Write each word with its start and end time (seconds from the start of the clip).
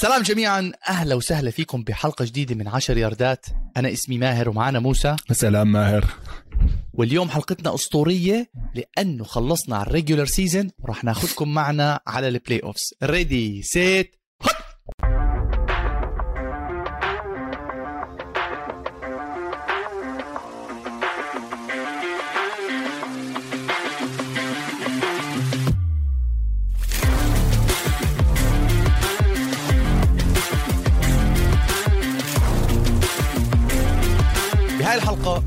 سلام 0.00 0.22
جميعا. 0.22 0.72
أهلا 0.88 1.14
وسهلا 1.14 1.50
فيكم 1.50 1.82
بحلقة 1.82 2.24
جديدة 2.24 2.54
من 2.54 2.68
عشر 2.68 2.96
ياردات. 2.96 3.46
أنا 3.76 3.92
اسمي 3.92 4.18
ماهر 4.18 4.48
ومعنا 4.48 4.78
موسى. 4.78 5.16
سلام 5.32 5.72
ماهر. 5.72 6.04
واليوم 6.94 7.30
حلقتنا 7.30 7.74
أسطورية 7.74 8.50
لأنه 8.74 9.24
خلصنا 9.24 9.76
على 9.76 9.86
ال 9.86 9.91
regular 9.91 10.26
season 10.26 10.70
وراح 10.78 11.04
ناخذكم 11.04 11.54
معنا 11.54 12.00
على 12.06 12.28
ال 12.28 12.60
playoffs 12.60 12.94
ready 13.02 13.62
set 13.62 14.19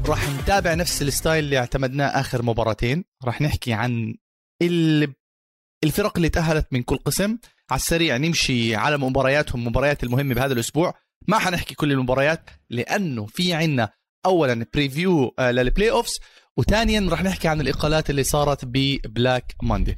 راح 0.06 0.30
نتابع 0.30 0.74
نفس 0.74 1.02
ال 1.02 1.09
style 1.09 1.44
اللي 1.44 1.58
اعتمدناه 1.58 2.08
آخر 2.08 2.42
مباراتين. 2.44 3.04
راح 3.26 3.42
نحكي 3.42 3.74
عن 3.74 4.16
ال- 4.62 5.14
الفرق 5.84 6.14
اللي 6.18 6.30
تأهلت 6.30 6.68
من 6.72 6.84
كل 6.84 6.98
قسم. 6.98 7.38
على 7.72 7.80
السريع 7.80 8.18
نمشي 8.18 8.76
على 8.76 8.98
مبارياتهم 8.98 9.62
المباريات 9.62 10.04
المهمة 10.04 10.34
بهذا 10.36 10.54
الأسبوع. 10.54 10.94
ما 11.28 11.40
حنحكي 11.40 11.76
كل 11.76 11.92
المباريات 11.92 12.50
لأنه 12.70 13.26
في 13.26 13.54
عنا 13.54 13.90
أولا 14.26 14.66
preview 14.74 15.36
لل 15.40 15.92
playoffs 15.92 16.20
وثانيا 16.58 17.08
راح 17.10 17.24
نحكي 17.24 17.48
عن 17.48 17.62
الإقالات 17.62 18.10
اللي 18.10 18.24
صارت 18.24 18.66
ب 18.66 18.81
Black 18.81 19.56
Monday 19.64 19.98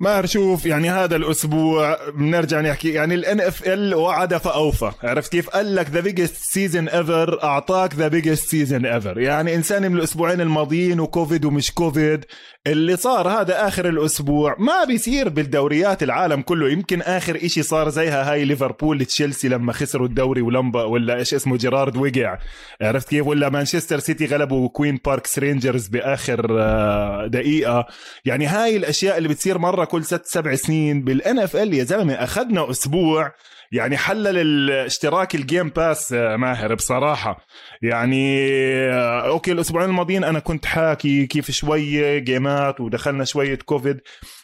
ماهر 0.00 0.26
شوف 0.26 0.66
يعني 0.66 0.90
هذا 0.90 1.16
الأسبوع 1.16 2.10
بنرجع 2.10 2.60
نحكي. 2.60 2.92
يعني 2.92 3.14
ال 3.14 3.40
NFL 3.40 3.94
وعد 3.94 4.36
فأوفى. 4.36 4.90
عرفت 5.02 5.32
كيف؟ 5.32 5.48
قال 5.48 5.74
لك 5.74 5.90
the 5.90 6.00
biggest 6.00 6.36
season 6.36 6.88
ever 6.88 7.42
أعطاك 7.44 7.94
the 7.94 8.08
biggest 8.08 8.48
season 8.48 8.86
ever 8.86 9.18
يعني 9.18 9.54
إنسان 9.54 9.92
من 9.92 9.98
الأسبوعين 9.98 10.40
الماضيين 10.40 11.00
وكوفيد 11.00 11.44
ومش 11.44 11.72
كوفيد 11.72 12.24
اللي 12.66 12.96
صار 12.96 13.28
هذا 13.28 13.68
آخر 13.68 13.88
الأسبوع 13.88 14.56
ما 14.58 14.84
بيصير 14.84 15.28
بالدوريات 15.28 16.02
العالم 16.02 16.42
كله. 16.42 16.70
يمكن 16.70 17.02
آخر 17.02 17.36
إشي 17.36 17.62
صار 17.62 17.88
زيها 17.88 18.32
هاي 18.32 18.44
ليفربول 18.44 19.04
تشيلسي 19.04 19.48
لما 19.48 19.72
خسروا 19.72 20.06
الدوري 20.06 20.40
ولمبا 20.40 20.82
ولا 20.82 21.16
إيش 21.16 21.34
اسمه 21.34 21.56
جيرارد 21.56 21.96
وقع. 21.96 22.38
عرفت 22.82 23.08
كيف؟ 23.08 23.26
ولا 23.26 23.48
مانشستر 23.48 23.98
سيتي 23.98 24.26
غلبوا 24.26 24.68
كوين 24.68 24.98
باركس 25.04 25.38
رينجرز 25.38 25.86
بآخر 25.86 26.46
آه، 26.60 27.26
دقيقة. 27.26 27.86
يعني 28.24 28.46
هاي 28.46 28.76
الأشياء 28.76 29.18
اللي 29.18 29.28
بتصير 29.28 29.58
مرة 29.58 29.87
كل 29.88 30.04
ست 30.04 30.26
سبع 30.26 30.54
سنين 30.54 31.02
بال 31.02 31.38
NFL 31.38 31.74
يا 31.74 31.84
زلمة 31.84 32.14
أخذنا 32.14 32.70
أسبوع 32.70 33.32
يعني 33.72 33.96
حلل 33.96 34.38
الاشتراك 34.38 35.34
ال 35.34 35.41
Game 35.41 35.68
Pass 35.68 36.12
آه، 36.12 36.36
ماهر 36.36 36.74
بصراحة. 36.74 37.46
يعني 37.82 38.48
آه، 38.92 39.28
okay 39.28 39.52
الأسبوعين 39.52 39.88
الماضيين 39.90 40.24
أنا 40.24 40.38
كنت 40.38 40.66
حاكي 40.66 41.26
كيف 41.26 41.50
شوية 41.50 42.18
جيمات 42.18 42.80
ودخلنا 42.80 43.24
شوية 43.24 43.58
كوفيد 43.58 44.00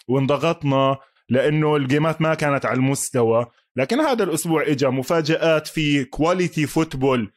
وانضغطنا 0.08 0.96
لأنه 1.28 1.76
الجيمات 1.76 2.20
ما 2.20 2.34
كانت 2.34 2.66
على 2.66 2.76
المستوى. 2.76 3.46
لكن 3.76 4.00
هذا 4.00 4.24
الأسبوع 4.24 4.62
اجى 4.62 4.86
مفاجآت 4.86 5.66
في 5.66 6.04
quality 6.04 6.66
football 6.66 7.32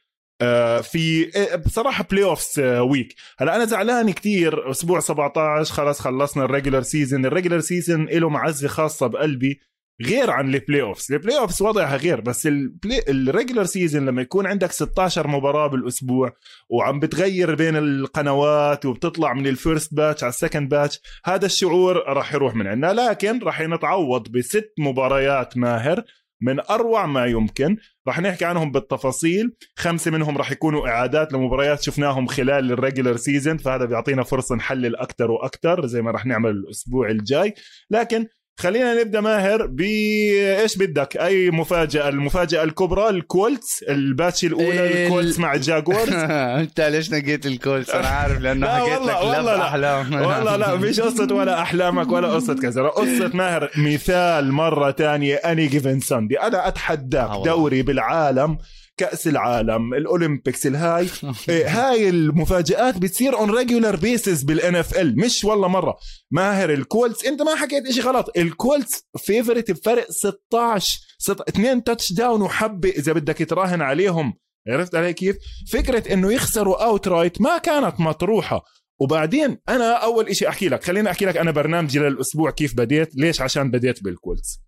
في 0.82 1.30
آه، 1.36 1.56
بصراحة 1.56 2.04
playoffs 2.10 2.58
week 2.58 3.14
هلا 3.38 3.56
أنا 3.56 3.64
زعلان 3.64 4.10
كتير. 4.10 4.70
أسبوع 4.70 5.00
17 5.00 5.74
خلاص 5.74 6.00
خلصنا 6.00 6.44
ال 6.44 6.49
regular 6.49 6.82
season 6.82 7.26
ال 7.26 7.30
regular 7.30 7.60
season 7.60 8.04
له 8.04 8.28
معزة 8.28 8.68
خاصة 8.68 9.06
بقلبي 9.06 9.60
غير 10.02 10.30
عن 10.30 10.54
ال 10.54 10.82
playoffs 10.82 11.10
ال 11.10 11.38
playoffs 11.38 11.62
وضعها 11.62 11.96
غير 11.96 12.20
بس 12.20 12.46
البلاي 12.46 13.04
ال 13.08 13.15
regular 13.15 13.64
season 13.64 14.06
لما 14.06 14.22
يكون 14.22 14.46
عندك 14.46 14.72
16 14.72 15.28
مباراة 15.28 15.66
بالأسبوع 15.66 16.32
وعم 16.68 17.00
بتغير 17.00 17.54
بين 17.54 17.76
القنوات 17.76 18.86
وبتطلع 18.86 19.34
من 19.34 19.46
ال 19.46 19.54
first 19.54 19.94
batch 19.94 20.22
على 20.24 20.30
ال 20.30 20.35
second 20.35 20.68
batch 20.68 21.00
هذا 21.24 21.46
الشعور 21.46 21.96
راح 21.96 22.34
يروح 22.34 22.54
من 22.54 22.66
عندنا. 22.66 22.92
لكن 22.92 23.38
راح 23.42 23.60
نتعوض 23.60 24.28
بست 24.28 24.72
مباريات 24.78 25.56
ماهر. 25.56 26.04
من 26.40 26.60
أروع 26.60 27.06
ما 27.06 27.26
يمكن. 27.26 27.76
راح 28.08 28.20
نحكي 28.20 28.44
عنهم 28.44 28.72
بالتفاصيل. 28.72 29.52
خمسة 29.76 30.10
منهم 30.10 30.38
راح 30.38 30.52
يكونوا 30.52 30.88
إعادات 30.88 31.32
لمباريات 31.32 31.82
شفناهم 31.82 32.26
خلال 32.26 32.72
ال 32.72 32.77
regular 32.77 33.16
season 33.16 33.56
فهذا 33.56 33.84
بيعطينا 33.84 34.22
فرصة 34.22 34.54
نحلل 34.54 34.96
أكثر 34.96 35.30
وأكثر 35.30 35.86
زي 35.86 36.02
ما 36.02 36.10
راح 36.10 36.26
نعمل 36.26 36.50
الأسبوع 36.50 37.10
الجاي. 37.10 37.54
لكن 37.90 38.26
خلينا 38.58 38.94
نبدأ 39.02 39.20
ماهر 39.20 39.66
ب 39.66 39.80
إيش 39.80 40.76
بدك؟ 40.76 41.16
أي 41.16 41.50
مفاجأة؟ 41.50 42.08
المفاجأة 42.08 42.64
الكبرى 42.64 43.08
ال 43.08 43.20
Colts 43.20 43.82
ال 43.88 43.97
batch 43.97 44.44
الأولى 44.44 44.86
ال- 44.86 44.96
ال 44.96 45.03
Colts 45.03 45.38
مع 45.38 45.54
ال 45.54 45.61
Jaguars 45.61 46.12
انت 46.62 46.80
ليش 46.80 47.10
نقيت 47.12 47.46
ال 47.46 47.53
Colts 47.53 47.90
أنا 47.90 48.06
عارف 48.08 48.40
لأنه 48.40 48.66
لا 48.66 48.74
حكيت 48.74 49.02
لك 49.08 49.16
والله. 49.22 49.62
أحلام. 49.62 50.12
والله 50.26 50.56
لا 50.56 50.74
مش 50.74 51.00
قصة 51.00 51.34
ولا 51.34 51.62
أحلامك 51.62 52.12
ولا 52.12 52.28
قصة 52.28 52.54
كذا. 52.54 52.82
قصة 52.82 53.30
ماهر 53.34 53.70
مثال 53.76 54.52
مرة 54.52 54.90
تانية 54.90 55.34
any 55.36 55.66
given 55.66 56.00
Sunday 56.00 56.40
أنا 56.40 56.64
آه 56.64 56.68
أتحداك 56.68 57.30
والله. 57.30 57.44
دوري 57.44 57.82
بالعالم. 57.82 58.58
كأس 58.98 59.26
العالم 59.28 59.94
ال 59.94 60.02
Olympics 60.02 60.66
الهاي 60.66 61.08
إيه، 61.48 61.68
هاي 61.68 62.08
المفاجآت 62.08 62.98
بتصير 62.98 63.38
on 63.38 63.50
regular 63.50 63.96
basis 63.96 64.42
بال 64.42 64.76
NFL 64.76 65.20
مش 65.20 65.44
والله 65.44 65.68
مرة. 65.68 65.96
ماهر 66.30 66.72
ال 66.72 66.81
Colts 66.81 67.24
أنت 67.24 67.42
ما 67.42 67.54
حكيت 67.54 67.86
إشي 67.86 68.00
غلط. 68.00 68.38
ال 68.38 68.49
Colts 68.49 69.04
favorite 69.18 69.70
بفرق 69.70 70.06
16 70.10 70.98
ست... 71.18 71.40
اثنين 71.40 71.84
touchdown 71.84 72.42
وحبة 72.42 72.88
إذا 72.88 73.12
بدك 73.12 73.50
تراهن 73.50 73.82
عليهم. 73.82 74.34
عرفت 74.68 74.94
علي 74.94 75.12
كيف؟ 75.12 75.36
فكرة 75.72 76.12
إنه 76.12 76.32
يخسروا 76.32 76.84
outright 76.84 77.40
ما 77.40 77.58
كانت 77.58 78.00
مطروحة. 78.00 78.64
وبعدين 79.00 79.58
أنا 79.68 79.92
أول 79.92 80.28
إشي 80.28 80.48
أحكي 80.48 80.68
لك 80.68 80.84
خليني 80.84 81.10
أحكي 81.10 81.24
لك 81.24 81.36
أنا 81.36 81.50
برنامجي 81.50 81.98
للأسبوع 81.98 82.50
كيف 82.50 82.74
بديت 82.76 83.16
ليش؟ 83.16 83.40
عشان 83.40 83.70
بديت 83.70 84.02
بال 84.04 84.20
Colts. 84.20 84.67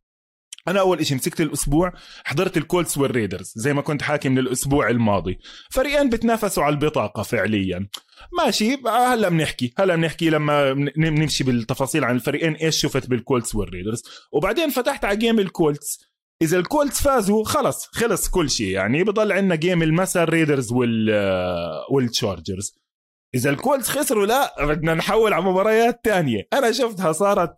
أنا 0.70 0.80
أول 0.80 1.00
إشي 1.00 1.14
مسكت 1.14 1.40
الأسبوع 1.40 1.92
حضرت 2.24 2.56
ال 2.56 2.63
Colts 2.63 2.98
وال 2.98 3.10
Raiders 3.10 3.52
زي 3.56 3.72
ما 3.72 3.82
كنت 3.82 4.02
حاكي 4.02 4.28
من 4.28 4.38
الأسبوع 4.38 4.90
الماضي. 4.90 5.38
فريقين 5.70 6.10
بتنافسوا 6.10 6.62
على 6.62 6.72
البطاقة 6.72 7.22
فعليا. 7.22 7.88
ماشي 8.38 8.78
هلا 8.86 9.28
بنحكي 9.28 9.74
هلا 9.78 9.96
بنحكي 9.96 10.30
لما 10.30 10.72
نمشي 10.96 11.44
بالتفاصيل 11.44 12.04
عن 12.04 12.14
الفريقين 12.14 12.54
إيش 12.54 12.80
شفت 12.80 13.06
بال 13.06 13.20
Colts 13.20 13.54
وال 13.54 13.64
Raiders. 13.64 14.02
وبعدين 14.32 14.70
فتحت 14.70 15.04
على 15.04 15.16
game 15.16 15.38
ال 15.38 15.49
Colts. 15.49 16.10
إذا 16.42 16.58
ال 16.58 16.66
Colts 16.66 17.02
فازوا 17.02 17.44
خلص 17.44 17.86
خلص 17.92 18.28
كل 18.28 18.50
شيء. 18.50 18.68
يعني 18.68 19.04
بضل 19.04 19.32
عندنا 19.32 19.54
game 19.54 19.82
المسا 19.82 20.22
ال 20.22 20.29
Raiders 20.29 20.72
وال 20.72 21.10
وال 21.90 22.07
Chargers. 22.07 22.80
إذا 23.34 23.50
ال 23.50 23.57
Colts 23.57 23.88
خسروا 23.88 24.26
لا 24.26 24.66
بدنا 24.66 24.94
نحول 24.94 25.32
على 25.32 25.44
مباريات 25.44 26.00
تانية. 26.04 26.48
أنا 26.52 26.72
شفتها 26.72 27.12
صارت 27.12 27.54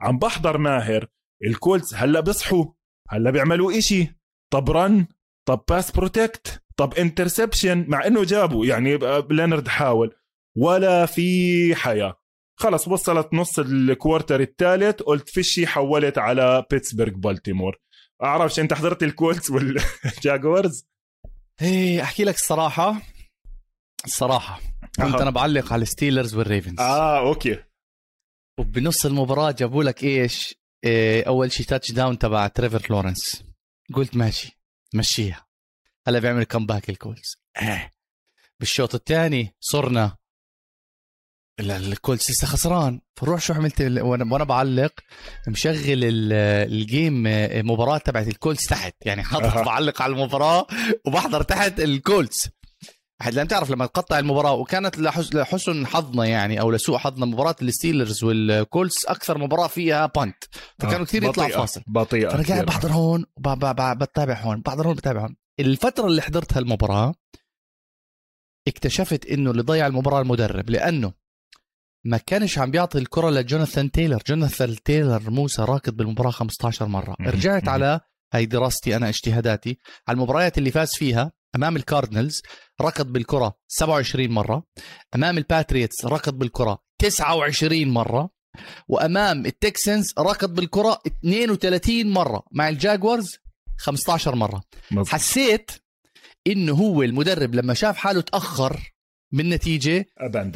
عم 0.00 0.18
بحضر 0.18 0.58
ماهر. 0.58 1.06
ال 1.44 1.52
Colts 1.52 1.94
هلا 1.94 2.20
بيصحوا 2.20 2.64
هلا 3.08 3.30
بيعملوا 3.30 3.78
إشي. 3.78 4.14
طب 4.52 4.70
run 4.70 5.06
طب 5.48 5.64
pass 5.68 5.90
protect 5.90 6.62
طب 6.76 6.94
interception 6.94 7.84
مع 7.88 8.06
إنه 8.06 8.24
جابوا 8.24 8.66
يعني 8.66 8.98
لينارد 9.30 9.68
حاول. 9.68 10.14
ولا 10.56 11.06
في 11.06 11.74
حياة. 11.74 12.16
خلص 12.58 12.88
وصلت 12.88 13.34
نص 13.34 13.58
ال 13.58 13.68
quarter 13.68 14.40
الثالث 14.40 15.02
قلت 15.02 15.28
فيشي 15.28 15.66
حولت 15.66 16.18
على 16.18 16.64
بيتسبرغ 16.70 17.12
بالتيمور 17.12 17.76
أعرفش 18.22 18.60
أنت 18.60 18.74
حضرت 18.74 19.02
ال 19.02 19.10
Colts 19.10 19.50
وال 19.50 19.77
Jaguars؟ 19.77 20.86
إيه 21.62 22.02
أحكي 22.02 22.24
لك 22.24 22.34
الصراحة. 22.34 23.02
الصراحة 24.04 24.60
كنت 24.96 25.14
أها. 25.14 25.22
أنا 25.22 25.30
بعلق 25.30 25.72
على 25.72 25.82
ال 25.82 25.88
Steelers 25.88 26.34
وال 26.34 26.46
Ravens 26.46 26.80
آه 26.80 27.18
okay. 27.18 27.58
وبنص 28.58 29.06
المباراة 29.06 29.50
جابوا 29.50 29.84
لك 29.84 30.04
إيش؟ 30.04 30.54
إيه 30.84 31.24
أول 31.26 31.52
شيء 31.52 31.66
touchdown 31.66 32.18
تبع 32.18 32.46
تريفر 32.48 32.86
لورنس. 32.90 33.44
قلت 33.94 34.16
ماشي 34.16 34.58
مشيها. 34.94 35.46
هلا 36.08 36.18
بيعمل 36.18 36.44
comeback 36.44 36.90
ال 36.90 36.98
Colts 36.98 37.36
آه. 37.62 37.90
بالشوط 38.60 38.94
الثاني 38.94 39.54
صرنا. 39.60 40.16
ال- 41.60 41.70
ال 41.70 41.78
Colts 41.78 42.20
لسه 42.30 42.46
خسران. 42.46 43.00
فروح 43.16 43.40
شو 43.40 43.54
عملت؟ 43.54 43.80
وأنا 43.80 44.44
بعلق 44.44 44.92
مشغل 45.48 46.04
ال- 46.04 46.32
ال 46.72 46.83
game 46.83 47.26
آه، 47.26 47.62
مباراة 47.62 47.98
تبعت 47.98 48.28
ال 48.28 48.34
Colts 48.34 48.66
تحت. 48.66 48.94
يعني 49.06 49.22
حاطط. 49.22 49.58
بعلق 49.66 50.02
على 50.02 50.12
المباراة 50.12 50.66
وبحضر 51.06 51.42
تحت 51.42 51.80
ال 51.80 51.90
Colts. 51.90 52.48
لأن 53.28 53.48
تعرف 53.48 53.70
لما 53.70 53.86
تقطع 53.86 54.18
المباراة 54.18 54.52
وكانت 54.52 54.98
لحس- 54.98 55.34
لحسن 55.34 55.86
حظنا 55.86 56.24
يعني 56.24 56.60
أو 56.60 56.70
لسوء 56.70 56.98
حظنا 56.98 57.26
مباراة 57.26 57.56
ال 57.62 57.69
Steelers 57.69 58.24
وال 58.24 58.44
Colts 58.44 58.94
أكثر 59.08 59.38
مباراة 59.38 59.66
فيها 59.66 60.06
punt 60.06 60.44
فكانوا 60.78 61.06
كثير 61.06 61.22
يطلع. 61.24 61.48
فاصل 61.48 61.82
بطيئة 61.86 62.28
فأنا 62.28 62.42
قاعد. 62.48 62.66
بحضر 62.66 62.92
هون 62.92 63.24
بتابع 63.94 64.40
هون 64.40 64.60
بحضر 64.60 64.86
هون 64.86 64.94
بتابع 64.94 65.20
هون 65.22 65.36
الفترة 65.60 66.06
اللي 66.06 66.22
حضرتها 66.22 66.58
المباراه 66.60 67.14
اكتشفت 68.68 69.26
إنه 69.26 69.50
اللي 69.50 69.62
ضيع 69.62 69.86
المباراة 69.86 70.20
المدرب 70.20 70.70
لأنه 70.70 71.12
ما 72.04 72.16
كانش 72.16 72.58
عم 72.58 72.70
بيعطي 72.70 72.98
الكرة 72.98 73.30
لجوناثان 73.30 73.90
تايلر 73.90 74.22
جوناثان 74.26 74.76
تايلر 74.84 75.30
موسى 75.30 75.62
راكض 75.62 75.96
بالمباراة 75.96 76.30
15 76.30 76.86
مرة. 76.86 77.16
رجعت. 77.20 77.68
على 77.68 78.00
هاي 78.34 78.46
دراستي 78.46 78.96
أنا 78.96 79.08
اجتهاداتي 79.08 79.78
على 80.08 80.16
المباريات 80.16 80.58
اللي 80.58 80.70
فاز 80.70 80.94
فيها 80.94 81.32
أمام 81.56 81.76
ال 81.76 81.83
Cardinals 81.83 82.42
ركض 82.82 83.06
بالكرة 83.12 83.56
27 83.68 84.28
مرة. 84.30 84.64
أمام 85.14 85.38
ال 85.38 85.45
Patriots 85.45 86.04
ركض 86.04 86.38
بالكرة 86.38 86.78
29 86.98 87.88
مرة. 87.88 88.30
وأمام 88.88 89.46
ال 89.46 89.56
Texans 89.56 90.14
ركض 90.18 90.54
بالكرة 90.54 91.00
32 91.06 92.12
مرة. 92.12 92.42
مع 92.52 92.68
ال 92.68 92.77
Jaguars 92.77 93.36
15 93.78 94.34
مرة. 94.34 94.62
مظبوط. 94.90 95.08
حسيت 95.08 95.70
إنه 96.46 96.72
هو 96.74 97.02
المدرب 97.02 97.54
لما 97.54 97.74
شاف 97.74 97.96
حاله 97.96 98.20
تأخر 98.20 98.92
بالنتيجه. 99.32 100.06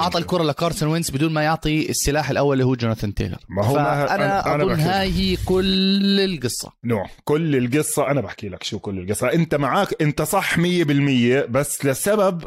اعطى 0.01 0.19
الكرة 0.19 0.43
لكارسون 0.43 0.89
وينس 0.89 1.11
بدون 1.11 1.33
ما 1.33 1.43
يعطي 1.43 1.91
السلاح 1.91 2.31
الأول 2.31 2.53
اللي 2.53 2.65
هو 2.65 2.75
جوناثان 2.75 3.15
تايلر 3.15 3.37
ما 3.49 3.65
هو 3.65 3.75
ما- 3.75 4.07
فأنا 4.07 4.43
أنا- 4.43 4.47
أنا 4.47 4.65
اظن. 4.65 4.81
هاي 4.81 5.13
هي 5.13 5.37
كل 5.45 6.21
القصة 6.21 6.73
no 6.85 7.05
كل 7.25 7.57
القصة 7.57 8.11
أنا 8.11 8.21
بحكي 8.21 8.49
لك 8.49 8.63
شو 8.63 8.79
كل 8.79 8.99
القصة 8.99 9.33
أنت 9.33 9.55
معك 9.55 10.03
أنت 10.03 10.23
صح 10.23 10.59
مية 10.59 10.85
بالمية 10.85 11.47
بس 11.51 11.85
لسبب 11.87 12.45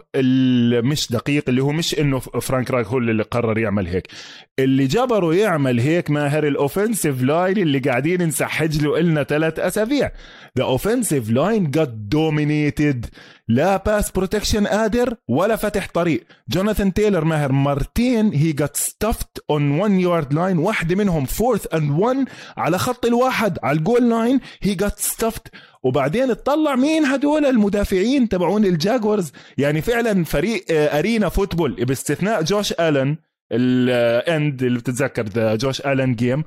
مش 0.83 1.11
دقيق 1.11 1.43
اللي 1.49 1.63
هو 1.63 1.71
مش 1.71 1.99
إنه 1.99 2.19
فرانك 2.19 2.71
رايك 2.71 2.87
هو 2.87 2.97
اللي 2.97 3.23
قرر 3.23 3.57
يعمل 3.57 3.87
هيك 3.87 4.07
اللي 4.59 4.87
جبره 4.87 5.35
يعمل 5.35 5.79
هيك 5.79 6.09
ماهر 6.09 6.47
ال 6.47 6.55
offensive 6.55 7.21
line 7.21 7.57
اللي 7.57 7.79
قاعدين 7.79 8.21
نسحج 8.23 8.81
له 8.81 8.99
إلنا 8.99 9.23
ثلاث 9.23 9.59
أسابيع. 9.59 10.11
The 10.59 10.63
offensive 10.63 11.29
line 11.29 11.79
got 11.79 11.89
dominated. 12.15 13.09
لا 13.47 13.77
pass 13.77 14.11
protection 14.11 14.67
قادر 14.67 15.15
ولا 15.27 15.55
فتح 15.55 15.87
طريق. 15.93 16.23
جوناثان 16.49 16.93
تايلر 16.93 17.23
ماهر 17.25 17.51
مرتين 17.51 18.33
he 18.33 18.53
got 18.53 18.77
stuffed 18.77 19.41
on 19.51 19.81
one 19.81 20.01
yard 20.03 20.33
line. 20.33 20.57
واحدة 20.57 20.95
منهم 20.95 21.25
fourth 21.25 21.77
and 21.77 22.01
one 22.01 22.29
على 22.57 22.77
خط 22.77 23.05
الواحد 23.05 23.57
على 23.63 23.77
ال 23.77 23.84
goal 23.84 24.09
line 24.09 24.39
he 24.61 24.75
got 24.75 24.99
stuffed 24.99 25.47
وبعدين 25.83 26.31
اطلع 26.31 26.75
مين 26.75 27.05
هدول 27.05 27.45
المدافعين 27.45 28.29
تبعون 28.29 28.65
ال 28.65 28.73
Jaguars؟ 28.73 29.31
يعني 29.57 29.81
فعلا 29.81 30.23
فريق 30.23 30.65
آه، 30.71 30.99
arena 30.99 31.29
football. 31.29 31.85
باستثناء 31.85 32.43
جوش 32.43 32.73
آلن 32.79 33.17
ال 33.51 33.79
end 33.79 34.63
اللي 34.63 34.79
بتتذكر 34.79 35.23
the 35.23 35.55
Josh 35.55 35.81
Allen 35.81 36.15
game 36.15 36.43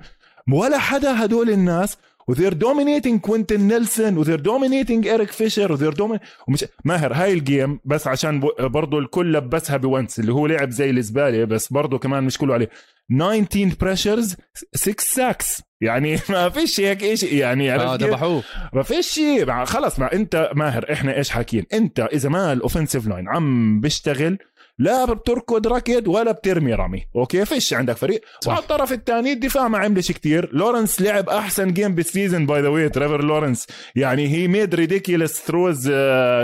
ولا 0.53 0.79
حدا 0.79 1.25
هدول 1.25 1.51
الناس 1.51 1.97
و 2.29 2.32
they're 2.32 2.53
dominating 2.53 3.21
كوينتن 3.21 3.61
نيلسون 3.61 4.17
و 4.17 4.20
they're 4.20 4.41
dominating 4.41 5.07
ايريك 5.07 5.31
فيشر 5.31 5.73
و 5.73 5.75
they're 5.75 5.93
domin 5.93 6.19
ومش 6.49 6.65
ماهر 6.85 7.13
هاي 7.13 7.33
ال 7.33 7.42
game 7.42 7.81
بس 7.85 8.07
عشان 8.07 8.41
ب- 8.41 8.63
برضو 8.63 8.99
الكل 8.99 9.33
لبسها 9.33 9.77
ب 9.77 9.84
Wentz 9.84 10.21
اللي 10.21 10.33
هو 10.33 10.47
لعب 10.47 10.71
زي 10.71 10.91
الزبالة 10.91 11.45
بس 11.45 11.73
برضو 11.73 11.99
كمان 11.99 12.25
مش 12.25 12.39
كله 12.39 12.55
عليه. 12.55 12.71
19 13.11 13.77
pressures 13.81 14.37
6 14.75 14.95
sacks 15.03 15.63
يعني 15.81 16.19
ما 16.31 16.49
فيش 16.49 16.81
هيك 16.81 17.15
شيء 17.15 17.35
يعني 17.35 17.75
آه؟ 17.75 17.97
ذبحوه. 17.97 18.43
ما 18.73 18.83
فيش 18.83 19.07
شيء 19.07 19.65
خلص 19.65 19.99
ما 19.99 20.13
انت 20.13 20.51
ماهر 20.55 20.93
إحنا 20.93 21.17
إيش 21.17 21.31
حاكيين؟ 21.31 21.65
انت 21.73 22.01
إذا 22.01 22.29
ما 22.29 22.53
ال 22.53 22.58
offensive 22.58 23.07
line 23.09 23.29
عم 23.29 23.81
بيشتغل 23.81 24.39
لا 24.81 25.05
بتركض 25.05 25.67
ركض 25.69 26.09
ولا 26.09 26.33
بترمي 26.33 26.75
رمي. 26.75 27.07
okay؟ 27.17 27.45
فيش 27.45 27.75
عندك 27.75 27.97
فريق. 27.97 28.21
صح. 28.41 28.49
وعلى 28.53 28.63
الطرف 28.63 28.93
الثاني 28.93 29.33
الدفاع 29.33 29.69
ما 29.69 29.79
عملش 29.79 30.13
كتير. 30.13 30.51
لورنس 30.53 31.03
لعب 31.03 31.29
أحسن 31.29 31.73
game 31.73 31.95
بال 31.95 32.08
season 32.08 32.47
by 32.47 32.61
the 32.63 32.69
way 32.69 32.89
تريفر 32.89 33.25
لورنس 33.25 33.67
يعني 33.97 34.29
he 34.29 34.49
made 34.49 34.75
ridiculous 34.75 35.43
throws 35.43 35.85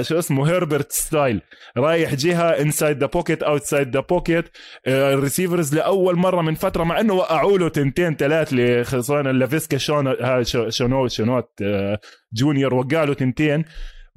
شو 0.08 0.18
اسمه 0.18 0.48
Herbert 0.50 0.92
style 0.92 1.40
رايح 1.76 2.14
جهة 2.14 2.48
inside 2.48 2.98
the 2.98 3.06
pocket 3.06 3.42
outside 3.42 3.94
the 3.94 4.00
pocket 4.00 4.44
ال 4.86 4.95
receivers 4.95 5.74
لأول 5.74 6.16
مرة 6.16 6.42
من 6.42 6.54
فترة 6.54 6.84
مع 6.84 7.00
إنه 7.00 7.14
وقعوا 7.14 7.58
له 7.58 7.68
تنتين 7.68 8.16
ثلاث 8.16 8.54
خصوصا 8.88 9.22
لافيسكا 9.22 9.78
شون 9.78 10.06
ها 10.06 10.42
شو- 10.42 10.68
Shenault 10.70 11.10
Shenault 11.10 11.48
آه، 11.62 11.98
junior. 12.34 12.74
وقع 12.74 13.04
له 13.04 13.14
تنتين. 13.14 13.64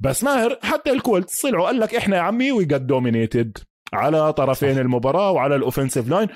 بس 0.00 0.24
ماهر 0.24 0.58
حتى 0.62 0.90
الكولت 0.90 1.30
طلعوا 1.42 1.66
قال 1.66 1.80
لك 1.80 1.94
إحنا 1.94 2.16
يا 2.16 2.20
عمي 2.20 2.52
we 2.52 2.64
got 2.64 2.74
dominated 2.80 3.58
على 3.92 4.32
طرفين 4.32 4.78
المباراة 4.78 5.30
وعلى 5.30 5.56
ال 5.56 5.61
offensive 5.61 6.08
line. 6.08 6.28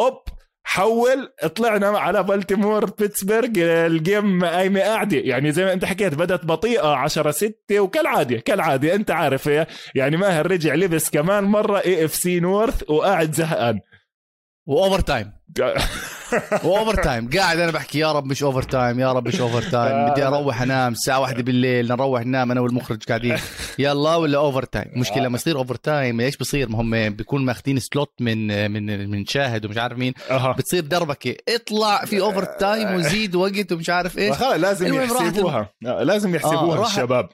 أوب 0.00 0.22
حول 0.66 1.28
طلعنا 1.56 1.98
على 1.98 2.22
بالتيمور 2.22 2.84
بيتسبرغ 2.84 3.48
ال 3.56 3.74
game 3.74 4.44
قايمة 4.44 4.80
قاعدة. 4.80 5.16
يعني 5.16 5.52
زي 5.52 5.64
ما 5.64 5.72
أنت 5.72 5.84
حكيت 5.84 6.14
بدت 6.14 6.44
بطيئة 6.44 6.94
10 6.94 7.30
6 7.30 7.80
وكالعادة 7.80 8.36
كالعادة. 8.36 8.94
أنت 8.94 9.10
عارف 9.10 9.50
يعني 9.94 10.16
ماهر 10.16 10.50
رجع 10.50 10.74
لبس 10.74 11.10
كمان 11.10 11.44
مرة 11.44 11.78
AFC 11.78 12.40
North 12.40 12.90
وقاعد 12.90 13.32
زهقان. 13.32 13.80
و 14.66 15.00
overtime 15.00 15.32
و 16.64 17.02
overtime 17.02 17.30
قاعد 17.30 17.58
أنا 17.58 17.70
بحكي 17.72 17.98
يا 17.98 18.12
رب 18.12 18.26
مش 18.26 18.42
overtime 18.42 19.00
يا 19.00 19.12
رب 19.12 19.28
مش 19.28 19.40
overtime 19.40 20.10
بدي 20.10 20.22
أروح 20.26 20.62
أنام 20.62 20.92
الساعة 20.92 21.20
واحدة 21.20 21.42
بالليل 21.42 21.88
نروح 21.88 22.22
ننام 22.26 22.50
أنا 22.50 22.60
والمخرج 22.60 23.02
قاعدين. 23.02 23.36
يلا 23.78 24.14
ولا 24.16 24.38
overtime 24.38 24.90
مشكلة 24.96 25.22
لما 25.24 25.36
يصير 25.36 25.56
overtime 25.58 26.20
إيش 26.20 26.36
بصير؟ 26.36 26.68
ما 26.68 26.80
هم 26.80 27.10
بيكون 27.14 27.44
ماخذين 27.44 27.78
slot 27.80 28.12
من 28.20 28.70
من 28.70 29.10
من 29.10 29.26
شاهد 29.26 29.66
ومش 29.66 29.78
عارف 29.78 29.98
مين. 29.98 30.12
بتصير 30.58 30.84
دربكة. 30.84 31.34
اطلع 31.48 32.04
في 32.04 32.20
overtime 32.20 32.94
وزيد 32.94 33.34
وقت 33.34 33.72
ومش 33.72 33.90
عارف 33.90 34.18
إيش. 34.18 34.32
خلص 34.36 34.52
لازم 34.60 34.94
يحسبوها. 34.94 35.70
آه، 35.86 36.02
لازم 36.02 36.34
يحسبوها 36.34 36.74
آه، 36.74 36.76
راحت- 36.80 36.90
الشباب. 36.90 37.28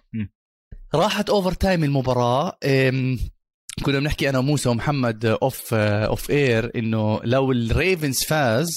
راحت 0.95 1.31
overtime 1.31 1.85
المباراه 1.85 2.59
كنا 3.83 3.99
بنحكي 3.99 4.31
أنا 4.31 4.39
وموسى 4.39 4.69
ومحمد 4.69 5.25
off 5.27 5.75
off 5.75 6.31
air 6.31 6.71
إنه 6.77 7.21
لو 7.25 7.53
الريفنز 7.53 8.25
فاز 8.25 8.71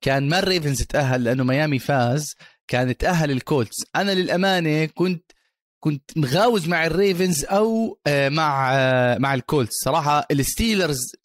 كان 0.00 0.28
ما 0.28 0.38
الريفنز 0.38 0.82
تأهل 0.82 1.24
لأنه 1.24 1.44
ميامي 1.44 1.78
فاز 1.78 2.34
كان 2.68 2.96
تأهل 2.96 3.30
الكولتس. 3.30 3.76
أنا 3.96 4.12
للأمانة 4.12 4.84
كنت 4.84 5.32
كنت 5.80 6.10
مغاوز 6.16 6.68
مع 6.68 6.86
الريفنز 6.86 7.44
أو 7.44 7.98
آه، 8.06 8.28
مع 8.28 8.74
آه، 8.74 9.18
مع 9.18 9.34
الكولتس. 9.34 9.74
صراحة 9.84 10.26
الستيلرز 10.30 11.16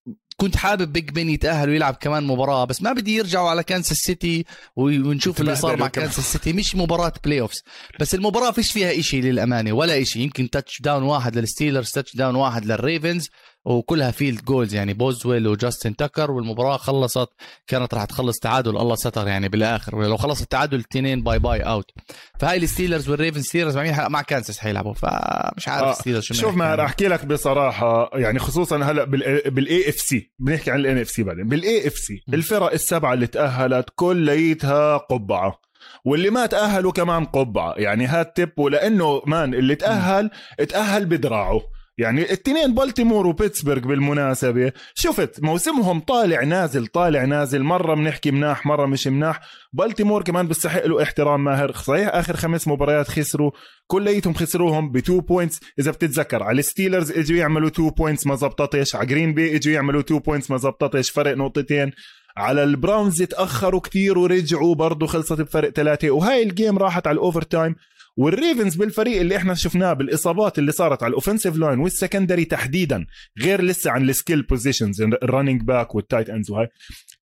كنت 0.42 0.56
حابب 0.56 0.94
بيج 0.94 1.10
بن 1.10 1.30
يتأهل 1.30 1.70
ويلعب 1.70 1.94
كمان 1.94 2.24
مباراة 2.24 2.66
بس 2.66 2.82
ما 2.82 2.94
بدي 2.94 3.16
يرجعوا 3.16 3.50
على 3.50 3.64
كانساس 3.64 3.98
سيتي 3.98 4.46
ونشوف 4.76 5.42
اللي 5.42 5.56
صار 5.56 5.78
مع. 5.78 5.88
كانساس 5.88 6.32
سيتي 6.32 6.54
مش 6.54 6.76
مباراة 6.76 7.14
playoffs 7.24 7.64
بس 8.00 8.16
المباراة 8.16 8.52
فيش 8.52 8.72
فيها 8.72 9.00
إشي 9.00 9.22
للأمانة 9.22 9.72
ولا 9.74 10.02
إشي. 10.02 10.20
يمكن 10.20 10.50
touchdown 10.50 11.04
واحد 11.04 11.38
للستيلرز 11.38 11.92
touchdown 11.92 12.36
واحد 12.36 12.66
للريفنز 12.66 13.30
وكلها 13.66 14.12
field 14.12 14.44
goals 14.46 14.76
يعني 14.76 14.94
بوزويل 14.94 15.48
وجاستن 15.48 15.96
تاكر 15.96 16.32
والمباراة 16.32 16.78
خلصت 16.78 17.30
كانت 17.68 17.94
راح 17.94 18.06
تخلص 18.06 18.40
تعادل 18.40 18.78
الله 18.78 18.96
ستر 18.96 19.28
يعني 19.28 19.50
بالآخر. 19.50 19.96
ولو 19.96 20.18
خلص 20.18 20.42
التعادل 20.42 20.76
الاثنين 20.76 21.24
bye 21.24 21.40
bye 21.40 21.60
out 21.60 21.92
فهاي 22.40 22.58
الستيلرز 22.58 23.10
والريفنز 23.10 23.46
ستيلرز 23.46 23.78
مع 23.78 23.84
مين؟ 23.84 23.96
مع 24.08 24.22
كانساس 24.22 24.60
حيلعبوا. 24.60 24.94
فمش 24.94 25.68
عارف 25.68 25.84
آه، 25.84 25.92
الستيلرز 25.92 26.24
شو 26.24 26.34
شوف 26.34 26.56
ما. 26.56 26.76
راح 26.76 26.86
أحكي 26.86 27.08
لك 27.08 27.26
بصراحة 27.26 28.10
يعني 28.14 28.40
خصوصا 28.40 28.78
هلأ 28.78 29.04
بال 29.50 29.90
AFC 29.90 30.32
بنحكي 30.40 30.72
عن 30.72 30.80
ال 30.80 30.98
NFC 30.98 31.24
بعدين. 31.24 31.48
بال 31.48 31.88
AFC. 31.88 32.24
الفرق 32.34 32.72
السبعة 32.72 33.14
اللي 33.14 33.28
تأهلت 33.28 33.90
كليتها 33.96 34.98
قبعة. 34.98 35.62
واللي 36.06 36.30
ما 36.30 36.46
تأهلوا 36.46 36.92
كمان 36.92 37.26
قبعة. 37.26 37.74
يعني 37.78 38.06
hat 38.06 38.38
tip 38.38 38.52
ولأنه 38.58 39.22
مان 39.26 39.54
اللي 39.54 39.76
تأهل 39.76 40.30
تأهل 40.70 41.06
بدراعه. 41.06 41.62
يعني 41.98 42.32
التنين 42.32 42.76
بالتيمور 42.76 43.28
وبيتسبرغ 43.28 43.80
بالمناسبة. 43.80 44.72
شفت 44.96 45.44
موسمهم 45.44 46.00
طالع 46.00 46.44
نازل 46.44 46.88
طالع 46.88 47.26
نازل 47.26 47.64
مرة 47.64 47.96
بنحكي 47.96 48.32
مناح 48.32 48.66
مرة 48.66 48.86
مش 48.86 49.08
مناح. 49.08 49.40
بالتيمور 49.74 50.24
كمان 50.24 50.48
بيستحق 50.48 50.86
له 50.86 51.04
احترام 51.04 51.44
ماهر. 51.44 51.72
صحيح 51.72 52.10
آخر 52.16 52.36
خمس 52.36 52.68
مباريات 52.68 53.08
خسروا 53.08 53.52
كليتهم 53.88 54.34
خسروهم 54.34 54.92
ب 54.92 54.98
2 54.98 55.20
points 55.20 55.60
إذا 55.80 55.92
بتتذكر 55.92 56.44
على 56.44 56.60
الستيلرز 56.60 57.12
إجوا 57.12 57.38
يعملوا 57.38 57.70
2 57.70 57.90
points 57.90 58.28
ما 58.28 58.36
زبطتش. 58.36 58.96
على 58.96 59.06
جرين 59.06 59.34
بي 59.34 59.56
إجوا 59.56 59.74
يعملوا 59.74 60.02
2 60.02 60.20
بوينتس 60.20 60.52
ما 60.52 60.58
زبطتش. 60.58 61.10
فرق 61.10 61.38
نقطتين. 61.38 61.92
على 62.38 62.64
البراونز 62.64 63.24
تاخروا 63.24 63.80
كتير 63.80 64.18
ورجعوا 64.18 64.76
برضه 64.76 65.08
خلصت 65.08 65.42
بفرق 65.42 65.70
ثلاثة. 65.70 66.12
وهاي 66.12 66.44
ال 66.44 66.51
game 66.51 66.78
راحت 66.78 67.08
على 67.08 67.16
ال 67.16 67.42
overtime 67.42 67.76
والريفنز 68.22 68.76
بالفريق 68.76 69.20
اللي 69.20 69.38
إحنا 69.38 69.54
شفناه 69.54 69.94
بالإصابات 69.94 70.60
اللي 70.60 70.72
صارت 70.72 71.04
على 71.04 71.10
ال 71.10 71.15
offensive 71.15 71.56
line 71.56 71.80
وال 71.80 71.92
secondary 71.92 72.46
تحديدا 72.46 73.06
غير 73.42 73.62
لسه 73.62 73.92
عن 73.92 74.10
ال 74.10 74.15
skill 74.15 74.42
positions 74.42 75.02
ال 75.02 75.09
running 75.09 75.62
back 75.62 75.96
وال 75.96 76.06
tight 76.06 76.30
ends 76.30 76.52
وهاي. 76.52 76.68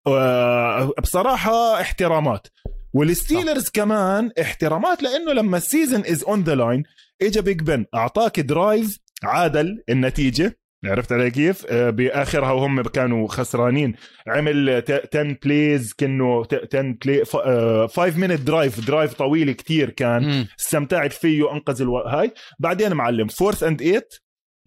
آه، 0.07 0.93
بصراحة 1.03 1.81
احترامات. 1.81 2.47
والستيلرز 2.93 3.69
كمان 3.69 4.31
احترامات 4.41 5.03
لأنه 5.03 5.33
لما 5.33 5.57
ال 5.57 5.64
season 5.64 6.07
is 6.07 6.23
on 6.25 6.43
the 6.43 6.55
line 6.55 6.83
اجى 7.23 7.41
بيج 7.41 7.61
بن 7.63 7.85
أعطاك 7.95 8.41
drive 8.41 8.99
عادل 9.25 9.83
النتيجة. 9.89 10.59
عرفت 10.87 11.13
علي 11.13 11.31
كيف؟ 11.31 11.67
آه، 11.71 11.91
بآخرها 11.91 12.51
وهم 12.53 12.83
كانوا 12.83 13.29
خسرانين 13.29 13.95
عمل 14.29 14.83
ت- 14.83 15.17
10 15.17 15.37
plays 15.45 15.93
كأنه 15.93 16.45
ت- 16.45 16.75
10 16.75 16.97
play 17.05 17.25
5 17.89 18.19
minute 18.19 18.41
drive 18.41 18.87
drive 18.87 19.15
طويل 19.15 19.53
كتير 19.53 19.91
كان. 19.91 20.25
استمتعت 20.61 21.13
فيه 21.13 21.53
انقذ 21.53 21.83
ألو... 21.83 21.99
هاي 21.99 22.33
بعدين 22.59 22.93
معلم 22.95 23.27
fourth 23.27 23.63
and 23.63 23.83
8 23.83 24.03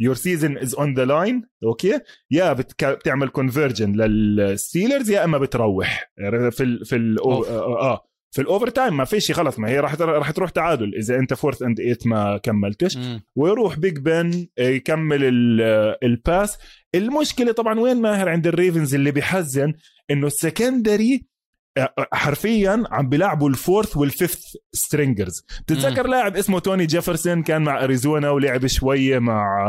your 0.02 0.16
season 0.16 0.58
is 0.58 0.76
on 0.76 0.94
the 0.94 1.06
line 1.06 1.44
okay 1.64 2.00
يا 2.32 2.54
بتك... 2.54 2.86
بتعمل 2.86 3.30
conversion 3.30 3.92
للستيلرز 4.02 5.10
يا 5.12 5.24
إما 5.26 5.38
بتروح 5.38 6.12
في 6.52 6.64
ال... 6.64 6.86
في 6.86 6.96
ال... 6.96 7.20
أوف. 7.20 7.50
آه, 7.50 7.82
آه. 7.94 8.09
في 8.32 8.42
ال 8.42 8.70
overtime 8.70 8.98
ما 8.98 9.06
فيش 9.06 9.32
خلص 9.32 9.60
ما 9.60 9.70
هي 9.70 9.80
راح 9.80 9.96
راح 10.02 10.32
تروح 10.32 10.50
تعادل. 10.50 10.96
إذا 10.96 11.16
أنت 11.20 11.34
fourth 11.34 11.62
and 11.62 11.80
eight 11.80 12.08
ما 12.08 12.38
كملتش 12.38 12.98
مم. 12.98 13.22
ويروح 13.36 13.80
بيج 13.80 13.98
بن 14.00 14.48
يكمل 14.60 15.24
ال- 15.24 15.96
ال 16.04 16.15
pass 16.15 16.58
المشكلة 16.96 17.52
طبعا 17.52 17.80
وين 17.80 18.02
ماهر؟ 18.02 18.30
عند 18.30 18.48
الريفنز 18.48 18.96
اللي 18.96 19.12
بيحزن 19.12 19.74
إنه 20.12 20.28
ال 20.28 20.38
secondary 20.38 21.26
حرفيا 22.14 22.84
عم 22.92 23.10
بيلعبوا 23.10 23.50
ال 23.50 23.57
fourth 23.57 23.98
وال 23.98 24.10
fifth 24.10 24.42
stringers 24.74 25.46
تتذكر 25.68 26.08
لاعب 26.08 26.36
اسمه 26.38 26.60
توني 26.60 26.86
جيفرسون 26.86 27.44
كان 27.44 27.62
مع 27.62 27.84
اريزونا 27.84 28.30
ولعب 28.30 28.68
شوية 28.68 29.20
مع 29.20 29.64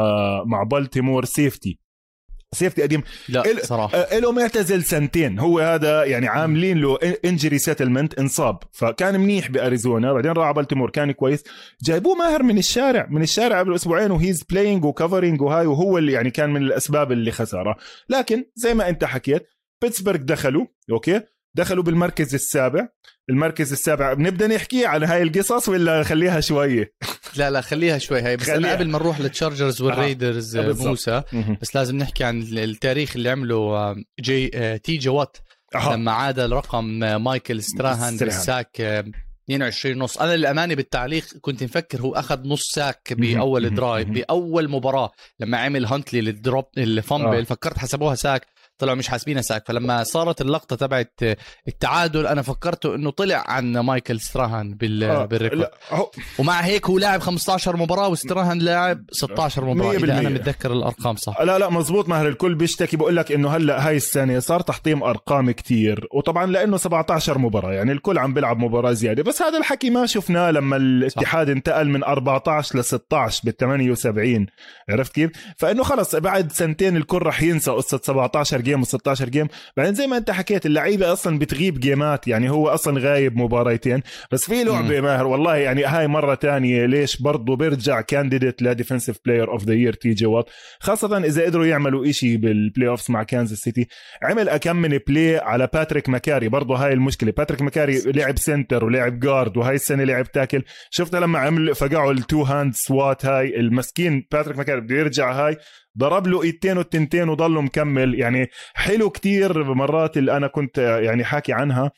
مع 0.47 0.63
بالتيمور 0.63 1.25
safety 1.25 1.79
safety 2.55 2.83
قديم. 2.83 3.03
لا 3.29 3.43
إل- 3.43 3.65
صراحة. 3.65 3.99
آه، 3.99 4.19
له 4.19 4.33
معتزل 4.33 4.85
سنتين. 4.85 5.39
هو 5.39 5.59
هذا 5.59 6.05
يعني 6.05 6.29
عاملين 6.29 6.79
له 6.81 6.99
injury 7.25 7.59
settlement 7.59 8.19
انصاب. 8.19 8.59
فكان 8.73 9.21
منيح 9.21 9.51
بأريزونا 9.51 10.13
بعدين 10.13 10.31
راح 10.33 10.47
على 10.47 10.55
بالتيمور 10.55 10.91
كان 10.91 11.13
كويس. 11.13 11.45
جايبوه 11.83 12.15
ماهر 12.15 12.43
من 12.43 12.59
الشارع 12.59 13.07
من 13.11 13.23
الشارع 13.23 13.59
قبل 13.59 13.75
أسبوعين 13.75 14.11
و 14.11 14.17
he's 14.17 14.43
playing 14.43 14.85
و 14.85 14.91
covering 14.91 15.43
وهاي 15.43 15.67
وهو 15.67 15.99
اللي 15.99 16.13
يعني 16.13 16.31
كان 16.31 16.51
من 16.51 16.63
الأسباب 16.63 17.13
اللي 17.13 17.31
خساره. 17.31 17.77
لكن 18.09 18.45
زي 18.55 18.75
ما 18.75 18.89
أنت 18.89 19.05
حكيت 19.05 19.47
بيتسبرغ 19.83 20.17
دخلوا 20.21 20.67
okay؟ 20.91 21.21
دخلوا 21.55 21.85
بالمركز 21.85 22.35
السابع 22.35 22.89
المركز 23.31 23.73
السابع 23.73 24.13
بنبدأ 24.13 24.47
نحكي 24.47 24.87
على 24.87 25.07
هاي 25.07 25.23
القصص 25.23 25.69
ولا 25.69 26.03
خليها 26.03 26.41
شوية 26.41 26.93
لا 27.37 27.51
لا 27.51 27.61
خليها 27.61 27.99
شوي 27.99 28.21
هاي 28.21 28.37
بس 28.37 28.51
قبل 28.51 28.89
ما 28.89 28.99
نروح 28.99 29.21
للتشارجرز 29.21 29.83
والريدرز 29.83 30.57
آه، 30.57 30.63
آه 30.63 30.67
بالضبط. 30.67 30.87
موسى 30.87 31.23
بس 31.63 31.77
لازم 31.77 31.97
نحكي 31.97 32.25
عن 32.25 32.43
التاريخ 32.43 33.17
اللي 33.17 33.31
عمله 33.31 33.57
آه، 33.57 33.97
جي 34.21 34.51
آه، 34.55 34.77
تي 34.77 34.97
جي 34.97 35.09
وات 35.09 35.37
أها. 35.75 35.97
لما 35.97 36.13
عادل 36.13 36.53
رقم 36.53 37.05
آه، 37.05 37.19
مايكل 37.19 37.63
ستراهان. 37.63 38.17
بال 38.17 38.38
sack 38.38 38.81
آه، 38.81 39.05
22 39.45 39.99
نص 39.99 40.19
أنا 40.19 40.37
للأمانة 40.37 40.75
بالتعليق 40.75 41.25
كنت 41.41 41.63
مفكر 41.65 42.01
هو 42.01 42.13
أخذ 42.15 42.49
نص 42.49 42.63
sack 42.73 43.13
بأول. 43.13 43.75
drive. 43.75 44.09
بأول 44.09 44.71
مباراة 44.71 45.11
لما 45.41 45.59
عمل 45.59 45.87
هانتلي 45.87 46.21
لل 46.21 46.35
drop 46.35 46.65
ال 46.79 46.87
fumble 46.87 47.37
آه. 47.39 47.43
فكرت 47.43 47.79
حسبوها 47.79 48.15
sack 48.15 48.47
طلعوا 48.81 48.97
مش 48.97 49.09
حاسبينها 49.09 49.43
sack 49.43 49.67
فلما 49.69 50.05
صارت 50.05 50.41
اللقطة 50.41 50.77
تبعت 50.77 51.21
التعادل 51.69 52.27
أنا 52.27 52.43
فكرته 52.43 52.95
إنه 52.95 53.11
طلع 53.11 53.45
عن 53.49 53.79
مايكل 53.79 54.21
ستراهان 54.21 54.75
بال 54.75 55.05
آه، 55.05 55.25
بال 55.25 55.35
record. 55.35 55.69
هو 55.91 56.11
ومع 56.39 56.61
هيك 56.61 56.87
هو 56.91 56.99
لاعب 56.99 57.21
15 57.21 57.77
مباراة 57.77 58.09
وستراهان 58.09 58.59
لاعب 58.59 59.05
16 59.13 59.65
مباراة 59.65 59.93
إذا 59.97 60.19
أنا 60.19 60.29
100%. 60.29 60.33
متذكر 60.33 60.73
الأرقام 60.73 61.17
صح. 61.17 61.41
لا 61.41 61.59
لا 61.59 61.69
مزبوط 61.71 62.09
ماهر 62.09 62.29
الكل 62.29 62.55
بيشتكي. 62.55 62.97
بقول 62.97 63.17
لك 63.17 63.33
إنه 63.33 63.49
هلأ 63.51 63.89
هاي 63.89 63.97
السنة 63.97 64.39
صار 64.39 64.61
تحطيم 64.61 65.03
أرقام 65.03 65.51
كتير. 65.51 66.09
وطبعا 66.15 66.47
لأنه 66.47 66.77
17 66.77 67.39
مباراة 67.39 67.73
يعني 67.73 67.93
الكل 67.93 68.19
عم 68.19 68.35
بيلعب 68.35 68.59
مباراة 68.59 68.93
زيادة. 68.93 69.23
بس 69.23 69.43
هذا 69.43 69.59
الحكي 69.59 69.91
ما 69.91 70.07
شفناه 70.07 70.51
لما 70.51 70.77
الاتحاد 70.77 71.47
صح. 71.47 71.53
انتقل 71.53 71.89
من 71.89 72.05
14 72.05 72.79
ل 72.79 72.85
16 72.85 73.41
بال 73.45 73.57
78 73.57 74.47
عرفت 74.89 75.13
كيف؟ 75.15 75.31
فإنه 75.57 75.83
خلص 75.83 76.17
بعد 76.17 76.53
سنتين 76.53 76.97
الكل 76.97 77.23
رح 77.23 77.43
ينسى 77.43 77.71
قصة 77.71 78.01
17 78.05 78.61
جيم. 78.61 78.70
و16 78.77 79.23
جيم. 79.25 79.49
بعدين 79.77 79.95
زي 79.95 80.07
ما 80.07 80.17
انت 80.17 80.31
حكيت 80.31 80.67
اللعيبة 80.67 81.13
أصلا 81.13 81.39
بتغيب 81.39 81.81
جيمات 81.81 82.29
يعني 82.29 82.51
هو 82.51 82.69
أصلا 82.69 83.01
غايب 83.01 83.37
مباريتين. 83.37 84.03
بس 84.33 84.45
في 84.45 84.65
لعبة 84.65 85.01
ماهر 85.01 85.27
والله 85.27 85.57
يعني 85.57 85.85
هاي 85.85 86.09
مرة 86.09 86.35
تانية 86.35 86.87
ليش 86.87 87.23
برضه 87.23 87.57
بيرجع 87.57 88.01
candidate 88.01 88.63
ل 88.63 88.68
defensive 88.68 89.17
player 89.27 89.53
of 89.53 89.65
the 89.65 89.75
year 89.75 89.93
تي 89.93 90.11
جي 90.11 90.27
وات. 90.27 90.51
خاصة 90.81 91.19
إذا 91.19 91.45
قدروا 91.45 91.67
يعملوا 91.67 92.11
إشي 92.11 92.37
بال 92.37 92.89
playoffs 92.89 93.11
مع 93.11 93.23
كانزاس 93.23 93.59
سيتي 93.59 93.87
عمل 94.23 94.49
أكم 94.49 94.77
من 94.77 94.99
play 95.09 95.39
على 95.39 95.69
باتريك 95.73 96.09
مكاري 96.09 96.49
برضه 96.49 96.77
هاي 96.77 96.93
المشكلة. 96.93 97.33
باتريك 97.37 97.63
مكاري 97.63 98.01
لعب 98.07 98.39
center 98.39 98.85
ولعب 98.85 99.21
guard 99.21 99.57
وهاي 99.57 99.75
السنة 99.75 100.05
لعب 100.05 100.33
tackle 100.33 100.63
شفنا 100.91 101.19
لما 101.19 101.39
عمل 101.39 101.75
فقعوا 101.75 102.13
ال 102.13 102.20
two 102.20 102.43
hand 102.43 102.75
swat 102.75 103.27
هاي. 103.27 103.61
المسكين 103.61 104.27
باتريك 104.33 104.59
مكاري 104.59 104.81
بده 104.81 104.97
يرجع 104.97 105.33
هاي. 105.33 105.57
ضرب 105.99 106.27
له 106.27 106.43
ايدتين 106.43 106.79
والتنتين 106.79 107.29
وضله 107.29 107.61
مكمل. 107.61 108.15
يعني 108.21 108.49
حلو 108.75 109.11
كتير 109.11 109.75
مرات 109.75 110.17
اللي 110.17 110.37
أنا 110.37 110.47
كنت 110.47 110.79
يعني 110.79 111.25
حاكي 111.25 111.53
عنها 111.53 111.91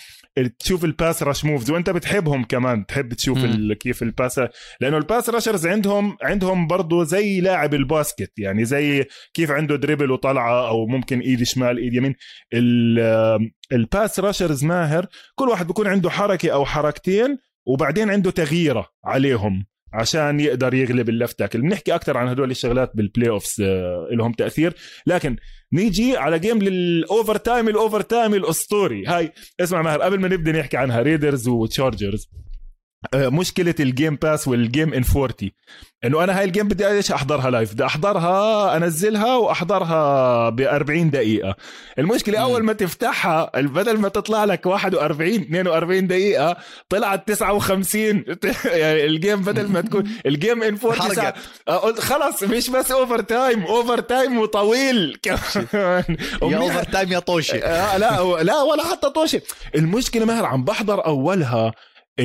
تشوف 0.58 0.84
ال 0.84 0.92
pass 0.92 1.22
rush 1.22 1.44
moves 1.44 1.70
وأنت 1.70 1.90
بتحبهم 1.90 2.44
كمان 2.44 2.86
تحب 2.86 3.12
تشوف. 3.14 3.38
ال- 3.44 3.78
كيف 3.78 4.02
ال 4.02 4.10
pass 4.10 4.40
لأنه 4.80 4.96
ال 4.98 5.05
pass 5.05 5.30
rushers 5.30 5.66
عندهم 5.66 6.16
عندهم 6.22 6.66
برضه 6.66 7.04
زي 7.04 7.40
لاعب 7.40 7.74
ال 7.74 7.83
basket 7.83 8.32
يعني 8.38 8.64
زي 8.64 9.04
كيف 9.34 9.50
عنده 9.50 9.76
dribble 9.76 10.10
وطلعة 10.10 10.68
أو 10.68 10.86
ممكن 10.86 11.20
إيد 11.20 11.42
شمال 11.42 11.78
إيد 11.78 11.94
يمين. 11.94 12.14
ال- 12.54 13.50
ال 13.72 13.82
pass 13.82 14.20
rushers 14.20 14.64
ماهر 14.64 15.06
كل 15.34 15.48
واحد 15.48 15.66
بيكون 15.66 15.86
عنده 15.86 16.10
حركة 16.10 16.50
أو 16.50 16.64
حركتين 16.64 17.38
وبعدين 17.66 18.10
عنده 18.10 18.30
تغييرة 18.30 18.86
عليهم. 19.04 19.64
عشان 19.92 20.40
يقدر 20.40 20.74
يغلب 20.74 21.08
ال 21.08 21.14
left 21.14 21.38
tackle. 21.38 21.60
بنحكي 21.60 21.94
أكثر 21.94 22.16
عن 22.16 22.28
هدول 22.28 22.50
الشغلات 22.50 22.92
بال 22.94 23.30
playoffs 23.30 23.60
آه، 23.60 24.08
لهم 24.12 24.32
تأثير. 24.32 24.74
لكن 25.06 25.36
نيجي 25.72 26.16
على 26.16 26.38
game 26.38 26.58
لل 26.58 27.36
overtime 27.36 27.68
ال 27.68 28.00
overtime 28.00 28.34
الأسطوري. 28.34 29.06
هاي 29.06 29.32
اسمع 29.60 29.82
ماهر 29.82 30.02
قبل 30.02 30.20
ما 30.20 30.28
نبدا 30.28 30.52
نحكي 30.52 30.76
عنها 30.76 31.02
ريدرز 31.02 31.48
وتشارجرز 31.48 32.30
مشكلة 33.14 33.74
ال 33.80 33.87
Game 33.87 34.16
Pass 34.16 34.48
وال 34.48 34.63
game 34.63 34.94
in 34.94 35.04
40 35.16 35.32
إنه 36.04 36.24
أنا 36.24 36.38
هاي 36.38 36.44
ال 36.44 36.49
game 36.49 36.68
بدي 36.68 36.88
إيش؟ 36.88 37.12
أحضرها 37.12 37.50
live 37.50 37.72
بدي 37.74 37.84
أحضرها 37.86 38.76
أنزلها 38.76 39.36
وأحضرها 39.36 40.48
ب 40.50 40.60
40 40.60 41.10
دقيقة. 41.10 41.56
المشكلة 41.98 42.38
مم. 42.38 42.44
أول 42.44 42.62
ما 42.64 42.72
تفتحها 42.72 43.50
بدل 43.54 43.98
ما 43.98 44.08
تطلع 44.08 44.44
لك 44.44 44.66
41 44.66 45.34
42 45.34 46.06
دقيقة 46.06 46.56
طلعت 46.88 47.28
59 47.28 48.24
يعني 48.64 49.04
ال 49.04 49.11
game 49.11 49.40
بدل 49.42 49.68
ما 49.68 49.80
تكون 49.80 50.10
ال 50.26 50.33
game 50.33 50.62
in 50.62 50.78
40 50.84 51.14
ساعة. 51.14 51.26
حرقت. 51.26 51.36
آه، 51.68 51.76
قلت 51.76 52.00
خلص 52.00 52.42
مش 52.42 52.70
بس 52.70 52.90
overtime 52.92 53.62
overtime 53.62 54.38
وطويل. 54.38 55.18
كمان 55.22 56.04
يا 56.42 56.56
overtime 56.56 57.12
يا 57.12 57.18
طوشي. 57.18 57.58
آه 57.64 57.96
لا 57.98 58.42
لا 58.42 58.62
ولا 58.62 58.84
حتى 58.90 59.10
طوشي. 59.10 59.40
المشكلة 59.74 60.24
ماهر 60.24 60.44
عم 60.46 60.64
بحضر 60.64 61.06
أولها. 61.06 61.72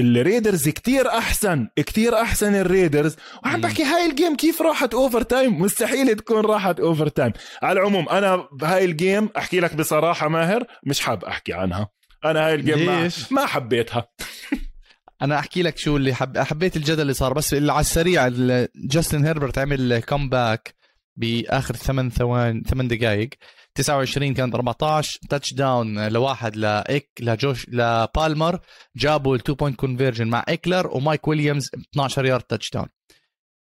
الريدرز 0.02 0.70
كتير 0.70 1.08
أحسن 1.10 1.68
كتير 1.76 2.22
أحسن 2.22 2.56
الريدرز. 2.56 3.16
وعم. 3.46 3.62
بحكي 3.62 3.84
هاي 3.84 4.10
ال 4.10 4.15
game 4.15 4.36
كيف 4.36 4.62
راحت 4.62 4.94
overtime 4.94 5.62
مستحيل 5.62 6.16
تكون 6.16 6.42
راحت 6.46 6.80
overtime 6.80 7.34
على 7.64 7.80
العموم 7.80 8.10
أنا 8.10 8.48
بهاي 8.52 8.86
ال 8.86 8.95
game 8.95 9.30
أحكي 9.38 9.60
لك 9.60 9.76
بصراحة 9.76 10.28
ماهر 10.28 10.64
مش 10.86 11.00
حاب 11.00 11.24
أحكي 11.26 11.54
عنها. 11.54 11.90
أنا 12.26 12.48
هاي 12.48 12.54
ال 12.56 12.62
game 12.62 12.86
ما, 12.86 13.04
ليش؟ 13.04 13.32
ما 13.32 13.46
حبيتها. 13.46 14.08
أنا 15.22 15.40
أحكي 15.40 15.62
لك 15.64 15.78
شو 15.78 15.98
اللي 15.98 16.14
حب... 16.14 16.38
حبيت 16.38 16.76
الجدل 16.78 17.02
اللي 17.02 17.14
صار 17.14 17.34
بس 17.34 17.54
اللي 17.54 17.72
على 17.72 17.82
السريع 17.82 18.28
ال- 18.28 18.68
جاستن 18.76 19.26
هيربرت 19.26 19.58
عمل 19.58 20.00
comeback 20.00 20.74
بآخر 21.16 21.76
ثمان 21.76 22.10
ثوان 22.10 22.64
ثمان 22.70 22.88
دقائق 22.88 23.30
29 23.78 24.34
كانت 24.34 24.56
14 24.56 25.20
touchdown 25.30 26.08
لواحد 26.08 26.56
like 26.56 27.10
لجوش 27.20 27.70
لبالمر 27.70 28.60
جابوا 28.96 29.36
ال 29.36 29.41
two 29.41 29.56
point 29.56 29.76
conversion 29.76 30.28
مع 30.28 30.46
إيكلر 30.50 30.88
ومايك 30.88 31.28
ويليامز 31.28 31.70
12 31.94 32.26
yard 32.26 32.44
touchdown 32.44 32.88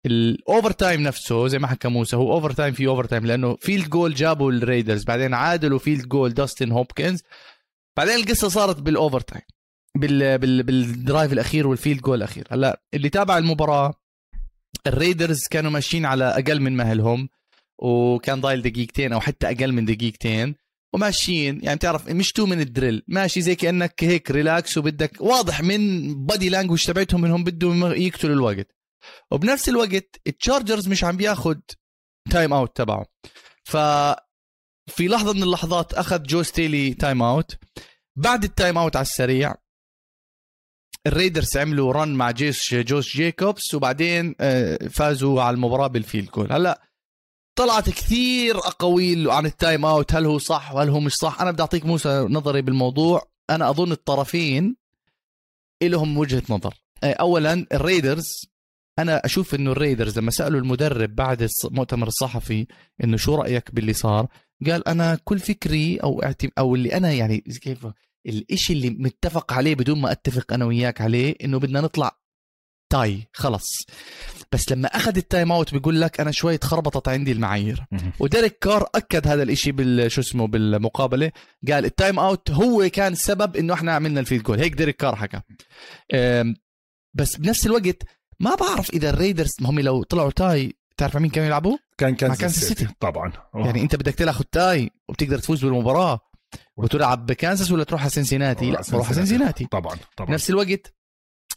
ال 0.07 0.71
overtime 0.71 1.01
نفسه 1.01 1.47
زي 1.47 1.59
ما 1.59 1.67
حكى 1.67 1.89
موسى 1.89 2.17
هو 2.17 2.33
overtime 2.33 2.75
في 2.75 2.87
overtime 2.87 3.27
لأنه 3.27 3.57
field 3.61 3.89
goal 3.89 4.15
جابوا 4.15 4.53
الريدرز 4.53 5.05
بعدين 5.05 5.35
عادلوا 5.35 5.79
field 5.79 6.09
goal 6.09 6.35
داستن 6.35 6.73
هوبكنز 6.73 7.23
بعدين 7.97 8.15
القصة 8.15 8.49
صارت 8.49 8.81
بال 8.81 9.21
overtime 9.21 9.43
بال 9.97 10.39
بال 10.39 10.63
بال 10.63 10.83
drive 10.83 11.33
الأخير 11.33 11.67
وال 11.67 11.76
field 11.76 12.01
goal 12.01 12.19
الأخير. 12.19 12.47
هلأ 12.51 12.83
اللي 12.95 13.09
تابع 13.09 13.39
المباراة 13.39 13.95
الريدرز 14.87 15.41
كانوا 15.51 15.71
ماشيين 15.71 16.07
على 16.07 16.25
أقل 16.25 16.61
من 16.61 16.77
مهلهم 16.77 17.29
وكان 17.79 18.41
ضايل 18.41 18.63
دقيقتين 18.63 19.13
أو 19.13 19.21
حتى 19.21 19.47
أقل 19.47 19.73
من 19.73 19.85
دقيقتين. 19.85 20.55
وماشيين. 20.95 21.61
يعني 21.63 21.77
بتعرف 21.77 22.09
مش 22.09 22.33
two 22.33 22.47
minute 22.47 22.61
drill 22.61 23.03
ماشي 23.09 23.41
زي 23.41 23.55
كأنك 23.55 24.05
هيك 24.05 24.31
relax 24.31 24.79
وبدك 24.79 25.21
واضح 25.21 25.61
من 25.61 26.15
body 26.27 26.49
language 26.49 26.85
تبعتهم 26.87 27.25
إنهم 27.25 27.45
بدهم 27.45 27.93
يقتلوا 27.93 28.35
الوقت. 28.35 28.69
وبنفس 29.31 29.69
الوقت 29.69 30.21
التشارجرز 30.27 30.89
مش 30.89 31.05
عم 31.05 31.17
بياخد 31.17 31.61
timeout 32.31 32.77
تبعه 32.77 33.07
ف 33.65 33.77
في 34.87 35.09
لحظة 35.09 35.33
من 35.33 35.43
اللحظات 35.43 35.95
أخذ 35.95 36.23
جو 36.23 36.43
ستيلي 36.43 36.95
timeout 36.95 37.57
بعد 38.17 38.45
ال 38.45 38.79
timeout 38.79 38.97
على 38.97 39.03
السريع 39.03 39.55
الريدرز 41.07 41.57
عملوا 41.57 41.93
run 41.93 42.15
مع 42.15 42.31
جيش 42.31 42.75
جوش 42.75 43.17
جيكوبس 43.17 43.75
وبعدين 43.75 44.35
آه، 44.41 44.89
فازوا 44.89 45.43
على 45.43 45.55
المباراة 45.55 45.87
بال 45.87 45.99
field 45.99 46.31
goal 46.31 46.53
هلأ 46.53 46.83
طلعت 47.57 47.91
كثير 47.91 48.59
أقاويل 48.59 49.31
عن 49.31 49.47
ال 49.47 49.85
timeout. 49.85 50.15
هل 50.15 50.27
هو 50.27 50.39
صح؟ 50.39 50.75
وهل 50.75 50.89
هو 50.89 51.01
مش 51.01 51.15
صح؟ 51.15 51.41
أنا 51.41 51.51
بدي 51.51 51.63
أعطيك 51.63 51.87
موسى 51.87 52.27
نظري 52.31 52.63
بالموضوع. 52.63 53.29
أنا 53.51 53.71
أظن 53.71 53.93
الطرفين 53.93 54.77
لهم 55.83 56.19
وجهة 56.19 56.43
نظر. 56.51 56.75
اولا 57.05 57.67
الريدرز. 57.73 58.27
أنا 58.99 59.25
أشوف 59.25 59.55
إنه 59.55 59.73
الريدرز 59.73 60.19
لما 60.19 60.31
سألوا 60.31 60.61
المدرب 60.61 61.15
بعد 61.17 61.49
المؤتمر 61.65 62.07
الصحفي 62.09 62.67
إنه 63.05 63.17
شو 63.17 63.35
رأيك 63.35 63.75
باللي 63.75 63.93
صار 63.93 64.27
قال 64.67 64.89
أنا 64.89 65.19
كل 65.25 65.39
فكري 65.39 65.97
أو 65.97 66.23
اعتم 66.23 66.49
أو 66.59 66.75
اللي 66.75 66.97
أنا 66.97 67.13
يعني 67.13 67.39
كيف 67.39 67.87
الإشي 68.27 68.73
اللي 68.73 68.91
متفق 68.91 69.53
عليه 69.53 69.75
بدون 69.75 70.01
ما 70.01 70.13
أتفق 70.13 70.53
أنا 70.53 70.65
وياك 70.65 71.01
عليه 71.01 71.35
إنه 71.45 71.59
بدنا 71.59 71.81
نطلع 71.81 72.19
tie 72.91 73.29
خلص. 73.33 73.87
بس 74.53 74.73
لما 74.73 74.89
أخذ 74.89 75.17
ال 75.17 75.53
timeout 75.53 75.73
بيقول 75.73 76.01
لك 76.01 76.21
أنا 76.21 76.31
شوي 76.31 76.59
تخربطت 76.59 77.09
عندي 77.09 77.33
المعايير. 77.33 77.85
وديريك 78.19 78.59
كار 78.59 78.89
أكد 78.95 79.29
هذا 79.29 79.43
الإشي 79.43 79.73
بال 79.73 80.13
شو 80.13 80.21
اسمه 80.21 80.47
بالمقابلة. 80.47 81.33
قال 81.71 81.85
ال 81.85 82.19
timeout 82.19 82.51
هو 82.51 82.89
كان 82.93 83.13
السبب 83.13 83.57
إنه 83.57 83.75
إحنا 83.75 83.93
عملنا 83.93 84.21
الفيد 84.21 84.43
جول 84.43 84.61
هيك 84.61 84.75
ديريك 84.75 84.97
كار 84.97 85.17
حكى. 85.17 85.41
بس 87.15 87.37
بنفس 87.37 87.67
الوقت 87.67 88.03
ما 88.41 88.55
بعرف 88.55 88.91
إذا 88.91 89.11
الريدرز 89.11 89.53
ما 89.61 89.71
هم 89.71 89.81
لو 89.81 90.03
طلعوا 90.03 90.31
tie 90.31 90.77
تعرف 90.97 91.17
مين 91.17 91.31
كانوا 91.31 91.47
يلعبوا؟ 91.47 91.77
كان 91.99 92.15
كان 92.15 92.35
كانساس 92.35 92.65
سيتي. 92.65 92.89
طبعا. 93.01 93.33
يعني 93.55 93.83
أنت 93.83 93.97
بدك 93.97 94.15
تاخذ 94.15 94.45
tie 94.53 94.91
وبتقدر 95.09 95.39
تفوز 95.39 95.65
بالمباراة. 95.65 96.21
وتلعب 96.77 97.27
بكانساس 97.27 97.71
ولا 97.71 97.85
تروح 97.85 98.01
على 98.01 98.11
سنسيناتي؟ 98.11 98.71
لا 98.71 98.83
بروح 98.93 99.07
على 99.07 99.15
سنسيناتي. 99.15 99.67
طبعا 99.67 99.97
طبعا. 100.17 100.31
بنفس 100.31 100.51
الوقت 100.51 100.95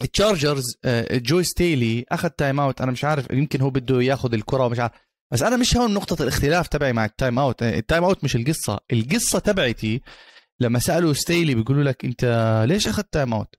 التشارجرز 0.02 0.64
جوي 1.12 1.44
ستيلي 1.44 2.06
أخذ 2.12 2.30
timeout 2.30 2.82
أنا 2.82 2.92
مش 2.92 3.04
عارف 3.04 3.28
يمكن 3.32 3.62
هو 3.62 3.70
بده 3.70 4.02
ياخذ 4.02 4.34
الكرة 4.34 4.66
ومش 4.66 4.80
عارف. 4.80 4.92
بس 5.34 5.44
أنا 5.44 5.58
مش 5.58 5.78
هون 5.78 5.94
نقطة 5.94 6.24
الاختلاف 6.24 6.68
تبعي 6.68 6.94
مع 6.94 7.06
ال 7.06 7.40
timeout 7.40 7.64
ال 7.64 8.04
timeout 8.04 8.24
مش 8.24 8.36
القصة. 8.36 8.80
القصة 8.94 9.40
تبعتي 9.40 10.02
لما 10.60 10.80
سألوا 10.80 11.14
ستيلي 11.14 11.56
بيقولوا 11.56 11.84
لك 11.84 12.06
أنت 12.06 12.26
ليش 12.68 12.88
أخذت 12.88 13.14
timeout 13.14 13.56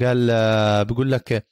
قال 0.00 0.28
آه، 0.30 0.82
بيقول 0.82 1.12
لك 1.12 1.46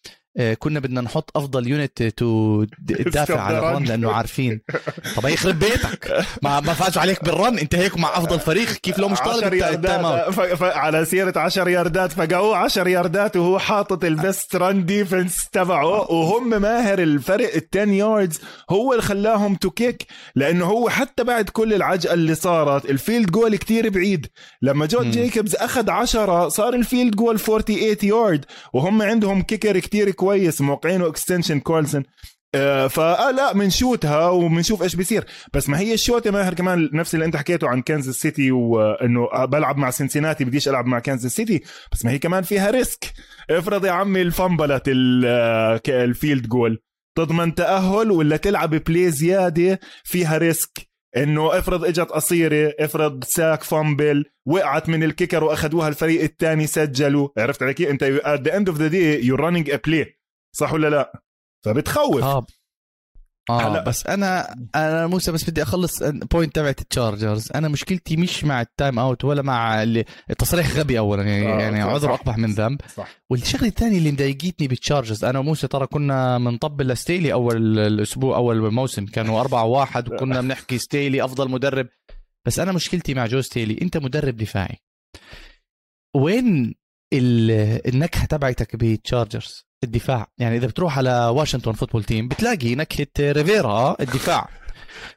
كنا 0.58 0.80
بدنا 0.80 1.00
نحط 1.00 1.30
أفضل 1.36 1.68
unit 1.68 2.02
to 2.02 2.64
تدافع 2.88 3.40
على 3.40 3.58
ال 3.58 3.65
run 3.65 3.84
لأنه 3.84 4.12
عارفين. 4.12 4.60
طب 5.16 5.26
يخرب 5.28 5.58
بيتك. 5.58 6.24
ما 6.42 6.60
ما 6.60 6.72
فازوا 6.74 7.02
عليك 7.02 7.24
بال 7.24 7.38
run 7.38 7.58
انت 7.58 7.74
هيك 7.74 7.98
مع 7.98 8.08
أفضل 8.18 8.40
فريق. 8.40 8.68
كيف 8.72 8.98
لو 8.98 9.08
مش 9.08 9.18
طالب 9.18 9.44
10 9.44 9.48
التا- 9.60 9.74
ال 9.74 10.04
timeout 10.06 10.18
ياردات 10.18 10.34
ف... 10.34 10.40
ف... 10.40 10.62
على 10.62 11.04
سيرة 11.04 11.38
10 11.38 11.68
ياردات. 11.70 12.12
فقعوه 12.12 12.56
10 12.56 12.88
ياردات 12.88 13.36
وهو 13.36 13.58
حاطط 13.58 14.04
ال 14.04 14.15
best 14.15 14.56
run 14.56 14.86
defense 14.86 15.48
تبعه. 15.52 15.86
وهم 16.12 16.62
ماهر 16.62 16.98
الفرق 16.98 17.54
ال 17.54 17.62
10 17.74 17.90
yards 17.92 18.40
هو 18.70 18.92
اللي 18.92 19.02
خلاهم 19.02 19.54
to 19.54 19.70
kick 19.70 20.06
لأنه 20.34 20.64
هو 20.64 20.88
حتى 20.88 21.24
بعد 21.24 21.48
كل 21.48 21.74
العجقة 21.74 22.14
اللي 22.14 22.34
صارت 22.34 22.90
ال 22.90 22.97
field 22.97 23.30
goal 23.30 23.56
كتير 23.56 23.88
بعيد. 23.88 24.26
لما 24.62 24.86
جون 24.86 25.04
مم. 25.04 25.10
جيكوبز 25.10 25.54
أخذ 25.54 25.90
10 25.90 26.48
صار 26.48 26.74
ال 26.74 26.81
field 26.81 27.16
goal 27.16 27.38
48 27.40 27.96
يارد 28.02 28.44
وهم 28.72 29.02
عندهم 29.02 29.42
kicker 29.42 29.78
كتير 29.78 30.10
كويس 30.20 30.60
موقعينه 30.60 31.06
extension 31.08 31.60
كولسن 31.60 32.02
آه، 32.54 32.86
فلا 32.86 33.52
بنشوتها 33.52 34.28
وبنشوف 34.28 34.82
إيش 34.82 34.96
بيصير. 34.96 35.24
بس 35.54 35.68
ما 35.68 35.78
هي 35.78 35.94
الشوطه 35.94 36.30
ماهر 36.30 36.54
كمان 36.54 36.90
نفس 36.92 37.14
اللي 37.14 37.24
أنت 37.26 37.36
حكيته 37.36 37.68
عن 37.68 37.82
كانزاس 37.82 38.14
سيتي 38.14 38.52
وانه 38.52 39.44
بلعب 39.44 39.76
مع 39.76 39.90
سنسيناتي 39.90 40.44
بديش 40.44 40.68
ألعب 40.68 40.86
مع 40.86 40.98
كانزاس 40.98 41.32
سيتي 41.36 41.62
بس 41.92 42.04
ما 42.04 42.10
هي 42.10 42.18
كمان 42.18 42.42
فيها 42.42 42.70
risk 42.70 43.12
افرض 43.50 43.84
يا 43.84 43.90
عمي 43.90 44.22
ال 44.22 44.31
fumble 44.31 44.82
ال- 44.88 45.24
آه، 45.26 45.80
ال 45.88 45.98
field 45.98 46.46
goal 46.48 46.78
تضمن 47.18 47.54
تأهل 47.54 48.10
ولا 48.10 48.36
تلعب 48.36 48.70
play 48.70 49.10
زيادة 49.10 49.80
فيها 50.04 50.38
risk 50.38 50.89
إنه 51.16 51.58
إفرض 51.58 51.84
إجت 51.84 52.00
قصيرة 52.00 52.74
إفرض 52.78 53.24
sack 53.24 53.62
fumble 53.62 54.24
وقعت 54.46 54.88
من 54.88 55.02
ال 55.02 55.08
kicker 55.08 55.44
واخذوها 55.44 55.88
الفريق 55.88 56.22
الثاني 56.22 56.66
سجلوا. 56.66 57.28
عرفت 57.38 57.62
علي 57.62 57.74
كيف؟ 57.74 57.88
أنت 57.88 58.04
at 58.04 58.50
the 58.50 58.54
end 58.54 58.72
of 58.72 58.76
the 58.76 58.90
day 58.90 59.26
you're 59.26 59.40
running 59.40 59.72
a 59.72 59.78
play. 59.88 60.06
صح 60.52 60.72
ولا 60.72 60.90
لا؟ 60.90 61.22
فبتخوف. 61.64 62.24
آه. 62.24 62.46
آه 63.50 63.60
هلا- 63.68 63.84
بس 63.84 64.06
أنا 64.06 64.54
أنا 64.74 65.06
موسى 65.06 65.32
بس 65.32 65.50
بدي 65.50 65.62
أخلص 65.62 66.02
point 66.02 66.54
تبعت 66.54 66.80
التشارجرز 66.80 67.48
أنا 67.54 67.68
مشكلتي 67.68 68.16
مش 68.16 68.44
مع 68.44 68.60
ال 68.60 68.98
timeout 68.98 69.24
ولا 69.24 69.42
مع 69.42 69.82
اللي 69.82 70.04
التصريح 70.30 70.76
غبي 70.76 70.98
اولا 70.98 71.22
يعني, 71.22 71.52
آه، 71.52 71.60
يعني 71.60 71.80
عذر 71.80 72.08
صح. 72.08 72.14
أقبح 72.20 72.38
من 72.38 72.52
ذنب. 72.52 72.80
صح. 72.96 73.08
والشغلة 73.30 73.68
الثانية 73.68 73.98
اللي 73.98 74.12
مضايقتني 74.12 74.68
بالتشارجرز 74.68 75.24
أنا 75.24 75.38
وموسى 75.38 75.68
ترى 75.68 75.86
كنا 75.86 76.38
بنطبل 76.38 76.88
لستيلي 76.88 77.32
أول 77.32 77.78
الأسبوع 77.78 78.36
أول 78.36 78.72
موسم. 78.72 79.06
كانوا 79.06 79.40
أربعة 79.40 79.64
واحد 79.64 80.12
وكنا 80.12 80.40
بنحكي 80.40 80.78
ستيلي 80.78 81.24
أفضل 81.24 81.50
مدرب. 81.50 81.88
بس 82.46 82.58
أنا 82.58 82.72
مشكلتي 82.72 83.14
مع 83.14 83.26
جو 83.26 83.40
ستيلي 83.40 83.78
أنت 83.82 83.96
مدرب 83.96 84.36
دفاعي. 84.36 84.76
وين 86.16 86.74
ال- 87.12 87.88
النكهة 87.88 88.24
تبعتك 88.26 88.76
بال 88.76 88.95
Chargers 88.95 89.69
الدفاع. 89.84 90.26
يعني 90.38 90.56
إذا 90.56 90.66
بتروح 90.66 90.98
على 90.98 91.26
Washington 91.34 91.72
Football 91.72 92.04
Team 92.04 92.28
بتلاقي 92.28 92.74
نكهه 92.74 93.32
ريفيرا 93.32 93.68
آه، 93.70 93.96
الدفاع. 94.00 94.48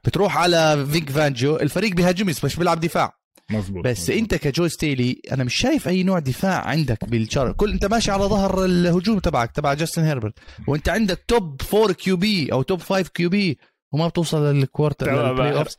بتروح 0.05 0.37
على 0.37 0.85
فيك 0.91 1.09
فانجيو 1.09 1.55
الفريق 1.55 1.93
بيهاجمس 1.93 2.45
مش 2.45 2.55
بيلعب 2.55 2.79
دفاع. 2.79 3.13
مزبوط 3.51 3.85
بس 3.85 4.09
أنت 4.09 4.35
كجو 4.35 4.67
ستيلي 4.67 5.21
أنا 5.31 5.43
مش 5.43 5.55
شايف 5.55 5.87
أي 5.87 6.03
نوع 6.03 6.19
دفاع 6.19 6.67
عندك 6.67 7.05
بال 7.09 7.18
Chargers 7.18 7.51
كل 7.51 7.71
أنت 7.71 7.85
ماشي 7.85 8.11
على 8.11 8.23
ظهر 8.23 8.65
الهجوم 8.65 9.19
تبعك 9.19 9.51
تبع 9.51 9.73
جاستن 9.73 10.03
هيربرت 10.03 10.33
وأنت 10.67 10.89
عندك 10.89 11.23
top 11.27 11.61
4 11.73 11.93
QB 11.93 12.51
أو 12.53 12.61
top 12.61 12.81
5 12.81 13.09
QB 13.13 13.57
وما 13.93 14.07
بتوصل 14.07 14.43
لل 14.55 14.65
quarter. 14.65 15.02
لل 15.02 15.11
playoffs 15.27 15.77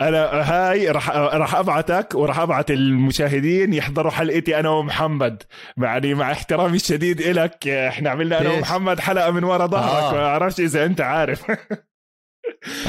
أنا 0.00 0.24
هاي 0.52 0.90
راح 0.90 1.10
راح 1.10 1.54
أبعتك 1.54 2.14
وراح 2.14 2.38
أبعت 2.38 2.70
المشاهدين 2.70 3.72
يحضروا 3.74 4.10
حلقتي 4.12 4.60
أنا 4.60 4.68
ومحمد 4.70 5.42
يعني 5.78 6.14
مع 6.14 6.32
احترامي 6.32 6.76
الشديد 6.76 7.20
إلك 7.20 7.68
إحنا 7.68 8.10
عملنا 8.10 8.40
أنا؟ 8.40 8.52
ومحمد 8.52 9.00
حلقة 9.00 9.30
من 9.30 9.44
ورا 9.44 9.66
ظهرك 9.66 10.02
آه. 10.04 10.12
ما 10.12 10.26
أعرفش 10.26 10.60
إذا 10.60 10.84
أنت 10.84 11.00
عارف 11.00 11.50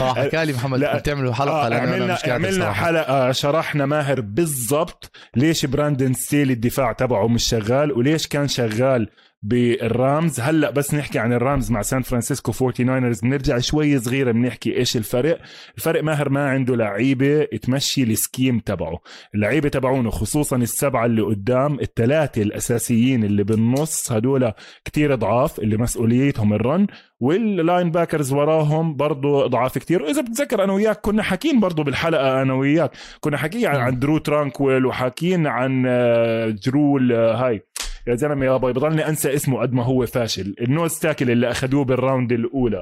آه 0.01 0.13
حكى 0.13 0.45
لي 0.45 0.53
محمد 0.53 0.79
لا. 0.79 0.99
تعملوا 0.99 1.33
حلقة 1.33 1.67
آه 1.67 1.79
عملنا 1.79 2.17
عملنا. 2.27 2.71
حلقة 2.73 3.31
شرحنا 3.31 3.85
ماهر 3.85 4.21
بالضبط 4.21 5.11
ليش 5.35 5.65
براندن 5.65 6.13
ستيلي 6.13 6.53
الدفاع 6.53 6.91
تبعه 6.91 7.27
مش 7.27 7.43
شغال 7.43 7.91
وليش 7.91 8.27
كان 8.27 8.47
شغال 8.47 9.09
بال 9.43 9.71
Rams. 9.71 10.39
هلأ 10.39 10.69
بس 10.69 10.93
نحكي 10.93 11.19
عن 11.19 11.33
ال 11.33 11.41
Rams 11.41 11.71
مع 11.71 11.81
سان 11.81 12.01
فرانسيسكو 12.01 12.51
49ers 12.51 13.21
بنرجع 13.21 13.59
شوي 13.59 13.99
صغيرة 13.99 14.31
بنحكي 14.31 14.77
إيش 14.77 14.97
الفرق. 14.97 15.39
الفرق 15.77 16.03
ماهر 16.03 16.29
ما 16.29 16.49
عنده 16.49 16.75
لعيبة 16.75 17.43
تمشي 17.43 18.03
ال 18.03 18.11
scheme 18.11 18.59
تبعه. 18.59 18.99
اللعيبة 19.35 19.69
تبعونه 19.69 20.09
خصوصا 20.09 20.55
السبعة 20.55 21.05
اللي 21.05 21.21
قدام 21.21 21.79
الثلاثة 21.79 22.41
الأساسيين 22.41 23.23
اللي 23.23 23.43
بالنص 23.43 24.11
هدول 24.11 24.51
كتير 24.85 25.15
ضعاف 25.15 25.59
اللي 25.59 25.77
مسؤوليتهم 25.77 26.53
ال 26.53 26.59
run 26.59 26.76
وال 26.76 26.87
linebackers 27.19 28.33
وراهم 28.33 28.95
برضو 28.95 29.47
ضعاف 29.47 29.77
كتير. 29.77 30.01
وإذا 30.03 30.21
بتذكر 30.21 30.63
أنا 30.63 30.73
وياك 30.73 31.01
كنا 31.01 31.23
حاكين 31.23 31.59
برضو 31.59 31.83
بالحلقة 31.83 32.41
أنا 32.41 32.53
وياك. 32.53 32.91
كنا 33.19 33.37
حكي 33.37 33.67
عن, 33.67 33.99
درو 33.99 34.17
ترانكويل 34.17 34.85
وحاكين 34.85 35.47
عن 35.47 35.83
آه، 35.87 36.49
جيري 36.49 37.13
آه، 37.13 37.47
هاي. 37.47 37.61
يا 38.07 38.15
زلمة 38.15 38.45
يا 38.45 38.57
باي 38.57 38.73
بضلني 38.73 39.07
أنسى 39.09 39.33
اسمه 39.33 39.61
قد 39.61 39.73
ما 39.73 39.83
هو 39.83 40.05
فاشل. 40.05 40.55
ال 40.61 40.69
nose 40.69 40.99
tackle 40.99 41.31
اللي 41.31 41.51
اخذوه 41.51 41.85
بال 41.85 41.98
round 41.98 42.31
الأولى. 42.31 42.77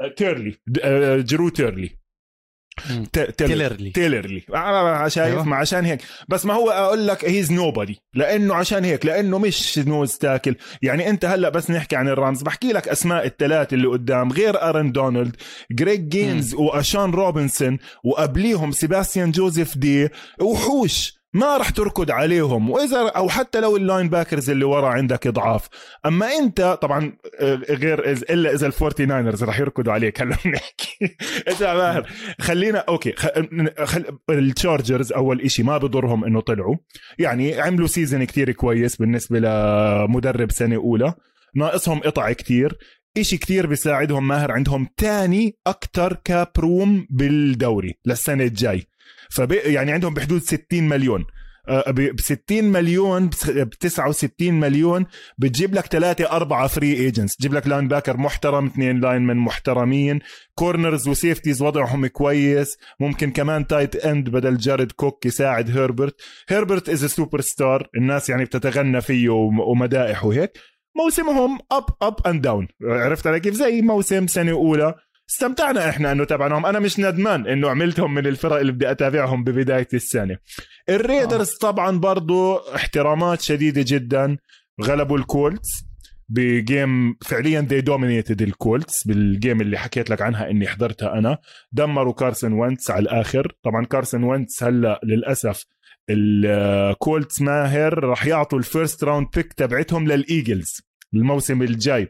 آه، 0.00 0.08
تيرلي. 0.16 0.54
آه، 0.82 1.16
جيري 1.16 1.48
تيلري. 1.48 1.90
تيلرلي. 3.36 3.90
تيلرلي. 3.90 4.42
آه، 4.54 5.08
شايف 5.08 5.32
أيوة. 5.32 5.44
ما 5.44 5.56
عشان 5.56 5.84
هيك. 5.84 6.00
بس 6.28 6.46
ما 6.46 6.54
هو 6.54 6.70
أقول 6.70 7.06
لك 7.06 7.24
he's 7.24 7.52
nobody 7.52 8.00
لأنه 8.14 8.54
عشان 8.54 8.84
هيك 8.84 9.06
لأنه 9.06 9.38
مش 9.38 9.78
nose 9.78 10.18
tackle. 10.18 10.56
يعني 10.82 11.10
أنت 11.10 11.24
هلأ 11.24 11.48
بس 11.48 11.70
نحكي 11.70 11.96
عن 11.96 12.08
ال 12.08 12.14
Rams. 12.14 12.42
بحكي 12.42 12.72
لك 12.72 12.88
أسماء 12.88 13.26
الثلاثه 13.26 13.74
اللي 13.74 13.88
قدام. 13.88 14.32
غير 14.32 14.62
أرن 14.62 14.92
دونالد 14.92 15.36
جريج 15.70 16.08
جينز 16.08 16.54
وأشان 16.54 17.10
روبنسون 17.10 17.78
وقبليهم 18.04 18.70
سيباستيان 18.72 19.30
جوزيف 19.30 19.78
دي 19.78 20.08
وحوش. 20.40 21.23
ما 21.34 21.56
راح 21.56 21.70
تركض 21.70 22.10
عليهم. 22.10 22.70
وإذا 22.70 22.98
أو 22.98 23.28
حتى 23.28 23.60
لو 23.60 23.76
ال 23.76 24.08
linebackers 24.08 24.50
اللي 24.50 24.64
ورا 24.64 24.88
عندك 24.88 25.28
ضعاف 25.28 25.68
أما 26.06 26.26
أنت 26.26 26.78
طبعا 26.82 27.16
آه، 27.40 27.54
غير 27.54 28.12
إز 28.12 28.22
إلا 28.22 28.54
إذا 28.54 28.66
ال 28.66 28.73
Forty 28.73 29.06
Niners 29.06 29.44
راح 29.44 29.60
يركضوا 29.60 29.92
عليك. 29.92 30.20
هلا 30.22 30.36
بنحكي 30.44 31.16
إذا 31.48 31.74
ماهر 31.74 32.08
خلينا 32.40 32.78
أوكي 32.78 33.12
خ... 33.12 33.26
خل... 33.84 34.04
ال 34.30 34.39
Chargers 34.39 35.12
أول 35.12 35.40
إشي 35.40 35.62
ما 35.62 35.78
بضرهم 35.78 36.24
إنه 36.24 36.40
طلعوا. 36.40 36.76
يعني 37.18 37.60
عملوا 37.60 37.86
season 37.86 38.24
كتير 38.24 38.52
كويس 38.52 38.96
بالنسبة 38.96 39.38
لمدرب 39.38 40.50
سنة 40.50 40.76
أولى. 40.76 41.14
ناقصهم 41.56 42.00
قطع 42.00 42.32
كتير. 42.32 42.78
إشي 43.18 43.36
كتير 43.36 43.66
بيساعدهم 43.66 44.28
ماهر 44.28 44.52
عندهم 44.52 44.88
تاني 44.96 45.58
أكتر 45.66 46.20
cap 46.24 46.48
room 46.58 47.06
بالدوري 47.10 47.94
للسنة 48.06 48.44
الجاي. 48.44 48.86
فب... 49.30 49.52
يعني 49.52 49.92
عندهم 49.92 50.14
بحدود 50.14 50.42
60 50.42 50.58
مليون. 50.72 51.24
ب 51.88 52.20
60 52.20 52.64
مليون 52.64 53.26
ب 53.48 53.70
69 53.70 54.54
مليون 54.60 55.06
بتجيب 55.38 55.74
لك 55.74 55.86
ثلاثة 55.86 56.30
أربعة 56.30 56.66
free 56.66 56.92
agents 56.94 57.36
تجيب 57.36 57.54
لك 57.54 57.66
linebacker 57.66 58.16
محترم 58.16 58.66
اثنين 58.66 59.00
linemen 59.00 59.36
محترمين 59.36 60.20
corners 60.54 61.08
و 61.08 61.14
safeties 61.14 61.62
وضعهم 61.62 62.06
كويس. 62.06 62.76
ممكن 63.00 63.30
كمان 63.30 63.66
tight 63.66 63.96
end 63.96 64.28
بدل 64.30 64.56
جارد 64.56 64.92
كوك 64.92 65.26
يساعد 65.26 65.70
هيربرت 65.78 66.14
هيربرت 66.48 66.88
is 66.88 67.04
superstar 67.04 67.88
الناس 67.96 68.30
يعني 68.30 68.44
بتتغنى 68.44 69.00
فيه 69.00 69.28
وم- 69.28 69.60
ومدائح 69.60 70.24
وهيك 70.24 70.50
موسمهم 70.96 71.58
up 71.72 71.84
up 72.02 72.14
and 72.26 72.42
down 72.42 72.68
عرفت 72.82 73.26
علي 73.26 73.40
كيف؟ 73.40 73.54
زي 73.54 73.82
موسم 73.82 74.26
سنة 74.26 74.52
أولى. 74.52 74.94
استمتعنا 75.30 75.88
إحنا 75.88 76.12
انه 76.12 76.24
تابعناهم 76.24 76.66
أنا 76.66 76.78
مش 76.78 76.98
ندمان 76.98 77.46
انه 77.46 77.70
عملتهم 77.70 78.14
من 78.14 78.26
الفرق 78.26 78.56
اللي 78.56 78.72
بدي 78.72 78.90
اتابعهم 78.90 79.44
ببداية 79.44 79.88
السنة. 79.94 80.38
ال 80.88 80.96
Raiders 80.96 81.50
آه. 81.50 81.58
طبعا 81.60 81.98
برضو 81.98 82.56
احترامات 82.56 83.40
شديدة 83.40 83.84
جدا. 83.86 84.36
غلبوا 84.82 85.18
ال 85.18 85.26
Colts 85.26 85.68
ب 86.28 86.46
game 86.46 87.16
فعليا 87.24 87.60
they 87.60 87.80
dominated 87.80 88.42
ال 88.42 88.53
Colts 88.53 89.06
بال 89.06 89.24
game 89.24 89.60
اللي 89.60 89.78
حكيت 89.78 90.10
لك 90.10 90.22
عنها 90.22 90.50
إني 90.50 90.68
حضرتها 90.68 91.18
أنا. 91.18 91.38
دمروا 91.72 92.12
كارسون 92.12 92.52
وينتس 92.52 92.90
على 92.90 93.02
الآخر. 93.02 93.52
طبعا 93.62 93.84
كارسون 93.84 94.24
وينتس 94.24 94.62
هلأ 94.62 95.00
للأسف 95.04 95.64
ال 96.10 96.32
Colts 96.32 97.40
ماهر 97.40 98.04
راح 98.04 98.26
يعطوا 98.26 98.58
ال 98.58 98.66
first 98.66 99.04
round 99.04 99.26
pick 99.36 99.52
تبعتهم 99.52 100.08
لل 100.08 100.26
Eagles 100.26 100.80
الموسم 101.14 101.62
الجاي. 101.62 102.08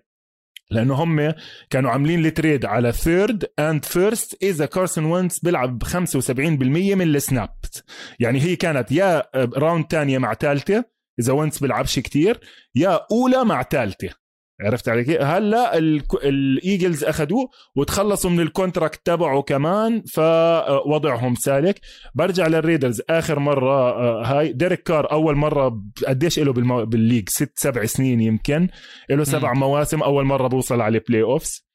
لأنه 0.71 0.95
هم 0.95 1.35
كانوا 1.71 1.91
عاملين 1.91 2.27
ال 2.27 2.33
trade 2.33 2.65
على 2.65 2.93
third 2.93 3.45
and 3.59 3.85
first 3.85 4.43
إذا 4.43 4.67
كارسون 4.67 5.05
وينتس 5.05 5.39
بيلعب 5.39 5.79
ب 5.79 5.85
75% 5.85 5.99
من 6.39 7.03
ال 7.03 7.13
snap 7.13 7.55
يعني 8.21 8.41
هي 8.41 8.57
كانت 8.57 8.93
يا 8.93 9.23
round 9.35 9.85
ثانية 9.91 10.19
مع 10.19 10.35
ثالثه 10.35 10.85
إذا 11.21 11.33
وينتس 11.33 11.59
بيلعبش 11.59 11.99
كتير 11.99 12.41
يا 12.75 13.01
أولى 13.13 13.45
مع 13.45 13.63
ثالثه 13.63 14.24
عرفت 14.61 14.89
علي 14.89 15.05
كيف؟ 15.05 15.21
هلأ 15.23 15.79
ال 16.25 16.36
Eagles 16.36 17.05
أخذوه 17.05 17.49
وتخلصوا 17.77 18.31
من 18.31 18.41
ال 18.41 18.48
contract 18.48 19.07
تبعه 19.07 19.43
كمان 19.43 20.03
فوضعهم 20.03 21.35
سالك. 21.35 21.81
برجع 22.15 22.47
لل 22.47 22.58
Raiders. 22.58 23.03
آخر 23.11 23.39
مرة 23.39 23.91
آه، 23.91 24.25
هاي 24.25 24.53
ديريك 24.53 24.83
كار 24.83 25.13
أول 25.13 25.37
مرة 25.37 25.83
قديش 26.09 26.39
له 26.39 26.53
بالمو... 26.53 26.85
بال 26.85 26.94
league؟ 26.94 27.29
ست 27.29 27.53
سبع 27.55 27.85
سنين 27.85 28.21
يمكن. 28.21 28.69
له 29.11 29.25
سبع. 29.25 29.53
مواسم 29.53 30.03
أول 30.03 30.25
مرة 30.25 30.49
بوصل 30.49 30.81
على 30.81 30.99
ال 30.99 31.23
playoffs 31.23 31.67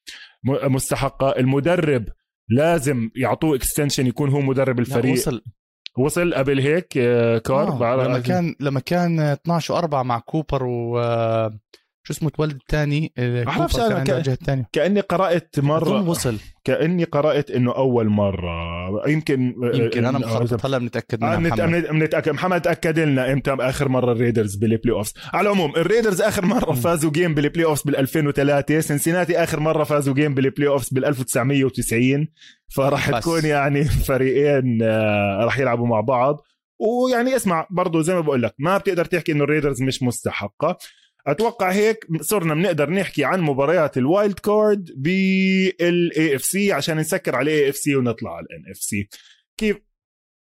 مستحقة. 0.63 1.29
المدرب 1.29 2.05
لازم 2.49 3.09
يعطوه 3.15 3.55
extension 3.55 4.07
يكون 4.07 4.29
هو 4.29 4.41
مدرب 4.41 4.79
الفريق. 4.79 5.13
وصل. 5.13 5.41
وصل 5.97 6.33
قبل 6.33 6.59
هيك 6.59 6.93
آه، 6.97 7.37
كار؟ 7.37 7.67
آه 7.67 8.07
لما 8.07 8.19
كان 8.19 8.55
لما 8.59 8.79
كان 8.79 9.19
12 9.19 9.81
و4 9.81 9.93
مع 9.93 10.19
كوبر 10.19 10.63
و 10.63 10.99
شو 12.03 12.13
اسمه 12.13 12.29
تولد 12.29 12.55
الثاني 12.55 13.13
بعرفش 13.17 13.79
أنا 13.79 14.65
كأني 14.71 14.99
قرأت 14.99 15.59
مرة 15.59 16.09
وصل. 16.09 16.37
كأني 16.63 17.03
قرأت 17.03 17.51
إنه 17.51 17.71
أول 17.75 18.07
مرة. 18.07 19.09
يمكن 19.09 19.55
يمكن 19.73 20.05
أنا 20.05 20.19
مخربط. 20.19 20.65
هلا 20.65 20.77
بنتأكد 20.77 21.21
منها 21.21 21.37
محمد. 21.37 21.87
بنتاكد 21.91 22.31
محمد 22.31 22.67
اكد 22.67 22.99
لنا 22.99 23.33
إمتى 23.33 23.51
آخر 23.59 23.89
مرة 23.89 24.11
ال 24.11 24.17
Raiders 24.17 24.55
بال 24.55 24.95
playoffs. 24.95 25.13
على 25.33 25.49
العموم 25.49 25.75
ال 25.75 25.81
Raiders 25.81 26.21
آخر 26.21 26.45
مرة 26.45 26.73
فازوا 26.73 27.11
game 27.11 27.33
بال 27.33 27.65
playoffs 27.65 27.81
بال 27.81 27.95
2003 27.95 28.79
سنسيناتي 28.79 29.43
آخر 29.43 29.59
مرة 29.59 29.83
فازوا 29.83 30.13
game 30.13 30.33
بال 30.33 30.67
playoffs 30.67 30.89
بال 30.89 31.05
1990 31.05 32.27
فراح 32.75 33.19
تكون 33.19 33.45
يعني 33.45 33.83
فريقين 33.83 34.79
آه، 34.83 35.43
راح 35.45 35.59
يلعبوا 35.59 35.87
مع 35.87 36.01
بعض. 36.01 36.41
ويعني 36.79 37.35
اسمع 37.35 37.67
برضه 37.69 38.01
زي 38.01 38.13
ما 38.13 38.19
بقول 38.21 38.41
لك 38.41 38.53
ما 38.59 38.77
بتقدر 38.77 39.05
تحكي 39.05 39.31
إنه 39.31 39.43
ال 39.43 39.48
Raiders 39.48 39.81
مش 39.81 40.03
مستحقة. 40.03 40.77
أتوقع 41.31 41.71
هيك 41.71 42.07
صرنا 42.21 42.53
بنقدر 42.53 42.89
نحكي 42.89 43.23
عن 43.23 43.41
مباريات 43.41 43.97
ال 43.97 44.39
wild 44.39 44.91
card 44.97 46.35
بال 46.35 46.43
AFC 46.43 46.71
عشان 46.71 46.97
نسكر 46.97 47.35
على 47.35 47.51
ال 47.51 47.69
AFC 47.69 47.95
ونطلع 47.95 48.35
على 48.35 48.45
ال 48.45 48.71
NFC 48.71 49.09
كيف؟ 49.57 49.77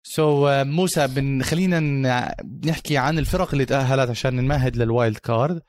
so 0.05 0.47
so, 0.47 0.51
uh, 0.51 0.67
موسى 0.67 1.07
بن 1.07 1.43
خلينا 1.43 1.81
نحكي 2.65 2.97
عن 2.97 3.19
الفرق 3.19 3.53
اللي 3.53 3.65
تأهلت 3.65 4.11
عشان 4.11 4.37
نمهد 4.37 4.77
لل 4.77 4.91
wild 4.91 5.19
card. 5.19 5.63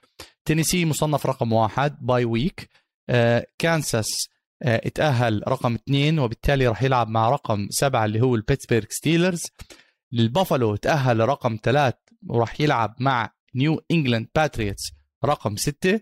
تينيسي 0.46 0.86
مصنف 0.86 1.26
رقم 1.26 1.54
واحد 1.54 1.98
bye 2.02 2.26
week 2.26 2.70
uh, 3.12 3.16
كانساس 3.58 4.08
uh, 4.08 4.68
اتأهل 4.68 5.44
رقم 5.48 5.74
اثنين 5.74 6.20
وبالتالي 6.20 6.68
راح 6.68 6.84
يلعب 6.84 7.10
مع 7.10 7.30
رقم 7.30 7.68
سبعة 7.70 8.06
اللي 8.06 8.22
هو 8.22 8.36
ال 8.36 8.40
Pittsburgh 8.40 8.86
Steelers. 8.90 9.44
البافالو 10.14 10.76
تأهل 10.76 11.20
رقم 11.20 11.58
ثلاث 11.64 11.94
وراح 12.30 12.62
يلعب 12.62 12.96
مع 13.00 13.32
New 13.56 13.82
England 13.92 14.28
Patriots 14.36 14.92
رقم 15.26 15.56
ستة. 15.56 16.00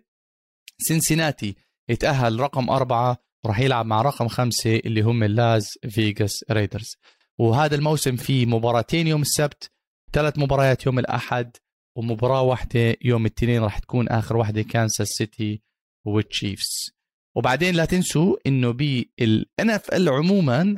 سنسيناتي 0.81 1.55
يتأهل 1.89 2.39
رقم 2.39 2.69
أربعة 2.69 3.17
وراح 3.45 3.59
يلعب 3.59 3.85
مع 3.85 4.01
رقم 4.01 4.27
خمسة 4.27 4.75
اللي 4.75 5.01
هم 5.01 5.23
ال 5.23 5.35
Las 5.35 5.69
Vegas 5.89 6.45
Raiders 6.51 6.97
وهذا 7.39 7.75
الموسم 7.75 8.15
فيه 8.15 8.45
مباراتين 8.45 9.07
يوم 9.07 9.21
السبت 9.21 9.71
ثلاث 10.13 10.39
مباريات 10.39 10.85
يوم 10.85 10.99
الأحد 10.99 11.57
ومباراة 11.97 12.41
واحدة 12.41 12.95
يوم 13.01 13.25
الاثنين 13.25 13.61
راح 13.61 13.79
تكون 13.79 14.09
آخر 14.09 14.37
واحدة 14.37 14.61
كانساس 14.61 15.07
سيتي 15.07 15.61
وال 16.05 16.27
Chiefs 16.27 16.91
وبعدين 17.35 17.75
لا 17.75 17.85
تنسوا 17.85 18.35
إنه 18.47 18.71
بال 18.71 19.69
NFL 19.69 20.09
عموما 20.09 20.77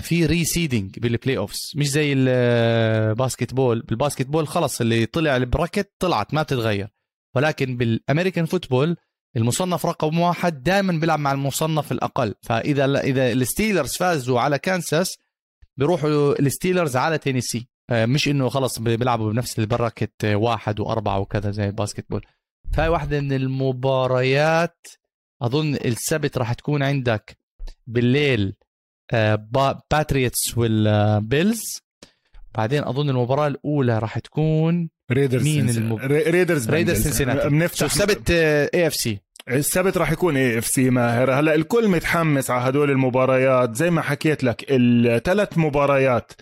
في 0.00 0.26
reseeding 0.26 0.98
بال 0.98 1.36
playoffs 1.38 1.72
مش 1.76 1.90
زي 1.90 2.12
ال 2.12 3.54
basketball 3.54 3.80
بال 3.80 4.26
basketball 4.26 4.48
خلص 4.48 4.80
اللي 4.80 5.06
طلع 5.06 5.36
ال 5.36 5.43
bracket 5.43 5.92
طلعت 5.98 6.34
ما 6.34 6.42
بتتغير. 6.42 6.88
ولكن 7.34 7.76
بال 7.76 7.90
American 7.90 8.46
football 8.46 8.96
المصنف 9.36 9.86
رقم 9.86 10.18
واحد 10.18 10.62
دائما 10.62 10.92
بيلعب 10.92 11.18
مع 11.18 11.32
المصنف 11.32 11.92
الأقل. 11.92 12.34
فإذا 12.42 13.00
إذا 13.00 13.32
ال 13.32 13.39
Steelers 13.39 13.96
فازوا 13.96 14.40
على 14.40 14.58
كانساس 14.58 15.18
بيروحوا 15.76 16.40
ال 16.40 16.46
Steelers 16.46 16.96
على 16.96 17.18
تينيسي. 17.18 17.68
آه، 17.90 18.06
مش 18.06 18.28
إنه 18.28 18.48
خلص 18.48 18.78
بيلعبوا 18.78 19.32
بنفس 19.32 19.58
ال 19.58 19.66
bracket 19.66 20.24
واحد 20.24 20.80
وأربعة 20.80 21.18
وكذا 21.18 21.50
زي 21.50 21.66
ال 21.66 22.06
basketball 22.10 22.26
فهي 22.72 22.88
واحدة 22.88 23.20
من 23.20 23.32
المباريات 23.32 24.86
أظن 25.42 25.74
السبت 25.74 26.38
راح 26.38 26.52
تكون 26.52 26.82
عندك 26.82 27.36
بالليل 27.86 28.54
Patriots 29.90 30.58
وال 30.58 30.88
Bills 30.88 31.62
بعدين 32.54 32.84
أظن 32.84 33.10
المباراة 33.10 33.46
الأولى 33.46 33.98
راح 33.98 34.18
تكون 34.18 34.88
Raiders 35.12 35.42
مين 35.42 35.68
المب... 35.68 35.98
Raiders 36.10 36.70
Raiders 36.70 37.02
سنسيناتي 37.02 37.48
بنفتح 37.48 37.84
السبت 37.84 38.30
اي 38.30 38.86
اف 38.86 38.94
سي 38.94 39.18
السبت 39.48 39.96
راح 39.96 40.12
يكون 40.12 40.36
اي 40.36 40.58
اف 40.58 40.66
سي 40.66 40.90
ماهر. 40.90 41.32
هلا 41.32 41.54
الكل 41.54 41.88
متحمس 41.88 42.50
على 42.50 42.68
هدول 42.68 42.90
المباريات. 42.90 43.76
زي 43.76 43.90
ما 43.90 44.02
حكيت 44.02 44.44
لك 44.44 44.64
الثلاث 44.70 45.58
مباريات 45.58 46.32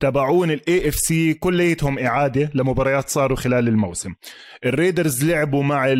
تبعون 0.00 0.50
ال 0.50 0.88
AFC 0.88 1.34
كليتهم 1.34 1.98
إعادة 1.98 2.50
لمباريات 2.54 3.08
صاروا 3.08 3.36
خلال 3.36 3.68
الموسم. 3.68 4.14
ال 4.64 4.71
Raiders 4.71 5.24
لعبوا 5.24 5.62
مع 5.62 5.94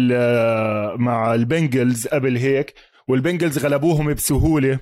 مع 0.96 1.34
ال 1.34 1.43
Bengals 1.43 2.06
قبل 2.06 2.36
هيك 2.36 2.74
وال 3.08 3.20
Bengals 3.20 3.58
غلبوهم 3.58 4.14
بسهولة. 4.14 4.78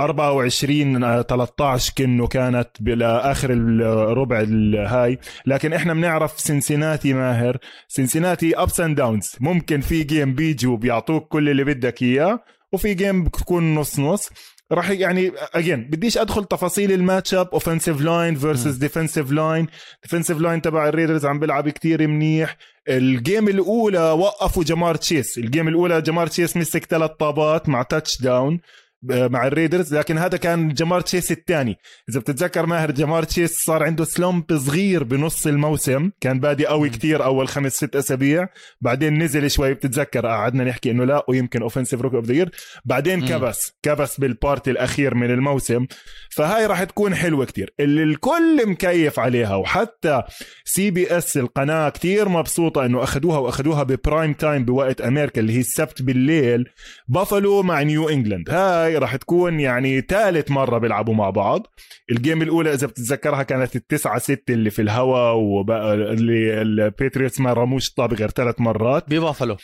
24 0.00 1.22
13 1.22 1.92
كنه 1.98 2.26
كانت 2.26 2.68
بالاخر 2.80 3.50
الربع 3.52 4.40
الهاي. 4.40 5.18
لكن 5.46 5.72
إحنا 5.72 5.94
بنعرف 5.94 6.40
سنسيناتي 6.40 7.12
ماهر. 7.12 7.58
سنسيناتي 7.88 8.56
ups 8.56 8.80
and 8.80 8.96
downs 8.96 9.36
ممكن 9.40 9.80
في 9.80 10.02
game 10.02 10.34
بيجوا 10.34 10.76
بيعطوك 10.76 11.28
كل 11.28 11.48
اللي 11.48 11.64
بدك 11.64 12.02
إياه 12.02 12.40
وفي 12.72 12.94
game 12.94 13.24
بتكون 13.24 13.74
نص 13.74 13.98
نص. 13.98 14.30
راح 14.72 14.90
يعني 14.90 15.32
again 15.54 15.84
بديش 15.84 16.18
أدخل 16.18 16.44
تفاصيل 16.44 16.92
ال 16.92 17.34
matchup 17.34 17.48
offensive 17.52 18.00
line 18.00 18.34
versus 18.34 18.76
defensive 18.76 19.32
line 19.32 19.66
defensive 20.02 20.38
line 20.38 20.62
تبع 20.62 20.88
ال 20.88 20.93
Raiders 20.93 21.26
عم 21.26 21.38
بيلعب 21.38 21.68
كتير 21.68 22.06
منيح. 22.08 22.56
ال 22.88 23.00
game 23.00 23.48
الأولى 23.48 24.10
وقفوا 24.10 24.64
Ja'Marr 24.64 24.94
Chase. 24.94 25.38
ال 25.38 25.44
game 25.44 25.68
الأولى 25.68 26.02
Ja'Marr 26.02 26.26
Chase 26.26 26.56
مسك 26.56 26.84
ثلاث 26.84 27.10
طابات 27.10 27.68
مع 27.68 27.82
touchdown 27.82 28.60
مع 29.02 29.46
ال 29.46 29.52
Raiders 29.52 29.94
لكن 29.94 30.18
هذا 30.18 30.36
كان 30.36 30.68
Ja'Marr 30.68 31.00
Chase 31.00 31.32
الثاني. 31.32 31.78
إذا 32.08 32.20
بتتذكر 32.20 32.66
ماهر 32.66 32.90
Ja'Marr 32.90 33.22
Chase 33.22 33.62
صار 33.64 33.82
عنده 33.82 34.04
slump 34.04 34.58
صغير 34.58 35.04
بنص 35.04 35.46
الموسم. 35.46 36.10
كان 36.20 36.40
بادي 36.40 36.66
قوي 36.66 36.90
كتير 36.90 37.24
أول 37.24 37.48
خمس 37.48 37.72
ست 37.72 37.96
أسابيع. 37.96 38.48
بعدين 38.80 39.22
نزل 39.22 39.50
شوي 39.50 39.74
بتتذكر 39.74 40.26
قعدنا 40.26 40.64
نحكي 40.64 40.90
إنه 40.90 41.04
لا 41.04 41.24
ويمكن 41.28 41.62
offensive 41.62 42.00
rookie 42.00 42.14
of 42.14 42.24
the 42.24 42.50
بعدين 42.84 43.26
كبس 43.26 43.72
كبس 43.82 44.20
بال 44.20 44.37
part 44.37 44.70
الأخير 44.70 45.14
من 45.14 45.30
الموسم. 45.30 45.86
فهاي 46.30 46.66
راح 46.66 46.84
تكون 46.84 47.14
حلوة 47.14 47.44
كتير. 47.44 47.74
اللي 47.80 48.02
الكل 48.02 48.68
مكيف 48.68 49.18
عليها 49.18 49.54
وحتى 49.54 50.22
CBS 50.64 51.36
القناة 51.36 51.88
كتير 51.88 52.28
مبسوطة 52.28 52.86
إنه 52.86 53.02
أخذوها 53.02 53.38
وأخذوها 53.38 53.82
ب 53.82 53.90
prime 53.90 54.32
time 54.32 54.64
بوقت 54.64 55.00
أمريكا 55.00 55.40
اللي 55.40 55.52
هي 55.52 55.60
السبت 55.60 56.02
بالليل 56.02 56.68
بافلو 57.08 57.62
مع 57.62 57.82
نيو 57.82 58.08
إنجلاند. 58.08 58.50
هاي 58.50 58.89
هاي 58.90 58.98
راح 58.98 59.16
تكون 59.16 59.60
يعني 59.60 60.00
ثالث 60.00 60.50
مرة 60.50 60.78
بيلعبوا 60.78 61.14
مع 61.14 61.30
بعض. 61.30 61.66
ال 62.10 62.16
game 62.16 62.42
الأولى 62.42 62.72
إذا 62.74 62.86
بتتذكرها 62.86 63.42
كانت 63.42 63.76
التسعة 63.76 64.18
ستة 64.18 64.52
اللي 64.52 64.70
في 64.70 64.82
الهواء 64.82 65.34
وبقى 65.36 65.94
اللي 65.94 66.62
ال 66.62 66.71
Patriots 66.71 67.40
ما 67.40 67.52
رموش 67.52 67.90
طابه 67.90 68.16
غير 68.16 68.30
ثلاث 68.30 68.60
مرات. 68.60 69.10
ببافلو. 69.10 69.56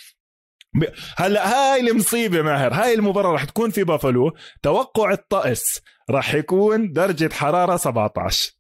هلأ 1.16 1.48
هاي 1.48 1.90
المصيبة 1.90 2.42
ماهر. 2.42 2.74
هاي 2.74 2.94
المباراة 2.94 3.32
راح 3.32 3.44
تكون 3.44 3.70
في 3.70 3.84
بافلو. 3.84 4.32
توقع 4.62 5.12
الطقس 5.12 5.80
راح 6.10 6.34
يكون 6.34 6.92
درجة 6.92 7.32
حرارة 7.32 7.76
17 7.76 8.52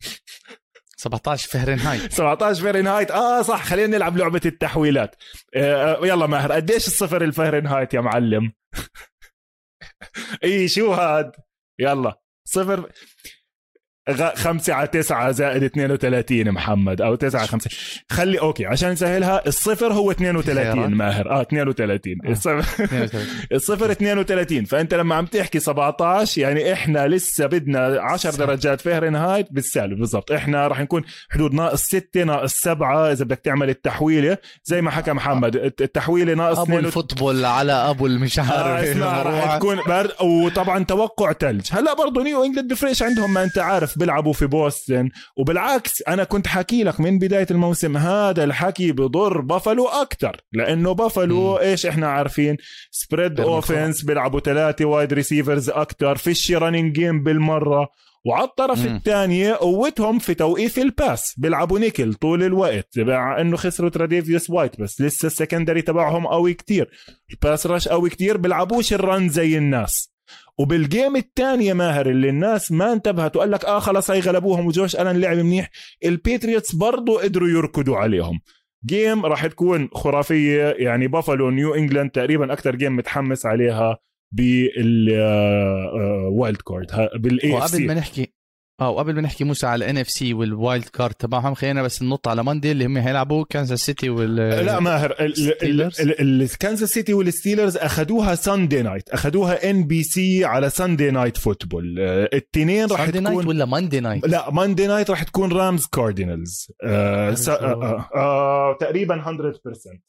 17 0.96 1.48
فهرنهايت 1.48 2.12
17 2.12 2.62
فهرنهايت 2.62 3.10
آه 3.10 3.42
صح 3.42 3.64
خلينا 3.64 3.96
نلعب 3.96 4.16
لعبة 4.16 4.40
التحويلات. 4.46 5.16
آه 5.54 6.06
يلا 6.06 6.26
ماهر 6.26 6.52
قديش 6.52 6.86
الصفر 6.86 7.22
الفهرنهايت 7.22 7.94
يا 7.94 8.00
معلم؟ 8.00 8.52
اي 10.44 10.68
شو 10.68 10.92
هاد؟ 10.92 11.32
يلا 11.78 12.14
صفر 12.44 12.92
غ- 14.10 14.34
خمسة 14.36 14.74
على 14.74 14.86
تسعة 14.88 15.30
زائد 15.30 15.62
32 15.62 16.50
محمد 16.50 17.00
أو 17.00 17.14
تسعة 17.14 17.46
خمسة 17.46 17.70
خلي 18.10 18.40
أوكي 18.40 18.66
عشان 18.66 18.90
نسهلها 18.90 19.42
الصفر 19.46 19.92
هو 19.92 20.10
32 20.10 20.54
خيارات. 20.74 20.90
ماهر 20.90 21.30
آه 21.30 21.42
32 21.42 22.14
آه. 22.26 22.30
الصفر 22.30 22.58
32. 22.58 23.20
الصفر 23.52 23.90
32 23.90 24.64
فأنت 24.64 24.94
لما 24.94 25.14
عم 25.14 25.26
تحكي 25.26 25.58
17 25.60 26.40
يعني 26.40 26.72
إحنا 26.72 27.08
لسه 27.08 27.46
بدنا 27.46 28.00
10 28.00 28.30
صح. 28.30 28.38
درجات 28.38 28.80
فهرنهايت 28.80 29.46
بالسالب 29.52 29.98
بالضبط 29.98 30.32
إحنا 30.32 30.68
راح 30.68 30.80
نكون 30.80 31.02
حدود 31.30 31.54
ناقص 31.54 31.82
6 31.82 32.24
ناقص 32.24 32.54
7 32.54 33.12
إذا 33.12 33.24
بدك 33.24 33.38
تعمل 33.44 33.70
التحويلة 33.70 34.38
زي 34.64 34.82
ما 34.82 34.90
حكى 34.90 35.12
محمد 35.12 35.56
الت- 35.56 35.82
التحويلة 35.82 36.34
ناقص 36.34 36.58
أبو 36.58 36.72
2 36.72 36.84
ال 36.84 36.91
football 36.91 37.44
على 37.44 37.72
أبو 37.72 38.06
المش 38.06 38.38
آه 38.38 38.42
عارف 38.42 38.88
اسمع 38.88 39.22
راح. 39.22 39.56
تكون 39.56 39.76
بر... 39.86 40.10
وطبعا 40.24 40.84
توقع 40.84 41.32
ثلج 41.32 41.66
هلأ 41.72 41.94
برضه 41.94 42.22
نيو 42.22 42.44
انجلند 42.44 42.72
بفرقش 42.72 43.02
عندهم 43.02 43.34
ما 43.34 43.42
أنت 43.44 43.58
عارف 43.58 43.95
بيلعبوا 43.96 44.32
في 44.32 44.46
بوسطن 44.46 45.10
وبالعكس 45.36 46.02
أنا 46.08 46.24
كنت 46.24 46.46
حكي 46.46 46.84
لك 46.84 47.00
من 47.00 47.18
بداية 47.18 47.46
الموسم 47.50 47.96
هذا 47.96 48.44
الحكي 48.44 48.92
بضر 48.92 49.40
بافلو 49.40 49.88
أكثر 49.88 50.36
لأنه 50.52 50.92
بافلو. 50.92 51.56
إيش 51.56 51.86
إحنا 51.86 52.08
عارفين؟ 52.08 52.56
spread 52.90 53.40
offense 53.40 54.04
بيلعبوا 54.04 54.40
ثلاثة 54.40 54.84
wide 54.84 55.12
receivers 55.12 55.70
أكثر 55.70 56.16
فيش 56.16 56.52
running 56.52 56.92
game 56.92 57.22
بالمرة. 57.22 57.88
وعلى 58.26 58.44
الطرف 58.44 58.86
مم. 58.86 58.96
الثانية 58.96 59.54
قوتهم 59.54 60.18
في 60.18 60.34
توقيف 60.34 60.78
ال 60.78 60.87
pass. 60.87 61.34
بيلعبوا 61.38 61.78
نيكل 61.78 62.14
طول 62.14 62.42
الوقت 62.42 62.98
مع 62.98 63.40
إنه 63.40 63.56
خسروا 63.56 63.90
Tre'Davious 63.90 64.50
White 64.50 64.80
بس 64.80 65.00
لسه 65.00 65.26
ال 65.26 65.32
secondary 65.32 65.82
تبعهم 65.82 66.26
قوي 66.26 66.54
كتير. 66.54 66.90
ال 67.32 67.39
pass 67.39 67.66
rush 67.66 67.88
قوي 67.88 68.10
كتير 68.10 68.36
بيلعبوش 68.36 68.92
ال 68.92 69.01
run 69.01 69.28
زي 69.28 69.58
الناس. 69.58 70.15
وبال 70.58 70.83
game 70.83 71.16
الثانية 71.16 71.72
ماهر 71.72 72.10
اللي 72.10 72.28
الناس 72.28 72.72
ما 72.72 72.92
انتبهت 72.92 73.36
وقال 73.36 73.50
لك 73.50 73.64
آه 73.64 73.78
خلاص 73.78 74.10
هي 74.10 74.20
غلبوهم 74.20 74.66
و 74.66 74.72
Josh 74.72 74.96
Allen 74.96 75.20
لعب 75.20 75.36
منيح. 75.36 75.70
ال 76.04 76.12
Patriots 76.12 76.74
برضو 76.74 77.18
قدروا 77.18 77.48
يركضوا 77.48 77.96
عليهم. 77.96 78.40
game 78.86 79.26
راح 79.26 79.46
تكون 79.46 79.88
خرافية 79.92 80.74
يعني 80.78 81.08
بافالو 81.08 81.50
نيو 81.50 81.74
إنجلاند 81.74 82.10
تقريبا 82.10 82.52
أكثر 82.52 82.76
game 82.76 82.96
متحمس 82.96 83.46
عليها 83.46 83.98
بالوايلد 84.32 85.26
كارد 86.56 87.08
بالاي 87.20 87.52
وقبل 87.52 87.86
ما 87.86 87.94
نحكي 87.94 88.35
آه 88.80 88.90
وقبل 88.90 89.14
ما 89.14 89.20
نحكي 89.20 89.44
موسى 89.44 89.66
على 89.66 89.84
ال 89.84 89.98
NFC 89.98 90.10
وال 90.10 90.34
wild 90.34 90.84
card 90.84 91.14
تبعهم 91.14 91.54
خلينا 91.54 91.82
بس 91.82 92.02
ننط 92.02 92.28
على 92.28 92.44
Monday 92.44 92.72
اللي 92.72 92.86
هم 92.86 92.96
هيلعبوا 92.96 93.44
كانزاس 93.50 93.80
سيتي 93.80 94.10
وال 94.10 94.36
لا 94.36 94.80
ماهر؟ 94.80 95.16
الكانزاس 96.20 96.90
سيتي 96.90 97.14
وال 97.14 97.26
Steelers 97.26 97.76
أخذوها 97.76 98.34
Sunday 98.34 98.82
night 98.82 99.08
أخذوها 99.08 99.70
NBC 99.70 100.44
على 100.44 100.70
Sunday 100.70 101.10
Night 101.10 101.36
Football 101.36 101.98
التنين 102.32 102.86
راح 102.86 103.04
Sunday 103.04 103.20
night 103.20 103.38
تكون 103.38 103.48
ولا 103.48 103.64
Monday 103.64 104.00
night؟ 104.00 104.26
لا 104.26 104.50
Monday 104.50 104.86
night 104.86 105.10
راح 105.10 105.22
تكون 105.22 105.52
Rams 105.52 105.86
Cardinals 105.86 106.72
آه 106.82 107.34
س... 107.34 107.48
آه. 107.48 107.54
آه 107.54 108.08
آه 108.14 108.76
تقريبا 108.80 109.22
100% 109.22 109.28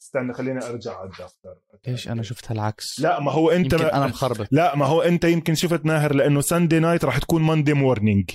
استنى 0.02 0.34
خليني 0.34 0.64
أرجع 0.66 0.98
على 0.98 1.06
الدفتر 1.06 1.54
إيش 1.88 2.08
أنا 2.08 2.22
شفتها 2.22 2.54
العكس 2.54 3.00
لا 3.00 3.20
ما 3.20 3.32
هو 3.32 3.50
أنت 3.50 3.72
يمكن. 3.72 3.84
أنا 3.84 4.06
مخربط 4.06 4.48
لا 4.50 4.76
ما 4.76 4.86
هو 4.86 5.02
أنت 5.02 5.24
يمكن 5.24 5.54
شفت 5.54 5.86
ماهر 5.86 6.14
لأنه 6.14 6.40
Sunday 6.40 6.78
night 6.78 7.04
راح 7.04 7.18
تكون 7.18 7.42
Monday 7.42 7.72
morning 7.74 8.30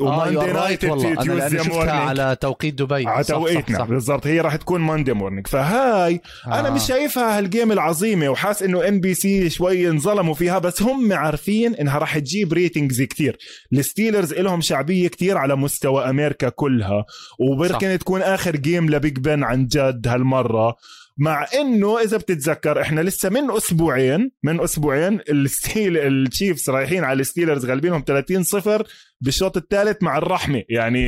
و 0.00 0.07
Monday 0.07 0.52
night 0.52 0.84
أنا 0.84 1.48
شفتها 1.48 1.68
morning 1.68 1.88
على 1.88 2.36
توقيت 2.40 2.74
دبي. 2.74 3.06
على 3.06 3.24
توقيتنا. 3.24 3.84
بالضبط. 3.84 4.26
هي 4.26 4.40
راح 4.40 4.56
تكون 4.56 4.80
Monday 4.80 5.12
morning 5.12 5.46
فهاي 5.46 6.20
أنا 6.46 6.68
آه. 6.68 6.70
مش 6.70 6.82
شايفها 6.82 7.38
هال 7.38 7.49
game 7.49 7.72
العظيمة 7.72 8.28
وحاس 8.28 8.62
إنه 8.62 8.88
NBC 8.88 9.50
شوي 9.50 9.88
انظلموا 9.88 10.34
فيها 10.34 10.58
بس 10.58 10.82
هم 10.82 11.12
عارفين 11.12 11.74
إنها 11.74 11.98
راح 11.98 12.18
تجيب 12.18 12.52
ratings 12.52 13.02
كتير. 13.02 13.38
ال 13.72 13.79
Steelers 13.79 14.34
لهم 14.34 14.60
شعبية 14.60 15.08
كتير 15.08 15.38
على 15.38 15.56
مستوى 15.56 16.10
أمريكا 16.10 16.48
كلها 16.48 17.04
وبركن 17.38 17.98
تكون 17.98 18.22
آخر 18.22 18.56
game 18.56 18.90
ل 18.90 18.97
Big 18.97 19.18
Ben 19.18 19.42
عن 19.44 19.66
جد 19.66 20.08
هالمرة. 20.08 20.76
مع 21.18 21.46
إنه 21.60 22.00
إذا 22.00 22.16
بتتذكر 22.16 22.80
إحنا 22.82 23.00
لسه 23.00 23.28
من 23.28 23.50
أسبوعين 23.50 24.30
من 24.42 24.60
أسبوعين 24.60 25.20
الستيل 25.30 25.96
ال 25.96 26.07
Chiefs 26.07 26.70
رايحين 26.70 27.04
على 27.04 27.20
ال 27.20 27.25
Steelers 27.25 27.66
غالبينهم 27.66 28.04
30 28.06 28.42
صفر 28.42 28.86
بالشوط 29.20 29.56
الثالث 29.56 30.02
مع 30.02 30.18
الرحمه 30.18 30.62
يعني 30.68 31.00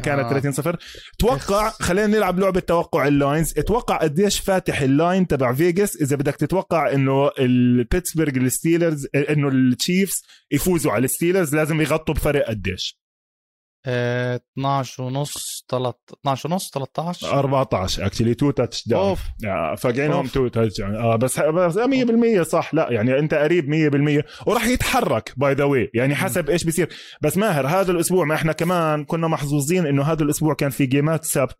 كانت 0.00 0.24
آه. 0.24 0.30
30 0.30 0.52
صفر. 0.52 0.76
توقع 1.18 1.70
خلينا 1.70 2.06
نلعب 2.06 2.38
لعبة 2.38 2.60
توقع 2.60 3.06
ال 3.06 3.15
lines 3.15 3.58
أتوقع 3.58 3.96
قديش 3.96 4.40
فاتح 4.40 4.80
ال 4.80 4.89
line 4.89 5.26
تبع 5.26 5.54
Vegas؟ 5.54 5.96
إذا 5.96 6.16
بدك 6.16 6.36
تتوقع 6.36 6.92
إنه 6.92 7.30
البيتسبرغ 7.38 8.36
ال 8.36 8.44
Steelers 8.44 9.06
إنه 9.14 9.48
ال 9.48 9.59
Chiefs 9.59 10.22
يفوزوا 10.50 10.92
على 10.92 11.04
ال 11.04 11.10
Steelers 11.10 11.54
لازم 11.54 11.80
يغطوا 11.80 12.14
بفرق 12.14 12.48
قديش. 12.48 12.98
آه، 13.90 14.40
12 14.58 15.02
ونص 15.02 15.64
12 15.68 16.48
ونص 16.52 16.70
13 16.70 17.38
14 17.38 18.06
actually 18.06 18.34
two 18.34 18.50
touchdown 18.50 19.08
أوف. 19.08 19.20
two 20.28 20.48
touch 20.48 20.80
آه 20.80 21.16
بس 21.16 21.40
بس 21.40 21.78
100% 21.78 22.42
صح. 22.42 22.74
لا 22.74 22.86
يعني 22.90 23.18
أنت 23.18 23.34
قريب 23.34 23.68
100% 23.68 24.24
وراح 24.46 24.66
يتحرك 24.66 25.32
by 25.36 25.54
the 25.54 25.64
way 25.64 25.90
يعني 25.94 26.14
حسب 26.14 26.50
إيش 26.50 26.64
بيصير. 26.64 26.88
بس 27.22 27.36
ماهر 27.36 27.66
هذا 27.66 27.92
الأسبوع 27.92 28.24
ما 28.24 28.34
إحنا 28.34 28.52
كمان 28.52 29.04
كنا 29.04 29.28
محظوظين 29.28 29.86
إنه 29.86 30.02
هذا 30.02 30.22
الأسبوع 30.22 30.54
كان 30.54 30.70
في 30.70 30.86
game 30.86 31.16
ات 31.16 31.24
سبت. 31.24 31.56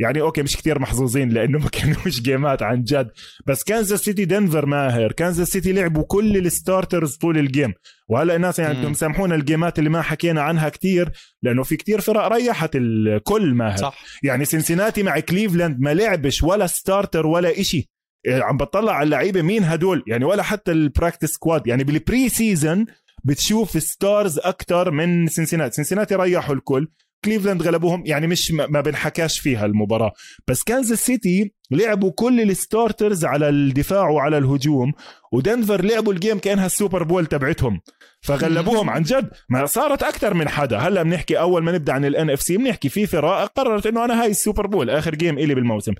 يعني 0.00 0.20
okay 0.20 0.42
مش 0.42 0.56
كتير 0.56 0.78
محظوظين 0.78 1.28
لأنه 1.28 1.58
ما 1.58 1.68
كانوش 1.68 2.20
game 2.20 2.54
ات 2.54 2.62
عن 2.62 2.82
جد. 2.82 3.10
بس 3.46 3.64
كانزاس 3.64 4.00
سيتي 4.00 4.24
دنفر 4.24 4.66
ماهر. 4.66 5.12
كانزاس 5.12 5.48
سيتي 5.48 5.72
لعبوا 5.72 6.04
كل 6.04 6.36
ال 6.36 6.45
starters 6.45 7.16
طول 7.16 7.38
ال 7.38 7.45
game 7.45 7.74
وهلأ 8.08 8.36
الناس 8.36 8.58
يعني 8.58 8.74
مم. 8.74 8.80
أنتم 8.80 8.94
سامحونا 8.94 9.34
ال 9.34 9.41
game 9.41 9.71
ات 9.71 9.78
اللي 9.78 9.90
ما 9.90 10.02
حكينا 10.02 10.42
عنها 10.42 10.68
كتير 10.68 11.10
لأنه 11.42 11.62
في 11.62 11.76
كتير 11.76 12.00
فرق 12.00 12.32
ريحت 12.32 12.70
الكل 12.74 13.54
ماهر. 13.54 13.76
صح. 13.76 14.04
يعني 14.22 14.44
سنسناتي 14.44 15.02
مع 15.02 15.20
كليفلاند 15.20 15.80
ما 15.80 15.94
لعبش 15.94 16.42
ولا 16.42 16.66
starter 16.66 17.26
ولا 17.26 17.60
إشي. 17.60 17.88
إيه، 18.26 18.42
عم 18.42 18.56
بطلع 18.56 18.92
على 18.92 19.04
اللعيبة 19.04 19.42
مين 19.42 19.64
هدول؟ 19.64 20.04
يعني 20.06 20.24
ولا 20.24 20.42
حتى 20.42 20.72
ال 20.72 20.78
practice 20.78 21.28
squad 21.28 21.66
يعني 21.66 21.84
بال 21.84 22.28
preseason 22.28 22.86
بتشوف 23.24 23.82
starters 23.82 24.38
أكثر 24.38 24.90
من 24.90 25.26
سنسناتي 25.26 25.76
سنسناتي 25.76 26.14
ريحوا 26.14 26.54
الكل. 26.54 26.88
كليفلاند 27.24 27.62
غلبوهم. 27.62 28.02
يعني 28.06 28.26
مش 28.26 28.50
ما 28.52 28.80
بنحكاش 28.80 29.38
فيها 29.38 29.66
المباراة. 29.66 30.12
بس 30.48 30.62
كانزاس 30.62 31.06
سيتي 31.06 31.52
لعبوا 31.70 32.10
كل 32.10 32.40
ال 32.40 32.49
starters 32.49 33.24
على 33.24 33.48
الدفاع 33.48 34.08
وعلى 34.08 34.38
الهجوم 34.38 34.92
ودنفر 35.32 35.84
لعبوا 35.84 36.12
ال 36.12 36.17
game 36.17 36.38
كأنها 36.38 36.66
ال 36.66 36.72
Super 36.72 37.02
Bowl 37.02 37.26
تبعتهم. 37.26 37.80
فغلبوهم 38.20 38.90
عن 38.90 39.02
جد. 39.02 39.30
ما 39.48 39.66
صارت 39.66 40.02
أكثر 40.02 40.34
من 40.34 40.48
حدا. 40.48 40.78
هلا 40.78 41.02
بنحكي 41.02 41.38
أول 41.38 41.62
ما 41.62 41.72
نبدأ 41.72 41.92
عن 41.92 42.04
ال 42.04 42.30
NFC 42.30 42.56
بنحكي 42.56 42.88
في 42.88 43.06
فرق 43.06 43.44
قررت 43.44 43.86
إنه 43.86 44.04
أنا 44.04 44.22
هاي 44.22 44.30
ال 44.30 44.36
Super 44.36 44.66
Bowl 44.66 44.90
آخر 44.90 45.14
game 45.14 45.38
إلي 45.38 45.54
بالموسم. 45.54 45.92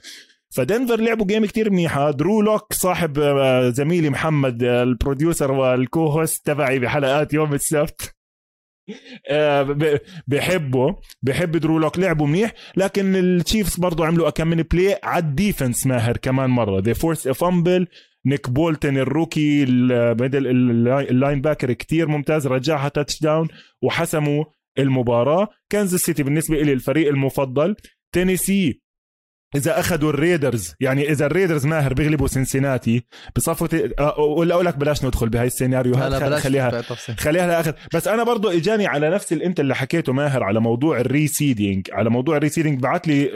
فدنفر 0.50 1.00
لعبوا 1.00 1.26
game 1.26 1.46
كتير 1.46 1.70
منيحة. 1.70 2.11
Drew 2.11 2.42
Lock 2.42 2.72
صاحب 2.72 3.18
آه، 3.18 3.68
زميلي 3.68 4.11
محمد 4.11 4.62
آه، 4.62 4.83
ال 4.82 4.89
producer 4.89 5.40
وال 5.40 5.52
co-host 5.52 6.46
تبعي 6.46 6.78
بحلقات 6.78 7.35
يوم 7.35 7.54
السبت. 7.54 8.17
بحبه 10.27 10.96
بحب 11.22 11.57
Drew 11.56 11.78
Lock 11.78 11.98
لعبوا 11.98 12.27
منيح 12.27 12.53
لكن 12.77 13.16
ال 13.16 13.25
Chiefs 13.25 13.76
برضو 13.77 14.05
عملوا 14.05 14.31
كم 14.31 14.48
من 14.48 14.62
play 14.62 14.98
على 15.03 15.24
ال 15.24 15.32
defense 15.32 15.87
ماهر 15.87 16.16
كمان 16.16 16.51
مرة. 16.51 16.81
the 16.80 16.94
forced 16.94 17.28
fumble 17.28 17.87
نيك 18.27 18.51
بولتن 18.51 18.96
ال 18.96 19.06
rookie 19.06 19.62
ال 19.62 19.73
middle 19.73 20.36
ال 20.36 20.46
linebacker 21.11 21.72
كتير 21.72 22.09
ممتاز 22.09 22.46
رجعها 22.46 22.88
touchdown 22.88 23.48
وحسموا 23.83 24.44
المباراة. 24.79 25.48
كانزاس 25.70 26.01
سيتي 26.01 26.22
بالنسبة 26.22 26.62
لي 26.62 26.72
الفريق 26.72 27.09
المفضل. 27.09 27.77
تينيسي 28.12 28.81
إذا 29.54 29.80
أخذوا 29.80 30.11
الريدرز 30.11 30.74
يعني 30.80 31.11
إذا 31.11 31.26
الريدرز 31.26 31.66
ماهر 31.66 31.94
بيغلبوا 31.94 32.26
سنسناتي 32.26 33.04
بصفوا 33.37 33.90
آه، 33.98 34.20
ولا 34.20 34.54
أقول 34.54 34.66
لك 34.66 34.76
بلاش 34.76 35.04
ندخل 35.04 35.28
بهاي 35.28 35.46
السيناريو 35.46 35.94
هاد، 35.94 36.22
بلاش 36.22 36.42
خليها 36.42 36.80
تفصيل. 36.80 37.16
خليها 37.18 37.46
لآخر 37.46 37.74
بس 37.94 38.08
أنا 38.08 38.22
برضو 38.24 38.48
إجاني 38.48 38.87
على 38.87 39.11
نفس 39.11 39.32
اللي 39.32 39.46
أنت 39.46 39.61
اللي 39.61 39.74
حكيته 39.74 40.12
ماهر 40.12 40.42
على 40.42 40.61
موضوع 40.61 41.00
ال 41.00 41.09
reseeding 41.09 41.88
على 41.92 42.11
موضوع 42.11 42.37
ال 42.37 42.41
reseeding 42.41 42.80
بعت 42.80 43.08
لي 43.08 43.30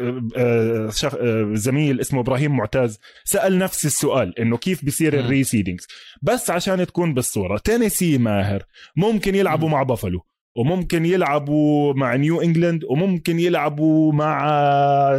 شخ... 0.94 1.16
زميل 1.52 2.00
اسمه 2.00 2.20
إبراهيم 2.20 2.56
معتز 2.56 2.98
سأل 3.24 3.58
نفس 3.58 3.86
السؤال 3.86 4.38
إنه 4.38 4.56
كيف 4.56 4.84
بيصير 4.84 5.16
مم. 5.16 5.24
ال 5.24 5.30
reseedings 5.30 5.86
بس 6.22 6.50
عشان 6.50 6.86
تكون 6.86 7.14
بالصورة 7.14 7.58
تينيسي 7.58 8.18
ماهر 8.18 8.62
ممكن 8.96 9.34
يلعبوا. 9.34 9.68
مع 9.68 9.82
بافلو 9.82 10.26
وممكن 10.56 11.06
يلعبوا 11.06 11.94
مع 11.94 12.16
نيو 12.16 12.40
إنجلاند 12.42 12.84
وممكن 12.84 13.38
يلعبوا 13.38 14.12
مع 14.12 14.40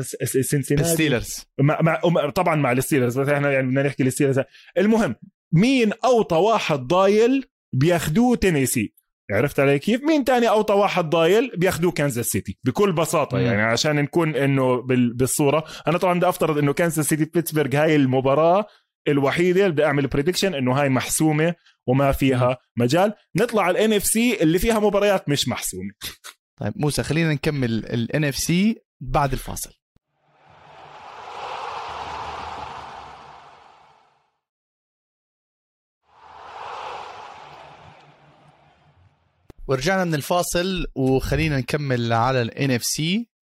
س- 0.01 0.15
س- 0.23 0.37
سنسناتي 0.37 0.73
الستيلرز. 0.91 1.45
مع 1.59 1.79
مع 1.81 2.29
طبعا 2.29 2.55
مع 2.55 2.71
الستيلرز 2.71 3.19
بس 3.19 3.29
إحنا 3.29 3.51
يعني 3.51 3.67
بدنا 3.67 3.83
نحكي 3.83 4.03
الستيلرز. 4.03 4.41
المهم 4.77 5.15
مين 5.53 5.91
أوطى 6.05 6.35
واحد 6.35 6.79
ضايل 6.79 7.45
بياخدوه 7.73 8.35
تينيسي؟ 8.35 8.93
عرفت 9.31 9.59
علي 9.59 9.79
كيف؟ 9.79 10.03
مين 10.03 10.23
تاني 10.23 10.49
أوطى 10.49 10.73
واحد 10.73 11.09
ضايل 11.09 11.51
بياخدوه 11.57 11.91
كانزاس 11.91 12.25
سيتي؟ 12.25 12.57
بكل 12.63 12.91
بساطة. 12.91 13.39
يعني 13.39 13.61
عشان 13.61 13.95
نكون 13.95 14.35
إنه 14.35 14.81
بال- 14.81 15.13
بالصورة. 15.13 15.63
أنا 15.87 15.97
طبعا 15.97 16.13
بدي 16.17 16.29
أفترض 16.29 16.57
إنه 16.57 16.73
كانزاس 16.73 17.09
سيتي 17.09 17.25
بيتسبرغ 17.25 17.75
هاي 17.75 17.95
المباراة 17.95 18.65
الوحيدة 19.07 19.61
اللي 19.61 19.71
بدي 19.71 19.85
أعمل 19.85 20.07
prediction 20.07 20.53
إنه 20.55 20.81
هاي 20.81 20.89
محسومة 20.89 21.55
وما 21.87 22.11
فيها 22.11 22.57
مجال. 22.77 23.13
نطلع 23.35 23.63
على 23.63 23.79
ال 23.79 23.86
N 23.86 23.93
FC 23.93 24.43
اللي 24.43 24.59
فيها 24.59 24.79
مباريات 24.79 25.29
مش 25.29 25.47
محسومة. 25.47 25.91
طيب 26.57 26.73
موسى 26.75 27.03
خلينا 27.03 27.33
نكمل 27.33 27.71
ال 27.71 28.25
NFC 28.25 28.81
بعد 29.01 29.31
الفاصل. 29.33 29.71
ورجعنا 39.67 40.03
من 40.03 40.15
الفاصل 40.15 40.85
وخلينا 40.95 41.57
نكمل 41.57 42.13
على 42.13 42.41
ال 42.41 42.71
NFC 42.71 43.32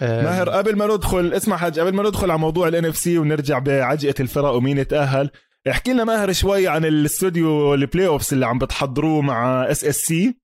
ماهر 0.00 0.50
قبل 0.50 0.76
ما 0.76 0.86
ندخل 0.86 1.32
اسمع 1.32 1.56
حاج 1.56 1.80
قبل 1.80 1.94
ما 1.94 2.02
ندخل 2.02 2.30
على 2.30 2.40
موضوع 2.40 2.68
ال 2.68 2.84
NFC 2.84 3.18
ونرجع 3.18 3.58
بعجقة 3.58 4.14
الفرق 4.20 4.50
ومين 4.50 4.78
يتأهل 4.78 5.30
احكي 5.70 5.92
لنا 5.92 6.04
ماهر 6.04 6.32
شوي 6.32 6.68
عن 6.68 6.84
الاستوديو 6.84 7.74
ال 7.74 8.06
playoffs 8.06 8.32
اللي 8.32 8.46
عم 8.46 8.58
بتحضروه 8.58 9.20
مع 9.22 9.70
SSC 9.70 10.36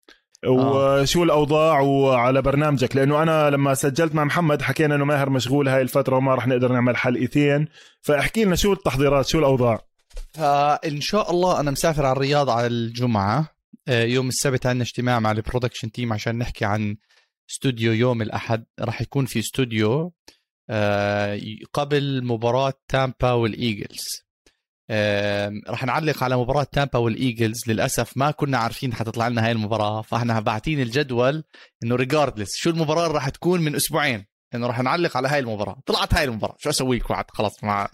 وشو 0.47 1.23
الأوضاع 1.25 1.81
وعلى 1.81 2.43
برنامجك 2.43 2.97
لأنه 2.97 3.23
أنا 3.23 3.51
لما 3.51 3.75
سجلت 3.75 4.15
مع 4.15 4.25
محمد 4.25 4.63
حكينا 4.63 4.95
إنه 4.95 5.05
ماهر 5.05 5.31
مشغول 5.31 5.69
هاي 5.69 5.83
الفترة 5.83 6.17
وما 6.17 6.35
راح 6.35 6.47
نقدر 6.47 6.73
نعمل 6.73 6.97
حلقتين 6.97 7.69
فاحكي 8.03 8.45
لنا 8.45 8.57
شو 8.57 8.73
التحضيرات 8.73 9.27
شو 9.27 9.39
الأوضاع؟ 9.39 9.81
فان 10.33 11.01
شاء 11.01 11.31
الله 11.31 11.61
أنا 11.61 11.71
مسافر 11.71 12.07
على 12.07 12.13
الرياض 12.13 12.51
على 12.51 12.67
الجمعة 12.67 13.55
آه، 13.89 14.05
يوم 14.05 14.29
السبت 14.29 14.67
عندنا 14.67 14.85
اجتماع 14.85 15.21
مع 15.21 15.31
ال 15.31 15.36
production 15.36 15.93
team 15.93 16.12
عشان 16.13 16.39
نحكي 16.39 16.65
عن 16.65 16.97
استوديو 17.51 17.93
يوم 17.93 18.23
الأحد 18.23 18.65
راح 18.81 19.01
يكون 19.03 19.27
في 19.27 19.39
استوديو 19.39 20.13
آه، 20.71 21.41
قبل 21.73 22.25
مباراة 22.25 22.73
تامبا 22.89 23.33
والإيجلز. 23.33 24.05
راح 25.69 25.85
نعلق 25.85 26.25
على 26.25 26.37
مباراة 26.37 26.67
تامبا 26.73 26.99
والإيجلز. 26.99 27.59
للأسف 27.69 28.17
ما 28.17 28.31
كنا 28.31 28.59
عارفين 28.59 28.95
حتطلع 28.95 29.29
لنا 29.29 29.47
هاي 29.47 29.53
المباراة 29.53 30.03
فاحنا 30.03 30.41
باعتين 30.41 30.81
الجدول 30.81 31.45
إنه 31.85 31.97
regardless 31.97 32.57
شو 32.57 32.71
المباراة 32.71 33.03
اللي 33.03 33.15
راح 33.15 33.29
تكون 33.29 33.61
من 33.61 33.75
أسبوعين 33.75 34.27
إنه 34.55 34.67
راح 34.67 34.81
نعلق 34.81 35.17
على 35.17 35.29
هاي 35.29 35.39
المباراة. 35.39 35.81
طلعت 35.87 36.15
هاي 36.15 36.25
المباراة. 36.25 36.57
شو 36.59 36.71
أسوي 36.71 36.97
لكم 36.97 37.23
خلص 37.29 37.65
مع 37.65 37.89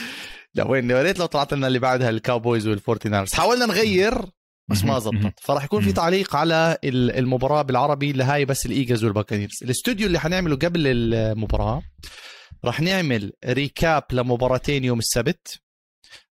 لا 0.54 0.64
وين؟ 0.64 0.90
يا 0.90 1.02
ريت 1.02 1.18
لو 1.18 1.26
طلعت 1.26 1.54
لنا 1.54 1.66
اللي 1.66 1.78
بعدها 1.78 2.10
الكاوبويز 2.10 2.66
والفورتي 2.66 3.08
ناينرز 3.08 3.32
حاولنا 3.34 3.66
نغير 3.66 4.14
بس 4.68 4.84
ما 4.84 4.98
زبطت. 4.98 5.40
فراح 5.40 5.64
يكون 5.64 5.82
في 5.82 5.92
تعليق 5.92 6.36
على 6.36 6.78
المباراة 6.84 7.62
بالعربي 7.62 8.12
لهاي 8.12 8.44
بس 8.44 8.66
الإيجلز 8.66 9.04
والباكانيرز 9.04 9.58
الاستوديو 9.62 10.06
اللي 10.06 10.18
حنعمله 10.20 10.56
قبل 10.56 10.86
المباراة 10.86 11.82
راح 12.64 12.80
نعمل 12.80 13.32
recap 13.44 14.04
لمباراتين 14.12 14.84
يوم 14.84 14.98
السبت. 14.98 15.60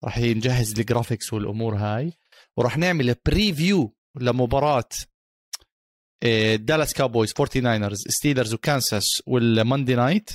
راح 0.03 0.19
نجهز 0.19 0.79
ال 0.79 0.85
graphics 0.85 1.33
والأمور 1.33 1.75
هاي. 1.75 2.13
وراح 2.57 2.77
نعمل 2.77 3.15
preview 3.25 3.95
لمباراة 4.19 4.89
دالاس 6.55 6.93
كاوبويز 6.93 7.33
49 7.33 7.89
ers 7.89 7.93
ستيلرز 7.93 8.53
وكانساس 8.53 9.23
وال 9.25 9.43
Monday 9.43 9.95
Night 9.95 10.29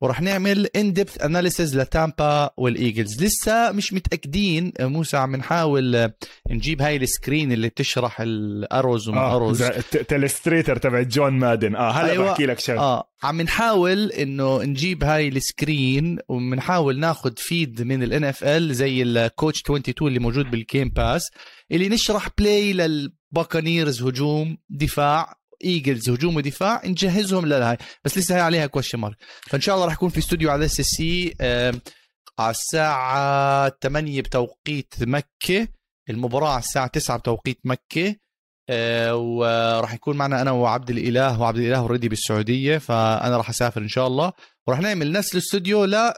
وراح 0.00 0.20
نعمل 0.20 0.66
in-depth 0.66 1.22
analysis 1.22 1.76
لتامبا 1.78 2.50
والإيجلز. 2.56 3.22
لسه 3.24 3.72
مش 3.72 3.92
متأكدين 3.92 4.72
موسى 4.80 5.16
عم 5.16 5.36
نحاول 5.36 6.10
نجيب 6.50 6.82
هاي 6.82 6.96
ال 6.96 7.04
screen 7.04 7.52
اللي 7.52 7.68
بتشرح 7.68 8.20
ال 8.20 8.33
arrows 8.33 9.08
وما 9.08 9.20
آه 9.20 9.36
arrows. 9.36 9.62
telestrator 10.08 10.76
تبع 10.76 11.02
جون 11.02 11.32
مادن. 11.32 11.76
آه 11.76 11.90
هلا 11.90 12.10
أيوة. 12.10 12.30
بحكي 12.30 12.46
لك 12.46 12.58
شغله 12.60 12.80
آه 12.80 13.08
عم 13.22 13.40
نحاول 13.42 14.12
إنه 14.12 14.62
نجيب 14.62 15.04
هاي 15.04 15.28
ال 15.28 15.41
screen 15.41 16.18
وبنحاول 16.28 16.98
ناخذ 16.98 17.32
feed 17.36 17.82
من 17.82 18.02
ال 18.02 18.24
NFL 18.24 18.74
زي 18.74 19.02
ال 19.02 19.12
coach 19.12 19.60
22 19.60 20.08
اللي 20.08 20.18
موجود 20.20 20.50
بال 20.50 20.63
Game 20.63 20.88
Pass 20.88 21.30
اللي 21.72 21.88
نشرح 21.88 22.28
play 22.38 22.72
للباكانيرز 22.72 24.02
هجوم 24.02 24.58
دفاع. 24.70 25.41
ايجلز 25.64 26.10
هجوم 26.10 26.36
ودفاع 26.36 26.86
نجهزهم 26.86 27.46
لهاي 27.46 27.76
بس 28.04 28.18
لسه 28.18 28.36
هي 28.36 28.40
عليها 28.40 28.66
question 28.66 28.98
mark 28.98 29.16
فإن 29.42 29.60
شاء 29.60 29.74
الله 29.74 29.86
راح 29.86 29.94
يكون 29.94 30.08
في 30.08 30.18
استوديو 30.18 30.50
على 30.50 30.64
SSC 30.64 31.34
على 32.38 32.50
الساعة 32.50 33.72
8 33.82 34.20
بتوقيت 34.20 34.94
مكة. 35.00 35.68
المباراة 36.10 36.50
على 36.50 36.58
الساعة 36.58 36.86
9 36.86 37.16
بتوقيت 37.18 37.58
مكة. 37.64 38.16
أه 38.70 39.16
وراح 39.16 39.94
يكون 39.94 40.16
معنا 40.16 40.42
أنا 40.42 40.50
وعبد 40.50 40.90
الإله 40.90 41.40
وعبد 41.40 41.58
الإله 41.58 41.78
already 41.78 42.08
بالسعودية 42.08 42.78
فأنا 42.78 43.36
راح 43.36 43.48
أسافر 43.48 43.80
إن 43.80 43.88
شاء 43.88 44.06
الله. 44.06 44.32
وراح 44.66 44.80
نعمل 44.80 45.12
نفس 45.12 45.32
الاستوديو 45.34 45.84
ل 45.84 46.12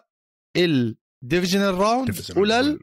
ال 0.57 0.67
divisional 0.67 1.75
round 1.75 2.21
ولل 2.37 2.79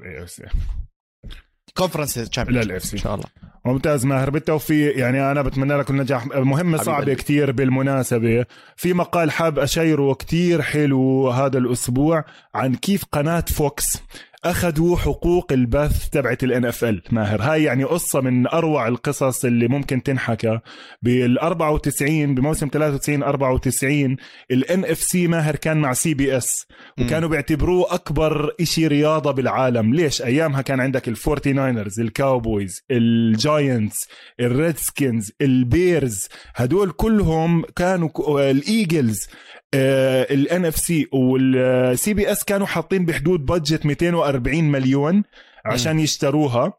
conference 1.77 2.13
champion 2.13 2.71
إن 2.71 2.79
شاء 2.79 3.15
الله. 3.15 3.25
ممتاز 3.65 4.05
ماهر. 4.05 4.29
بالتوفيق. 4.29 4.97
يعني 4.97 5.31
أنا 5.31 5.41
بتمنى 5.41 5.73
لك 5.73 5.89
النجاح. 5.89 6.27
مهمة 6.27 6.77
صعبة 6.77 7.13
كتير 7.13 7.51
بالمناسبة. 7.51 8.45
في 8.75 8.93
مقال 8.93 9.31
حاب 9.31 9.59
أشيره 9.59 10.13
كتير 10.13 10.61
حلو 10.61 11.29
هذا 11.29 11.57
الأسبوع 11.57 12.25
عن 12.55 12.75
كيف 12.75 13.05
قناة 13.11 13.45
فوكس 13.47 13.97
أخذوا 14.45 14.97
حقوق 14.97 15.51
البث 15.51 16.09
تبعت 16.09 16.43
ال 16.43 16.65
NFL 16.65 17.01
ماهر 17.11 17.41
هاي 17.41 17.63
يعني 17.63 17.83
قصة 17.83 18.21
من 18.21 18.47
أروع 18.47 18.87
القصص 18.87 19.45
اللي 19.45 19.67
ممكن 19.67 20.03
تنحكى. 20.03 20.59
بال 21.01 21.39
94 21.39 22.35
بموسم 22.35 22.67
93 22.73 23.23
94 23.23 24.17
ال 24.51 24.85
NFC 24.85 25.27
ماهر 25.27 25.55
كان 25.55 25.77
مع 25.77 25.93
CBS 25.93 26.65
وكانوا 27.01 27.29
بيعتبروه 27.29 27.93
أكبر 27.93 28.55
إشي 28.61 28.87
رياضة 28.87 29.31
بالعالم. 29.31 29.93
ليش؟ 29.93 30.21
أيامها 30.21 30.61
كان 30.61 30.79
عندك 30.79 31.07
الفورتي 31.07 31.53
ناينرز 31.53 31.99
الكاوبويز 31.99 32.81
الجاينتس 32.91 34.07
الريدسكنز 34.39 35.31
البيرز 35.41 36.27
هدول 36.55 36.91
كلهم 36.91 37.63
كانوا 37.75 38.09
الايجلز 38.51 39.27
ال 39.75 40.65
NFC 40.65 41.07
وال 41.13 42.13
CBS 42.13 42.43
كانوا 42.43 42.67
حاطين 42.67 43.05
بحدود 43.05 43.45
budget 43.45 43.85
240 43.85 44.63
مليون 44.63 45.23
عشان 45.65 45.99
يشتروها 45.99 46.73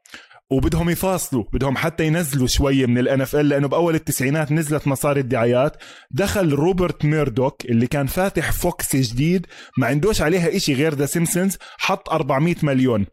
وبدهم 0.51 0.91
يفاصلوا 0.91 1.45
بدهم 1.53 1.77
حتى 1.77 2.07
ينزلوا 2.07 2.47
شوية 2.47 2.87
من 2.87 2.99
ال 2.99 3.21
NFL 3.21 3.49
لأنه 3.49 3.69
بأول 3.69 3.95
التسعينات 3.95 4.53
نزلت 4.53 4.87
مصاري 4.87 5.21
الدعايات. 5.21 5.77
دخل 6.11 6.53
روبرت 6.53 7.05
ميردوك 7.05 7.65
اللي 7.65 7.87
كان 7.87 8.07
فاتح 8.07 8.53
فوكس 8.53 8.97
جديد 8.97 9.47
ما 9.79 9.87
عندوش 9.87 10.23
عليها 10.23 10.57
إشي 10.57 10.75
غير 10.75 10.95
The 10.95 11.07
Simpsons 11.07 11.59
حط 11.79 12.09
400 12.09 12.55
مليون 12.63 13.07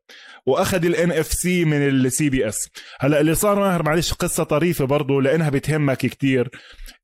وأخذ 0.45 0.85
ال 0.85 1.12
NFC 1.12 1.65
من 1.65 1.87
ال 1.88 2.29
CBS 2.29 2.69
هلأ 2.99 3.19
اللي 3.19 3.35
صار 3.35 3.59
ماهر 3.59 3.83
معلش 3.83 4.13
قصة 4.13 4.43
طريفة 4.43 4.85
برضو 4.85 5.19
لأنها 5.19 5.49
بتهمك 5.49 5.97
كتير. 5.97 6.49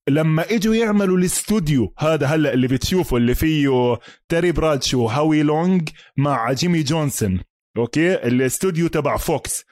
لما 0.10 0.46
اجوا 0.52 0.76
يعملوا 0.76 1.18
الاستوديو 1.18 1.94
هذا 2.00 2.26
هلا 2.28 2.54
اللي 2.54 2.68
بتشوفه 2.68 3.18
اللي 3.18 3.36
فيه 3.36 3.98
تيري 4.30 4.52
برادشو 4.52 5.06
هاوي 5.06 5.44
لونج 5.44 5.90
مع 6.18 6.52
جيمي 6.52 6.84
جونسون. 6.84 7.40
أوكي؟ 7.78 8.14
الاستوديو 8.14 8.88
تبع 8.88 9.18
فوكس. 9.18 9.64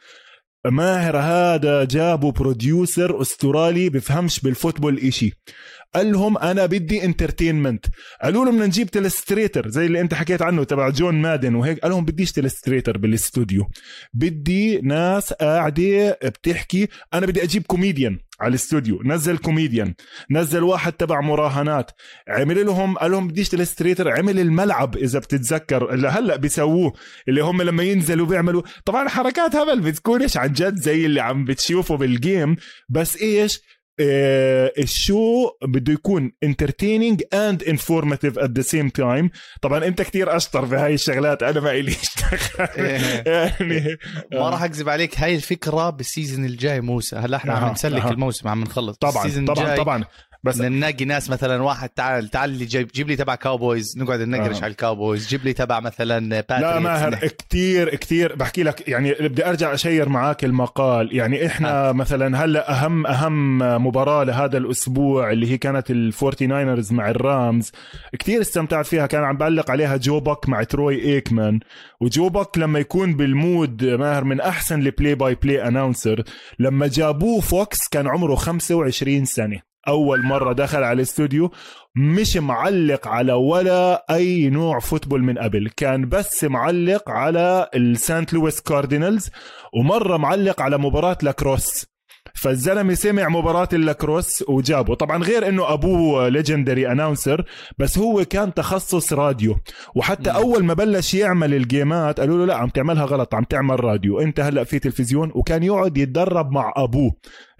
ماهر 0.65 1.17
هذا 1.17 1.83
جابوا 1.83 2.31
producer 2.31 3.21
أسترالي 3.21 3.89
بفهمش 3.89 4.39
بال 4.39 4.51
football 4.51 4.97
إشي. 4.97 5.31
قال 5.95 6.11
لهم 6.11 6.37
أنا 6.37 6.65
بدي 6.65 7.05
entertainment 7.05 7.85
قالوا 8.23 8.45
له 8.45 8.51
بدنا 8.51 8.65
نجيب 8.65 8.91
telestrator 8.91 9.67
زي 9.67 9.85
اللي 9.85 10.01
أنت 10.01 10.13
حكيت 10.13 10.41
عنه 10.41 10.63
تبع 10.63 10.89
جون 10.89 11.15
مادن 11.15 11.55
وهيك. 11.55 11.79
قال 11.79 11.91
لهم 11.91 12.05
بديش 12.05 12.31
telestrator 12.31 12.97
بالاستوديو 12.97 13.69
بدي 14.13 14.81
ناس 14.81 15.33
قاعدة 15.33 16.11
بتحكي 16.23 16.87
أنا 17.13 17.25
بدي 17.25 17.43
أجيب 17.43 17.63
كوميديان 17.63 18.19
على 18.41 18.49
الاستوديو 18.49 19.01
نزل 19.03 19.37
كوميديان 19.37 19.93
نزل 20.31 20.63
واحد 20.63 20.93
تبع 20.93 21.21
مراهنات. 21.21 21.91
عمل 22.27 22.65
لهم 22.65 22.97
قال 22.97 23.11
لهم 23.11 23.27
بديش 23.27 23.49
telestrator 23.49 24.09
عمل 24.11 24.39
الملعب 24.39 24.97
إذا 24.97 25.19
بتتذكر. 25.19 25.93
اللي 25.93 26.07
هلأ 26.07 26.35
بيسووه 26.35 26.93
اللي 27.27 27.41
هم 27.41 27.61
لما 27.61 27.83
ينزلوا 27.83 28.25
بيعملوا. 28.25 28.61
طبعا 28.85 29.09
حركات 29.09 29.55
هبل 29.55 29.79
بتكونش 29.81 30.37
عن 30.37 30.53
جد 30.53 30.75
زي 30.75 31.05
اللي 31.05 31.21
عم 31.21 31.45
بتشوفه 31.45 31.97
بال 31.97 32.16
game 32.16 32.55
بس 32.89 33.21
إيش؟ 33.21 33.61
ال 33.99 34.29
show 34.29 35.49
بده 35.61 35.93
يكون 35.93 36.31
entertaining 36.45 37.17
and 37.33 37.67
informative 37.67 38.37
at 38.37 38.49
the 38.59 38.63
same 38.63 38.89
time. 39.01 39.29
طبعا 39.61 39.87
أنت 39.87 40.01
كتير 40.01 40.35
أشطر 40.35 40.65
في 40.65 40.75
هاي 40.75 40.93
الشغلات 40.93 41.43
أنا 41.43 41.59
ما 41.59 41.71
الي 41.71 41.95
يعني 43.25 43.97
ما 44.31 44.49
راح 44.49 44.63
أكذب 44.63 44.89
عليك 44.89 45.19
هاي 45.19 45.35
الفكرة 45.35 45.89
بال 45.89 46.03
season 46.03 46.45
الجاي 46.45 46.81
موسى. 46.81 47.15
هلأ 47.15 47.37
إحنا 47.37 47.53
عم 47.53 47.71
نسلك 47.71 48.05
الموسم 48.05 48.47
عم 48.47 48.63
نخلص. 48.63 48.97
طبعا 48.97 49.45
طبعا 49.45 49.75
طبعا. 49.75 50.03
بس 50.43 50.61
نلاقي 50.61 51.05
ناس 51.05 51.29
مثلا 51.29 51.63
واحد 51.63 51.89
تعال 51.89 52.29
تعال 52.29 52.67
جيب 52.67 52.87
جيب 52.87 53.07
لي 53.07 53.15
تبع 53.15 53.35
كاوبويز 53.35 53.97
نقعد 53.97 54.21
ننقرش 54.21 54.57
آه. 54.57 54.63
على 54.63 54.71
الكاوبويز 54.71 55.27
جيب 55.27 55.45
لي 55.45 55.53
تبع 55.53 55.79
مثلا 55.79 56.43
لا 56.49 56.79
ماهر 56.79 57.09
نحكي. 57.09 57.29
كتير 57.29 57.95
كتير. 57.95 58.35
بحكي 58.35 58.63
لك 58.63 58.87
يعني 58.87 59.11
بدي 59.11 59.49
أرجع 59.49 59.73
أشير 59.73 60.09
معاك 60.09 60.43
المقال. 60.43 61.15
يعني 61.15 61.45
إحنا 61.45 61.91
مثلا 61.91 62.45
هلأ 62.45 62.71
أهم 62.71 63.07
أهم 63.07 63.57
مباراة 63.85 64.23
لهذا 64.23 64.57
الأسبوع 64.57 65.31
اللي 65.31 65.51
هي 65.51 65.57
كانت 65.57 65.91
الفورتي 65.91 66.47
ناينرز 66.47 66.93
مع 66.93 67.09
الرامز 67.09 67.71
كتير 68.19 68.41
استمتعت 68.41 68.85
فيها. 68.85 69.07
كان 69.07 69.23
عم 69.23 69.37
بعلق 69.37 69.71
عليها 69.71 69.97
جو 69.97 70.19
باك 70.19 70.49
مع 70.49 70.63
تروي 70.63 71.01
إيكمان. 71.01 71.59
وجو 72.01 72.29
باك 72.29 72.57
لما 72.57 72.79
يكون 72.79 73.13
بال 73.13 73.37
mood 73.37 73.85
ماهر 73.85 74.23
من 74.23 74.41
أحسن 74.41 74.79
ال 74.81 75.15
play-by-play 75.15 75.67
announcer 75.67 76.23
لما 76.59 76.87
جابوه 76.87 77.41
فوكس 77.41 77.87
كان 77.91 78.07
عمره 78.07 78.35
25 78.35 79.25
سنة. 79.25 79.72
أول 79.87 80.23
مرة 80.23 80.53
دخل 80.53 80.83
على 80.83 80.93
الاستوديو 80.93 81.51
مش 81.95 82.37
معلق 82.37 83.07
على 83.07 83.33
ولا 83.33 84.05
أي 84.09 84.49
نوع 84.49 84.79
football 84.79 85.23
من 85.23 85.37
قبل 85.37 85.69
كان 85.77 86.09
بس 86.09 86.43
معلق 86.43 87.09
على 87.09 87.69
السانت 87.75 88.33
لويس 88.33 88.61
كاردينالز 88.61 89.29
ومرة 89.73 90.17
معلق 90.17 90.61
على 90.61 90.77
مباراة 90.77 91.17
لاكروس. 91.21 91.93
فالزلمة 92.35 92.93
سمع 92.93 93.29
مباراة 93.29 93.67
اللاكروس 93.73 94.43
وجابه. 94.49 94.95
طبعا 94.95 95.23
غير 95.23 95.47
إنه 95.47 95.73
أبوه 95.73 96.29
legendary 96.29 96.91
announcer 96.91 97.45
بس 97.77 97.97
هو 97.97 98.25
كان 98.25 98.53
تخصص 98.53 99.13
راديو. 99.13 99.55
وحتى 99.95 100.29
مم. 100.29 100.35
أول 100.35 100.63
ما 100.63 100.73
بلش 100.73 101.13
يعمل 101.13 101.53
ال 101.53 101.64
game 101.64 102.08
ات 102.08 102.19
قالوا 102.19 102.37
له 102.37 102.45
لا 102.45 102.55
عم 102.55 102.69
تعملها 102.69 103.05
غلط 103.05 103.35
عم 103.35 103.43
تعمل 103.43 103.83
راديو. 103.83 104.19
أنت 104.19 104.39
هلأ 104.39 104.63
في 104.63 104.79
تلفزيون 104.79 105.31
وكان 105.35 105.63
يقعد 105.63 105.97
يتدرب 105.97 106.51
مع 106.51 106.73
أبوه. 106.77 107.11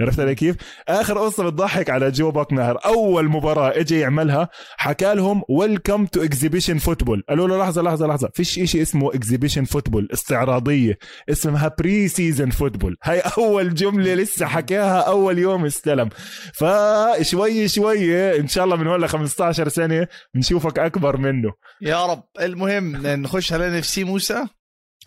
عرفت 0.04 0.20
علي 0.20 0.36
كيف؟ 0.36 0.56
آخر 0.90 1.18
قصة 1.18 1.44
بتضحك 1.44 1.90
على 1.90 2.12
جو 2.12 2.32
باك 2.32 2.54
ماهر 2.54 2.78
أول 2.86 3.30
مباراة 3.30 3.80
اجى 3.80 4.00
يعملها 4.00 4.50
حكى 4.78 5.14
لهم 5.14 5.42
welcome 5.50 6.06
to 6.06 6.24
exhibition 6.24 6.78
football 6.78 7.24
قالوا 7.30 7.48
له 7.48 7.58
لحظة 7.64 7.82
لحظة 7.82 8.08
لحظة. 8.08 8.30
فيش 8.34 8.60
إشي 8.60 8.82
اسمه 8.82 9.16
exhibition 9.16 9.64
football 9.64 10.08
استعراضية. 10.14 10.98
اسمها 11.30 11.76
preseason 11.80 12.50
football 12.50 12.98
هاي 13.04 13.20
أول 13.38 13.74
جملة 13.74 14.14
لسه 14.14 14.46
حكاها 14.46 15.00
أول 15.02 15.40
يوم 15.40 15.66
استلم. 15.66 16.10
فشوي 16.54 17.68
شوي 17.68 18.40
إن 18.40 18.48
شاء 18.48 18.64
الله 18.66 18.76
من 18.76 18.88
هون 18.88 19.02
ل 19.02 19.10
15 19.10 19.70
سنة 19.70 20.08
نشوفك 20.36 20.80
أكبر 20.80 21.18
منه. 21.18 21.52
يا 21.82 22.06
رب. 22.06 22.24
المهم 22.42 23.08
نخش 23.08 23.54
على 23.54 23.80
اف 23.80 23.86
سي 23.86 24.04
موسى. 24.04 24.46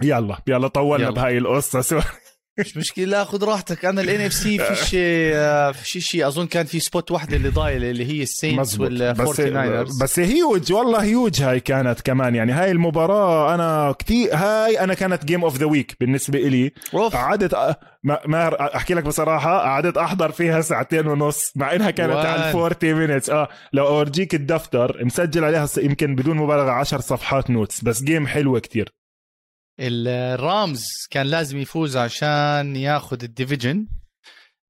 يلا 0.02 0.38
يلا 0.46 0.68
طولنا 0.68 1.04
يلا. 1.06 1.14
بهاي 1.14 1.38
القصة. 1.38 1.80
سوري. 1.90 2.02
مش 2.58 2.76
مشكلة 2.76 3.24
خذ 3.24 3.44
راحتك. 3.44 3.84
أنا 3.84 4.00
الان 4.00 4.20
اف 4.20 4.32
سي 4.32 4.58
فيش 4.58 4.90
آه، 4.98 5.72
فيش 5.72 6.06
شيء 6.06 6.26
أظن 6.26 6.46
كان 6.46 6.66
في 6.66 6.80
سبوت 6.80 7.10
واحدة 7.10 7.36
اللي 7.36 7.48
ضايله 7.48 7.90
اللي 7.90 8.06
هي 8.06 8.22
السينتس 8.22 8.58
مزبوط. 8.58 8.90
بس 8.90 9.00
والفورتي 9.28 9.84
بس 10.02 10.18
هيوج 10.18 10.72
والله 10.72 11.02
هيوج 11.02 11.42
هاي 11.42 11.60
كانت 11.60 12.00
كمان. 12.00 12.34
يعني 12.34 12.52
هاي 12.52 12.70
المباراة 12.70 13.54
أنا 13.54 13.92
كتير 13.98 14.34
هاي 14.34 14.80
أنا 14.80 14.94
كانت 14.94 15.24
جيم 15.24 15.44
اوف 15.44 15.56
ذا 15.56 15.66
ويك 15.66 15.96
بالنسبة 16.00 16.38
إلي. 16.38 16.72
أوف. 16.94 17.16
قعدت 17.16 17.54
أ- 17.54 17.74
ما 18.04 18.76
أحكي 18.76 18.94
لك 18.94 19.04
بصراحة 19.04 19.58
قعدت 19.58 19.96
أحضر 19.96 20.32
فيها 20.32 20.60
ساعتين 20.60 21.06
ونص 21.06 21.52
مع 21.56 21.74
إنها 21.74 21.90
كانت 21.90 22.12
1. 22.14 22.26
على 22.26 22.52
40 22.52 22.94
minutes 22.94 23.30
آه 23.30 23.48
لو 23.72 23.86
أورجيك 23.86 24.34
الدفتر 24.34 25.04
مسجل 25.04 25.44
عليها 25.44 25.68
يمكن 25.78 26.14
بدون 26.14 26.36
مبالغة 26.36 26.70
10 26.70 27.00
صفحات 27.00 27.50
notes 27.50 27.84
بس 27.84 28.02
game 28.02 28.26
حلوة 28.26 28.60
كتير. 28.60 28.92
الرامز 29.80 30.84
كان 31.10 31.26
لازم 31.26 31.58
يفوز 31.58 31.96
عشان 31.96 32.76
ياخذ 32.76 33.22
ال 33.22 33.28
division. 33.28 33.86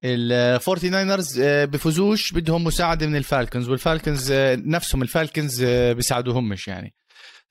الفورتي 0.03 0.89
ناينرز 0.89 1.39
آه، 1.39 1.65
بفوزوش 1.65 2.31
بدهم 2.33 2.63
مساعدة 2.63 3.07
من 3.07 3.15
الفالكنز 3.15 3.69
والفالكنز 3.69 4.31
آه، 4.31 4.55
نفسهم 4.55 5.01
الفالكنز 5.01 5.63
آه، 5.63 5.93
بيساعدوهمش 5.93 6.67
يعني. 6.67 6.93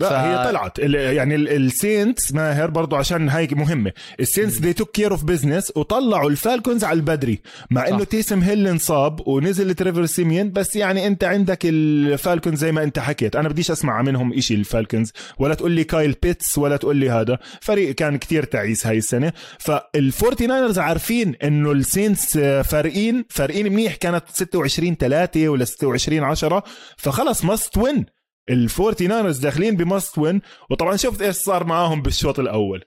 لا 0.00 0.08
ف- 0.08 0.12
هي 0.12 0.50
طلعت. 0.50 0.78
ال- 0.78 0.94
يعني 0.94 1.34
ال- 1.34 1.48
السينتس 1.48 2.32
ماهر 2.32 2.70
برضو 2.70 2.96
عشان 2.96 3.28
هاي 3.28 3.48
مهمة. 3.52 3.92
السينتس 4.20 4.58
they 4.58 4.72
took 4.72 4.90
care 4.90 5.10
of 5.10 5.24
business 5.24 5.72
وطلعوا 5.76 6.30
الفالكونز 6.30 6.84
على 6.84 6.96
البدري. 6.96 7.40
مع 7.70 7.88
إنه. 7.88 8.04
تيسم 8.04 8.40
هيل 8.40 8.66
انصاب 8.68 9.28
ونزل 9.28 9.74
تريفر 9.74 10.06
سيميون 10.06 10.52
بس 10.52 10.76
يعني 10.76 11.06
أنت 11.06 11.24
عندك 11.24 11.58
الفالكونز 11.64 12.58
زي 12.58 12.72
ما 12.72 12.82
أنت 12.82 12.98
حكيت. 12.98 13.36
أنا 13.36 13.48
بديش 13.48 13.70
أسمع 13.70 14.02
منهم 14.02 14.32
إشي 14.32 14.54
الفالكونز. 14.54 15.12
ولا 15.38 15.54
تقول 15.54 15.70
لي 15.72 15.84
كايل 15.84 16.14
بيتس 16.22 16.58
ولا 16.58 16.76
تقول 16.76 16.96
لي 16.96 17.10
هذا. 17.10 17.38
فريق 17.60 17.94
كان 17.94 18.16
كتير 18.18 18.44
تعيس 18.44 18.86
هاي 18.86 18.98
السنة. 18.98 19.32
فالفورتي 19.58 20.46
ناينرز 20.46 20.78
عارفين 20.78 21.34
إنه 21.44 21.72
السينتس 21.72 22.38
فارقين. 22.38 23.24
فارقين 23.30 23.72
منيح 23.72 23.94
كانت 23.96 24.24
26 24.32 24.96
3 24.96 25.48
ولا 25.48 25.64
26 25.64 26.22
10 26.24 26.62
فخلص 26.96 27.44
must-win 27.44 28.06
الفورتي 28.50 29.06
ناينرز 29.06 29.38
داخلين 29.38 29.76
ب 29.76 30.18
must-win 30.18 30.40
وطبعا 30.70 30.96
شفت 30.96 31.22
إيش 31.22 31.36
صار 31.36 31.64
معاهم 31.64 32.02
بالشوط 32.02 32.38
الأول. 32.38 32.84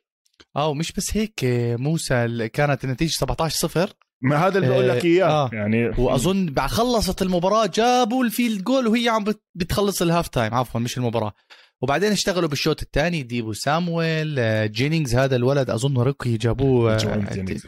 آه 0.56 0.68
ومش 0.68 0.92
بس 0.92 1.18
هيك 1.18 1.44
آه، 1.44 1.76
موسى 1.76 2.50
كانت 2.50 2.84
النتيجة 2.84 3.10
17 3.12 3.56
0 3.68 3.90
ما 4.22 4.48
هذا 4.48 4.58
اللي 4.58 4.70
بقول 4.70 4.90
لك 4.90 5.06
آه، 5.06 5.10
إياه 5.10 5.26
آه. 5.28 5.50
يعني. 5.54 5.90
وأظن 5.90 6.46
بعد 6.46 6.70
خلصت 6.70 7.22
المباراة 7.22 7.66
جابوا 7.66 8.24
ال 8.24 8.30
field 8.30 8.64
goal 8.64 8.88
وهي 8.88 9.10
عم 9.10 9.24
بت- 9.24 9.44
بتخلص 9.56 10.02
ال 10.02 10.07
half 10.07 10.28
time. 10.28 10.54
عفوا 10.54 10.80
مش 10.82 10.98
المباراة. 10.98 11.34
وبعدين 11.82 12.12
اشتغلوا 12.12 12.50
بالشوط 12.50 12.82
الثاني 12.82 13.24
ديبو 13.24 13.54
سامويل 13.54 14.36
آه، 14.40 14.66
جينينجز 14.66 15.16
هذا 15.16 15.36
الولد 15.36 15.70
أظن 15.70 15.98
rookie 15.98 16.38
جابوه. 16.38 16.98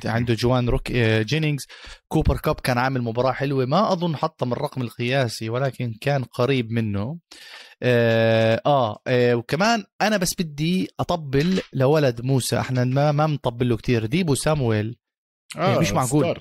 عنده 0.05 0.33
جوان 0.33 0.69
rookie 0.69 0.91
جينينجز. 1.21 1.67
كوبر 2.07 2.37
كاب 2.37 2.55
كان 2.59 2.77
عامل 2.77 3.01
مباراة 3.01 3.31
حلوة. 3.31 3.65
ما 3.65 3.91
أظن 3.93 4.15
حطم 4.15 4.53
الرقم 4.53 4.81
القياسي 4.81 5.49
ولكن 5.49 5.93
كان 6.01 6.23
قريب 6.23 6.71
منه. 6.71 7.17
آه, 7.83 8.61
آه, 8.65 9.01
آه 9.07 9.35
وكمان 9.35 9.83
أنا 10.01 10.17
بس 10.17 10.33
بدي 10.39 10.89
أطبل 10.99 11.61
لولد 11.73 12.21
موسى. 12.21 12.59
إحنا 12.59 12.83
ما 12.83 13.11
ما 13.11 13.27
مطبل 13.27 13.69
له 13.69 13.77
كثير 13.77 14.05
ديبو 14.05 14.35
سامويل. 14.35 14.97
آه 15.57 15.79
مش 15.79 15.91
معقول. 15.91 16.39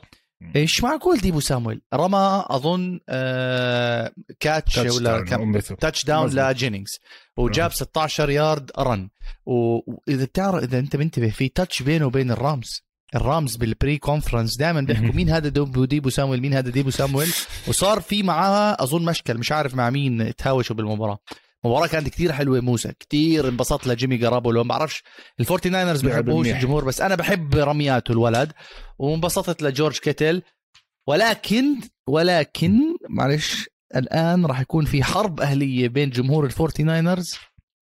إيش 0.56 0.82
معقول 0.82 1.18
ديبو 1.18 1.40
سامويل؟ 1.40 1.80
رمى 1.94 2.44
أظن 2.46 3.00
آه 3.08 4.12
كاتش 4.40 4.74
تاتش 4.74 4.96
ولا 4.96 5.24
كم؟ 5.24 5.58
تاتش 5.58 6.04
داون. 6.04 6.30
لجينينجز 6.30 6.98
وجاب 7.36 7.72
16 7.72 8.30
يارد 8.30 8.70
رن 8.78 9.10
واذا 9.46 10.24
بتعرف 10.24 10.64
إذا 10.64 10.78
أنت 10.78 10.96
منتبه 10.96 11.30
في 11.30 11.48
تاتش 11.48 11.82
بينه 11.82 12.06
وبين 12.06 12.30
الرامز. 12.30 12.82
الرامز 13.14 13.56
بالبري 13.56 13.98
كونفرنس 13.98 14.56
دائما 14.56 14.80
بيحكوا. 14.80 15.14
مين 15.16 15.30
هذا 15.30 15.48
ديبو, 15.48 15.84
ديبو 15.84 16.10
سامويل 16.10 16.40
مين 16.40 16.54
هذا 16.54 16.70
ديبو 16.70 16.90
سامويل 16.90 17.28
وصار 17.68 18.00
في 18.00 18.22
معاها 18.22 18.82
أظن 18.82 19.04
مشكل 19.04 19.38
مش 19.38 19.52
عارف 19.52 19.74
مع 19.74 19.90
مين 19.90 20.34
تهاوشوا 20.36 20.76
بالمباراة 20.76 21.18
المباراة 21.64 21.86
كانت 21.86 22.08
كتير 22.08 22.32
حلوة 22.32 22.60
موسى 22.60 22.92
كتير 23.00 23.48
انبسطت 23.48 23.86
لجيمي 23.86 24.16
جروبولو 24.16 24.64
ما 24.64 24.68
بعرفش 24.68 25.02
الفورتي 25.40 25.68
ناينرز 25.68 26.04
منيح. 26.40 26.56
الجمهور 26.56 26.84
بس 26.84 27.00
أنا 27.00 27.14
بحب 27.14 27.54
رمياته 27.54 28.12
الولد 28.12 28.52
وانبسطت 28.98 29.62
لجورج 29.62 29.98
كيتل 29.98 30.42
ولكن 31.06 31.64
ولكن 32.06 32.78
معلش 33.08 33.68
الآن 33.96 34.46
راح 34.46 34.60
يكون 34.60 34.84
في 34.84 35.04
حرب 35.04 35.40
أهلية 35.40 35.88
بين 35.88 36.10
جمهور 36.10 36.44
الفورتي 36.44 36.82
ناينرز 36.82 37.34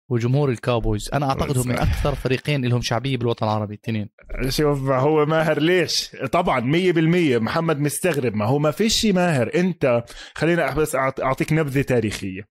وجمهور 0.09 0.51
الكاوبويز. 0.51 1.11
أنا 1.15 1.29
اعتقد 1.29 1.59
هم 1.59 1.69
من 1.69 1.79
أكثر 1.79 2.15
فريقين 2.15 2.65
لهم 2.65 2.83
شعبية 2.83 3.17
بالوطن 3.17 3.47
العربي 3.47 3.75
الاثنين. 3.75 4.09
شوف 4.49 4.83
ما 4.83 4.99
هو 4.99 5.27
ماهر 5.27 5.61
ليش؟ 5.61 6.11
طبعا 6.33 6.61
مية 6.61 6.93
بالمية. 6.93 7.39
محمد 7.39 7.81
مستغرب. 7.81 8.35
ما 8.35 8.45
هو 8.45 8.59
ما 8.59 8.71
فيش 8.71 9.07
ماهر. 9.07 9.51
أنت 9.55 10.05
خلينا 10.35 10.75
بس 10.75 10.95
أعطيك 10.97 11.53
نبذة 11.53 11.83
تاريخية. 11.83 12.43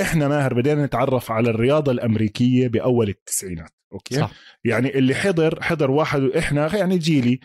إحنا 0.00 0.28
ماهر 0.28 0.54
بدينا 0.54 0.84
نتعرف 0.86 1.30
على 1.30 1.50
الرياضة 1.50 1.92
الأمريكية 1.92 2.68
بأول 2.68 3.08
التسعينات 3.08 3.70
أوكي؟ 3.92 4.14
صح. 4.14 4.30
يعني 4.64 4.98
اللي 4.98 5.14
حضر 5.14 5.62
حضر 5.62 5.90
واحد 5.90 6.22
إحنا 6.22 6.76
يعني 6.76 6.98
جيلي. 6.98 7.40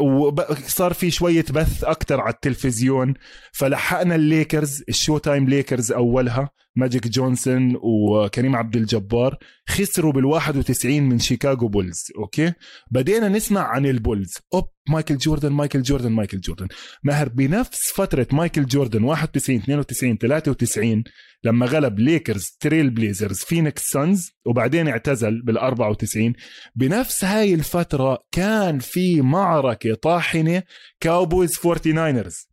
وصار 0.00 0.92
في 0.92 1.10
شوية 1.10 1.44
بث 1.50 1.84
أكتر 1.84 2.20
على 2.20 2.34
التلفزيون. 2.34 3.14
فلحقنا 3.52 4.14
الليكرز 4.14 4.82
ال 4.88 5.18
showtime 5.18 5.48
ليكرز 5.48 5.92
أولها 5.92 6.50
ماجيك 6.76 7.08
جونسون 7.08 7.76
وكريم 7.82 8.56
عبد 8.56 8.76
الجبار 8.76 9.36
خسروا 9.68 10.12
بال91 10.12 10.86
من 10.86 11.18
شيكاغو 11.18 11.68
بولز 11.68 12.06
أوكي؟ 12.18 12.52
بدينا 12.90 13.28
نسمع 13.28 13.60
عن 13.60 13.86
البولز. 13.86 14.32
أوب 14.54 14.64
مايكل 14.88 15.16
جوردن 15.16 15.52
مايكل 15.52 15.82
جوردن 15.82 16.12
مايكل 16.12 16.40
جوردن. 16.40 16.68
ماهر 17.04 17.28
بنفس 17.28 17.92
فترة 17.92 18.26
مايكل 18.32 18.66
جوردن 18.66 19.04
91 19.04 19.56
92 19.56 20.18
93 20.18 21.04
لما 21.44 21.66
غلب 21.66 21.98
ليكرز 21.98 22.56
تريل 22.60 22.90
بليزرز 22.90 23.38
فينيكس 23.38 23.82
سانز 23.82 24.30
وبعدين 24.46 24.88
اعتزل 24.88 25.42
بال 25.42 25.58
94 25.58 26.32
بنفس 26.74 27.24
هاي 27.24 27.54
الفترة 27.54 28.18
كان 28.32 28.78
في 28.78 29.20
معركة 29.56 29.94
طاحنة 29.94 30.62
كاوبويز 31.00 31.56
49رز 31.56 32.48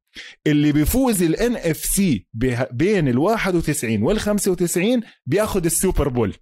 اللي 0.47 0.71
بيفوز 0.71 1.23
الان 1.23 1.55
اف 1.55 1.77
سي 1.77 2.27
بين 2.71 3.07
ال 3.07 3.17
91 3.17 4.03
وال 4.03 4.19
95 4.19 5.01
بياخذ 5.25 5.65
السوبر 5.65 6.07
بول. 6.09 6.35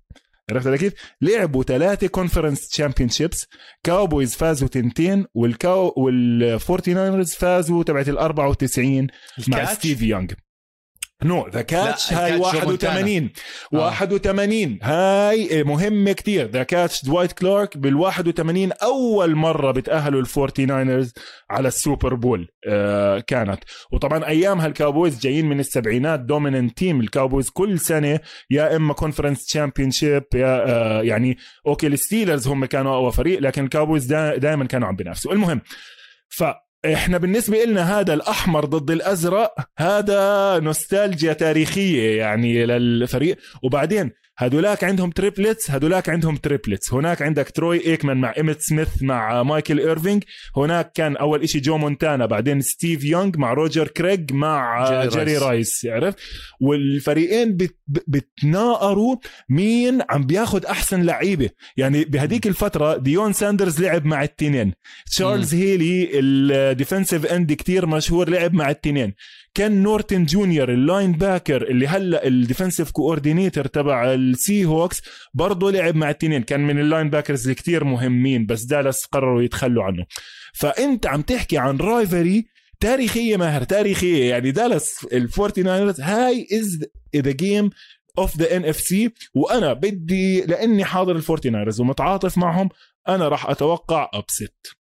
عرفت 0.51 0.67
علي 0.67 0.77
كيف؟ 0.77 0.93
لعبوا 1.21 1.63
ثلاثة 1.63 2.07
conference 2.07 2.69
championships 2.69 3.47
كاوبويز 3.83 4.35
فازوا 4.35 4.67
تنتين 4.67 5.25
والكاو 5.33 5.93
والفورتي 5.97 6.93
ناينرز 6.93 7.33
فازوا 7.33 7.83
تبعت 7.83 8.09
ال 8.09 8.17
94 8.17 9.07
مع 9.47 9.65
ستيف 9.73 10.01
يونغ. 10.01 10.27
no 11.23 11.47
the 11.47 11.61
catch 11.61 12.13
هاي 12.13 12.35
ال 12.35 12.38
catch 12.38 12.55
جو 12.55 12.71
81 12.71 13.29
آه. 13.73 13.77
81 13.77 14.79
هاي 14.83 15.63
مهمة 15.63 16.11
كتير. 16.11 16.47
the 16.47 16.63
catch 16.63 17.05
دوايت 17.05 17.31
كلارك 17.31 17.77
بال 17.77 17.95
81 17.95 18.71
أول 18.71 19.35
مرة 19.35 19.71
بتأهلوا 19.71 20.21
الفورتي 20.21 20.65
ناينرز 20.65 21.13
على 21.49 21.67
السوبر 21.67 22.13
بول 22.13 22.47
آه 22.67 23.19
كانت. 23.19 23.59
وطبعا 23.91 24.27
أيامها 24.27 24.67
الكاوبويز 24.67 25.19
جايين 25.19 25.49
من 25.49 25.59
السبعينات 25.59 26.19
dominant 26.19 26.77
team 26.77 26.99
الكاوبويز 26.99 27.49
كل 27.49 27.79
سنة 27.79 28.19
يا 28.51 28.75
إما 28.75 28.93
conference 28.93 29.45
championship 29.45 30.23
يا 30.33 30.69
آه 30.69 31.01
يعني 31.01 31.37
okay 31.67 31.87
الستيلرز 31.87 32.47
هم 32.47 32.65
كانوا 32.65 32.95
أقوى 32.95 33.11
فريق 33.11 33.39
لكن 33.39 33.63
الكاوبويز 33.63 34.05
دا 34.05 34.37
دائما 34.37 34.65
كانوا 34.65 34.87
عم 34.87 34.95
بينافسوا. 34.95 35.33
المهم 35.33 35.61
ف 36.29 36.43
إحنا 36.85 37.17
بالنسبة 37.17 37.63
لنا 37.63 37.99
هذا 37.99 38.13
الأحمر 38.13 38.65
ضد 38.65 38.91
الأزرق 38.91 39.53
هذا 39.77 40.59
نوستالجيا 40.59 41.33
تاريخية 41.33 42.17
يعني 42.17 42.65
للفريق. 42.65 43.37
وبعدين 43.63 44.11
هدولاك 44.41 44.83
عندهم 44.83 45.09
triplets 45.09 45.71
هدولاك 45.71 46.09
عندهم 46.09 46.35
triplets 46.35 46.93
هناك 46.93 47.21
عندك 47.21 47.49
تروي 47.49 47.85
إيكمان 47.85 48.17
مع 48.17 48.33
ايمت 48.37 48.61
سميث 48.61 49.03
مع 49.03 49.43
مايكل 49.43 49.79
ايرفينج 49.79 50.23
هناك 50.57 50.91
كان 50.91 51.17
أول 51.17 51.43
إشي 51.43 51.59
جو 51.59 51.77
مونتانا 51.77 52.25
بعدين 52.25 52.61
ستيف 52.61 53.03
يونغ 53.03 53.31
مع 53.37 53.53
روجر 53.53 53.87
كريج 53.87 54.33
مع 54.33 54.89
جيري 54.89 55.07
جيري, 55.07 55.37
رايس. 55.37 55.43
رايس 55.43 55.85
عرفت؟ 55.85 56.17
والفريقين 56.61 57.57
بت 57.57 57.77
بتناقروا 57.87 59.15
مين 59.49 60.01
عم 60.09 60.25
بياخد 60.25 60.65
أحسن 60.65 61.01
لعيبة. 61.03 61.49
يعني 61.77 62.03
بهديك 62.03 62.47
الفترة 62.47 62.97
ديون 62.97 63.33
ساندرز 63.33 63.81
لعب 63.81 64.05
مع 64.05 64.23
التنين. 64.23 64.73
تشارلز 65.11 65.55
هيلي 65.55 66.09
ال 66.19 66.30
defensive 66.30 67.25
end 67.25 67.53
كتير 67.53 67.85
مشهور 67.85 68.29
لعب 68.29 68.53
مع 68.53 68.69
التنين. 68.69 69.13
كين 69.53 69.83
نورتن 69.83 70.25
جونيور 70.25 70.73
ال 70.73 71.11
linebacker 71.11 71.61
اللي 71.61 71.87
هلا 71.87 72.27
ال 72.27 72.34
defensive 72.34 72.91
coordinator 72.91 73.67
تبع 73.67 74.13
السي 74.13 74.65
هوكس 74.65 75.01
برضه 75.33 75.71
لعب 75.71 75.95
مع 75.95 76.09
التنين. 76.09 76.43
كان 76.43 76.59
من 76.59 76.79
ال 76.79 77.09
linebackers 77.09 77.41
اللي 77.41 77.55
كتير 77.55 77.83
مهمين 77.83 78.45
بس 78.45 78.63
دالاس 78.63 79.05
قرروا 79.05 79.41
يتخلوا 79.41 79.83
عنه. 79.83 80.05
فانت 80.53 81.05
عم 81.07 81.21
تحكي 81.21 81.57
عن 81.57 81.77
rivalry 81.77 82.45
تاريخية 82.79 83.37
ماهر 83.37 83.63
تاريخية. 83.63 84.29
يعني 84.29 84.51
دالاس 84.51 85.07
الفورتي 85.13 85.63
ناينرز 85.63 86.01
هاي 86.01 86.47
is 86.53 86.85
the 87.15 87.31
game 87.31 87.69
of 88.17 88.37
the 88.37 88.57
NFC 88.57 89.13
وأنا 89.35 89.73
بدي 89.73 90.41
لأني 90.41 90.85
حاضر 90.85 91.15
الفورتي 91.15 91.49
ناينرز 91.49 91.81
ومتعاطف 91.81 92.37
معهم 92.37 92.69
أنا 93.07 93.27
راح 93.27 93.49
أتوقع 93.49 94.09
upset 94.13 94.80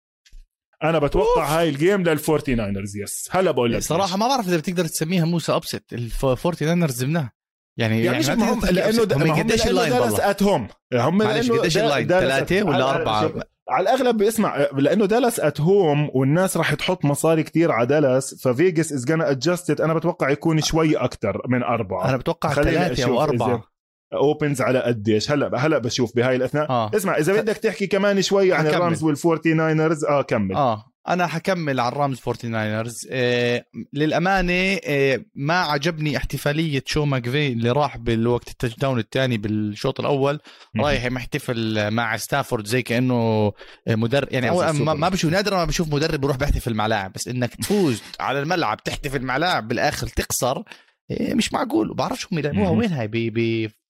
أنا 0.84 0.98
بتوقع 0.98 1.44
هاي 1.58 1.68
ال 1.68 1.75
game 1.75 2.02
للفورتي 2.02 2.54
ناينرز 2.54 2.96
yes 2.96 3.28
هلا 3.30 3.50
بقول 3.50 3.72
لك 3.72 3.82
صراحة 3.82 4.16
ما 4.16 4.28
بعرف 4.28 4.48
إذا 4.48 4.56
بتقدر 4.56 4.84
تسميها 4.84 5.24
موسى 5.24 5.52
upset 5.52 5.84
الفورتي 5.92 6.64
ناينرز 6.64 6.94
زبناه 6.94 7.30
يعني 7.76 8.04
يعني 8.04 8.18
مش 8.18 8.28
ما 8.28 8.52
هم 8.52 8.60
تقدر 8.60 8.72
لأنه. 8.72 9.02
هم 9.02 9.32
قديش 9.32 9.66
ال 9.66 9.72
line 9.72 9.92
دالاس 9.92 10.20
at 10.20 10.42
home 10.42 10.68
هم 10.94 11.18
معلش 11.18 11.48
لأنه 11.48 11.60
قديش 11.60 11.78
ال 11.78 11.83
line؟ 11.83 12.08
at- 12.08 12.66
ولا 12.66 13.20
شوف، 13.22 13.42
على 13.68 13.82
الأغلب 13.82 14.16
بيسمع 14.16 14.66
لأنه 14.72 15.06
دالاس 15.06 15.40
at 15.40 15.60
home 15.60 16.10
والناس 16.14 16.56
راح 16.56 16.74
تحط 16.74 17.04
مصاري 17.04 17.42
كتير 17.42 17.72
على 17.72 17.86
دالاس 17.86 18.34
ففيجاس 18.34 18.92
is 18.92 19.04
gonna 19.04 19.30
adjust 19.30 19.68
it 19.68 19.80
أنا 19.80 19.94
بتوقع 19.94 20.30
يكون 20.30 20.60
شوي 20.60 20.96
أكثر 20.96 21.42
من 21.48 21.62
أربعة. 21.62 22.08
أنا 22.08 22.16
بتوقع 22.16 22.52
أشوف 22.92 23.08
أو 23.08 23.22
أربعة. 23.22 23.71
opens 24.14 24.60
على 24.60 24.78
قديش 24.78 25.30
هلأ 25.30 25.66
هلأ 25.66 25.78
بشوف 25.78 26.16
بهاي 26.16 26.36
الأثناء 26.36 26.70
آه. 26.70 26.90
اسمع 26.96 27.16
إذا 27.16 27.40
بدك 27.40 27.56
تحكي 27.56 27.86
كمان 27.86 28.22
شوي 28.22 28.52
عن. 28.52 28.66
الرامز 28.66 29.02
والفورتي 29.02 29.52
ناينرز 29.52 30.04
آه 30.04 30.22
كمل 30.22 30.54
آه 30.54 30.84
أنا 31.08 31.26
حكمل 31.26 31.80
على 31.80 31.92
الرامز 31.92 32.20
49 32.20 32.84
آه 33.10 33.64
للأمانة 33.92 34.78
آه 34.84 35.24
ما 35.34 35.54
عجبني 35.60 36.16
احتفالية 36.16 36.82
شو 36.86 37.04
ماكفي 37.04 37.52
اللي 37.52 37.70
راح 37.70 37.96
بالوقت 37.96 38.48
ال 38.48 38.76
touchdown 38.76 38.98
الثاني 38.98 39.38
بالشوط 39.38 40.00
الأول. 40.00 40.40
رايح 40.80 41.06
محتفل 41.06 41.90
مع 41.90 42.16
ستافورد 42.16 42.66
زي 42.66 42.82
كأنه 42.82 43.52
مدرب 43.88 44.28
يعني 44.30 44.48
أول 44.48 44.70
ما. 44.70 44.94
ما 44.94 45.08
بشوف 45.08 45.30
نادرا 45.30 45.56
ما 45.56 45.64
بشوف 45.64 45.94
مدرب 45.94 46.20
بيروح 46.20 46.36
بيحتفل 46.36 46.74
مع 46.74 46.86
لاعب 46.86 47.12
بس 47.12 47.28
إنك 47.28 47.54
تفوز 47.54 48.02
على 48.20 48.40
الملعب 48.40 48.82
تحتفل 48.82 49.22
مع 49.22 49.36
لاعب 49.36 49.68
بالآخر 49.68 50.06
تخسر 50.06 50.62
إيه 51.10 51.34
مش 51.34 51.52
معقول 51.52 51.90
وبعرفش 51.90 52.26
هم 52.32 52.38
يلعبوها. 52.38 52.70
وين 52.70 52.92
هاي 52.92 53.08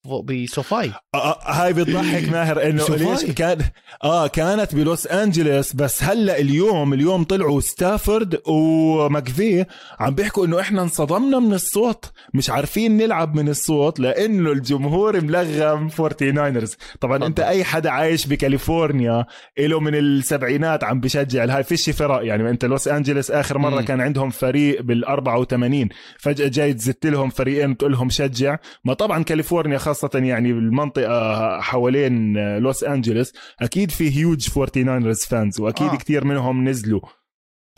ب 0.05 0.09
ب 0.31 0.43
بسوفاي 0.43 0.91
آه 1.15 1.17
آه، 1.17 1.51
هاي 1.51 1.73
بتضحك 1.73 2.29
ماهر 2.29 2.63
إنه 2.69 2.85
ليش 2.89 3.23
هاي. 3.23 3.33
كان 3.33 3.57
آه 4.03 4.27
كانت 4.27 4.75
بلوس 4.75 5.07
انجلوس 5.07 5.73
بس 5.73 6.03
هلأ 6.03 6.39
اليوم 6.39 6.93
اليوم 6.93 7.23
طلعوا 7.23 7.61
ستافورد 7.61 8.41
وماكفي 8.47 9.65
عم 9.99 10.15
بيحكوا 10.15 10.45
إنه 10.45 10.59
إحنا 10.59 10.81
انصدمنا 10.81 11.39
من 11.39 11.53
الصوت. 11.53 12.11
مش 12.33 12.49
عارفين 12.49 12.97
نلعب 12.97 13.35
من 13.35 13.49
الصوت 13.49 13.99
لأنه 13.99 14.51
الجمهور 14.51 15.21
ملغم 15.21 15.89
49 15.89 16.65
طبعا 17.01 17.25
أنت 17.25 17.39
أي 17.39 17.63
حدا 17.63 17.89
عايش 17.89 18.27
بكاليفورنيا 18.27 19.25
له 19.59 19.79
من 19.79 19.95
السبعينات 19.95 20.83
عم 20.83 20.99
بشجع 20.99 21.43
الهاي 21.43 21.63
فيش 21.63 21.89
فرق. 21.89 22.25
يعني 22.25 22.49
أنت 22.49 22.65
لوس 22.65 22.87
انجلوس 22.87 23.31
آخر 23.31 23.57
مرة 23.57 23.79
مم. 23.79 23.85
كان 23.85 24.01
عندهم 24.01 24.29
فريق 24.29 24.81
بال 24.81 25.05
84 25.05 25.89
فجأة 26.19 26.47
جاي 26.47 26.73
تزت 26.73 27.05
لهم 27.05 27.29
فريقين 27.29 27.71
وتقول 27.71 27.91
لهم 27.91 28.09
شجع. 28.09 28.57
ما 28.85 28.93
طبعا 28.93 29.23
كاليفورنيا 29.23 29.77
خاصة 29.93 30.19
يعني 30.19 30.53
بالمنطقة 30.53 31.59
حوالين 31.61 32.37
لوس 32.57 32.83
أنجلوس 32.83 33.33
أكيد 33.61 33.91
في 33.91 34.17
هيوج 34.17 34.47
49 34.47 35.13
fans 35.13 35.59
وأكيد 35.59 35.87
آه. 35.87 35.95
كتير 35.95 36.25
منهم 36.25 36.69
نزلوا. 36.69 37.01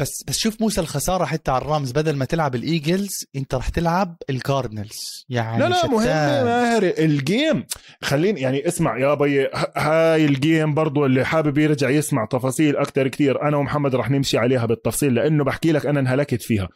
بس 0.01 0.23
بس 0.27 0.37
شوف 0.37 0.61
موسى 0.61 0.81
الخسارة 0.81 1.25
حتى 1.25 1.51
على 1.51 1.61
الرامز 1.61 1.91
بدل 1.91 2.15
ما 2.15 2.25
تلعب 2.25 2.55
الإيجلز 2.55 3.25
أنت 3.35 3.55
رح 3.55 3.69
تلعب 3.69 4.17
الكاردينالز. 4.29 5.25
يعني 5.29 5.59
لا 5.59 5.69
لا 5.69 5.77
شتان. 5.77 5.91
مهمة 5.91 6.43
ماهر 6.43 6.83
ال 6.83 6.99
game 6.99 7.63
خليني 8.01 8.41
يعني 8.41 8.67
اسمع 8.67 8.97
يا 8.97 9.13
بي 9.13 9.47
هاي 9.75 10.25
ال 10.25 10.35
game 10.35 10.73
برضو 10.73 11.05
اللي 11.05 11.25
حابب 11.25 11.57
يرجع 11.57 11.89
يسمع 11.89 12.25
تفاصيل 12.25 12.77
أكتر 12.77 13.07
كتير. 13.07 13.41
أنا 13.47 13.57
ومحمد 13.57 13.95
رح 13.95 14.09
نمشي 14.09 14.37
عليها 14.37 14.65
بالتفصيل 14.65 15.13
لأنه 15.15 15.43
بحكي 15.43 15.71
لك 15.71 15.85
أنا 15.85 15.99
انهلكت 15.99 16.41
فيها. 16.41 16.69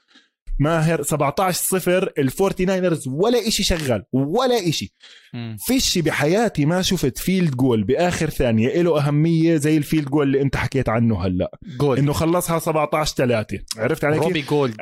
ماهر 0.60 1.04
17 1.04 1.54
صفر 1.64 2.12
الفورتي 2.18 2.66
ناينرز 2.66 3.08
ولا 3.08 3.48
إشي 3.48 3.64
شغال 3.64 4.04
ولا 4.14 4.70
إشي. 4.70 4.94
مم. 5.34 5.58
فيش 5.60 5.98
بحياتي 5.98 6.66
ما 6.66 6.82
شفت 6.82 7.18
field 7.18 7.56
goal 7.56 7.84
بآخر 7.84 8.30
ثانية. 8.30 8.82
له 8.82 9.08
أهمية 9.08 9.56
زي 9.58 9.78
ال 9.78 9.83
field 9.83 10.10
goal 10.10 10.28
اللي 10.28 10.42
أنت 10.42 10.56
حكيت 10.56 10.90
عنه 10.90 11.26
هلأ. 11.26 11.52
جولد 11.80 12.00
إنه 12.00 12.14
خلصها 12.14 12.60
17 12.60 13.16
3 13.16 13.60
عرفت 13.78 14.04
علي 14.06 14.18
روبي 14.18 14.42
جولد. 14.42 14.76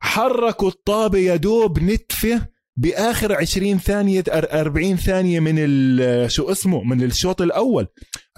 حركوا 0.00 0.68
الطابة 0.68 1.18
يا 1.18 1.36
دوب 1.36 1.78
نتفة 1.78 2.46
بآخر 2.76 3.32
20 3.32 3.78
ثانية 3.78 4.22
أر- 4.28 4.54
40 4.54 4.96
ثانية 4.96 5.40
من 5.40 5.54
ال- 5.58 6.30
شو 6.30 6.50
اسمه؟ 6.50 6.82
من 6.84 7.02
الشوط 7.02 7.42
الأول. 7.42 7.86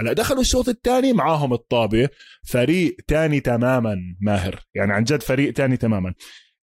هلأ 0.01 0.13
دخلوا 0.13 0.41
الشوط 0.41 0.69
الثاني 0.69 1.13
معاهم 1.13 1.53
الطابة. 1.53 2.09
فريق 2.47 2.97
تاني 3.09 3.41
تماما 3.41 3.97
ماهر. 4.21 4.61
يعني 4.75 4.93
عن 4.93 5.05
جد 5.05 5.23
فريق 5.23 5.53
تاني 5.53 5.77
تماما. 5.77 6.15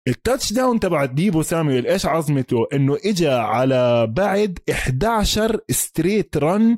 ال 0.07 0.53
touchdown 0.53 0.79
تبع 0.79 1.05
ديبو 1.05 1.41
سامويل 1.41 1.87
إيش 1.87 2.05
عظمته 2.05 2.67
إنه 2.73 2.97
اجى 3.05 3.27
على 3.29 4.07
بعد 4.07 4.59
11 4.71 5.59
straight 5.71 6.37
run 6.37 6.75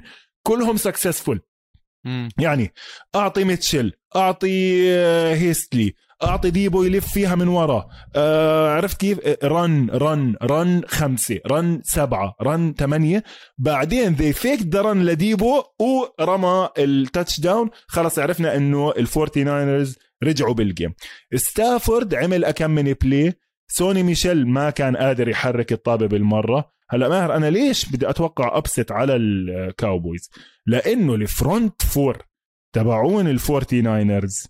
كلهم 0.47 0.77
successful. 0.77 1.41
يعني 2.39 2.73
أعطي 3.15 3.43
ميتشل 3.43 3.93
أعطي 4.15 4.81
آه، 4.91 5.33
هيستي 5.35 5.93
أعطي 6.23 6.49
ديبو 6.49 6.83
يلف 6.83 7.07
فيها 7.13 7.35
من 7.35 7.47
ورا. 7.47 7.87
آه 8.15 8.69
عرفت 8.69 8.99
كيف؟ 8.99 9.19
run 9.43 9.89
run 9.89 10.35
run 10.43 10.81
خمسة 10.87 11.39
run 11.47 11.81
سبعة 11.83 12.35
run 12.41 12.73
ثمانية. 12.77 13.23
بعدين 13.57 14.13
they 14.13 14.33
fake 14.33 14.75
run 14.75 15.05
لديبو 15.05 15.63
ورمى 15.79 16.69
ال 16.77 17.39
touchdown 17.39 17.69
خلص 17.87 18.19
عرفنا 18.19 18.55
إنه 18.55 18.91
الفورتي 18.91 19.43
ناينرز 19.43 19.97
رجعوا 20.23 20.53
بال 20.53 20.66
game 20.66 20.93
ستافورد 21.35 22.15
عمل 22.15 22.45
أكم 22.45 22.71
من 22.71 22.93
play 22.93 23.33
سوني 23.67 24.03
ميشيل 24.03 24.47
ما 24.47 24.69
كان 24.69 24.97
قادر 24.97 25.29
يحرك 25.29 25.71
الطابة 25.71 26.07
بالمرة. 26.07 26.79
هلا 26.91 27.09
ماهر 27.09 27.35
أنا 27.35 27.49
ليش 27.49 27.85
بدي 27.85 28.09
أتوقع 28.09 28.57
upset 28.57 28.91
على 28.91 29.15
الكاوبويز 29.15 30.29
لأنه 30.65 31.15
ال 31.15 31.26
front 31.26 31.81
four 31.81 32.17
تبعون 32.73 33.27
الفورتي 33.27 33.81
ناينرز 33.81 34.47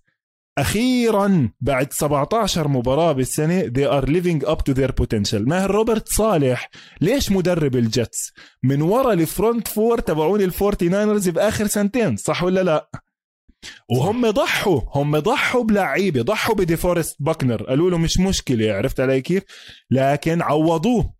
أخيرا 0.61 1.49
بعد 1.61 1.93
17 1.93 2.67
مباراة 2.67 3.11
بالسنة 3.11 3.61
they 3.63 3.87
are 3.91 4.05
living 4.05 4.47
up 4.49 4.57
to 4.69 4.73
their 4.75 4.91
potential. 4.91 5.33
ماهر 5.47 5.71
روبرت 5.71 6.09
صالح 6.09 6.69
ليش 7.01 7.31
مدرب 7.31 7.75
الجتس 7.75 8.33
من 8.63 8.81
ورا 8.81 9.13
ال 9.13 9.22
front 9.22 9.67
four 9.67 9.99
تبعون 9.99 10.41
الفورتي 10.41 10.89
ناينرز 10.89 11.29
بآخر 11.29 11.67
سنتين 11.67 12.15
صح 12.17 12.43
ولا 12.43 12.63
لا؟ 12.63 12.89
وهم 13.89 14.29
ضحوا 14.29 14.81
هم 14.95 15.19
ضحوا 15.19 15.63
بلعيبة 15.63 16.21
ضحوا 16.21 16.55
بديفورست 16.55 17.15
باكنر 17.19 17.63
قالوا 17.63 17.89
له 17.89 17.97
مش 17.97 18.19
مشكلة 18.19 18.73
عرفت 18.73 18.99
علي 18.99 19.21
كيف؟ 19.21 19.43
لكن 19.91 20.41
عوضوه. 20.41 21.13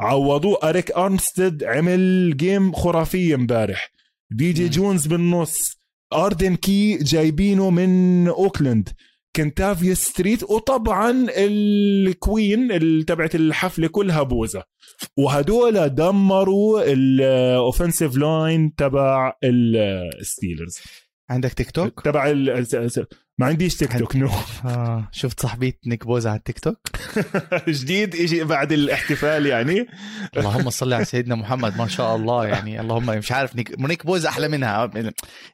عوضوه. 0.00 0.58
أريك 0.62 0.90
أرمستد 0.90 1.64
عمل 1.64 2.36
game 2.36 2.72
خرافية 2.72 3.34
امبارح. 3.34 3.90
دي 4.30 4.52
جي. 4.52 4.68
جونز 4.68 5.06
بالنص. 5.06 5.79
أردن 6.12 6.56
كي 6.56 6.96
جايبينه 6.96 7.70
من 7.70 8.28
أوكلاند. 8.28 8.88
كنتافيو 9.36 9.94
ستريت 9.94 10.42
وطبعا 10.42 11.26
ال 11.36 11.58
queen 11.58 12.68
تبعت 13.06 13.34
الحفلة 13.34 13.88
كلها 13.88 14.22
بوسا. 14.22 14.62
وهدول 15.16 15.88
دمروا 15.88 16.92
ال 16.92 17.04
offensive 17.04 18.16
line 18.16 18.74
تبع 18.74 19.32
الستيلرز 19.44 20.78
عندك 21.30 21.52
تيك 21.52 21.70
توك؟ 21.70 22.00
تبع 22.04 22.30
ال- 22.30 22.66
ما 23.38 23.46
عنديش 23.46 23.76
تيك 23.76 23.98
توك 23.98 24.16
no 24.16 24.30
آه 24.64 25.08
شفت 25.12 25.40
صاحبة 25.40 25.72
نيك 25.86 26.06
بوز 26.06 26.26
على 26.26 26.36
التيك 26.38 26.58
توك 26.58 26.76
جديد 27.68 28.14
إجي 28.14 28.44
بعد 28.44 28.72
الاحتفال 28.72 29.46
يعني. 29.46 29.86
اللهم 30.36 30.70
صل 30.70 30.92
على 30.92 31.04
سيدنا 31.04 31.34
محمد 31.34 31.76
ما 31.78 31.88
شاء 31.88 32.16
الله 32.16 32.46
يعني. 32.46 32.80
اللهم 32.80 33.06
مش 33.06 33.32
عارف 33.32 33.56
نيك 33.56 33.80
نيك 33.80 34.06
بوز 34.06 34.26
أحلى 34.26 34.48
منها. 34.48 34.90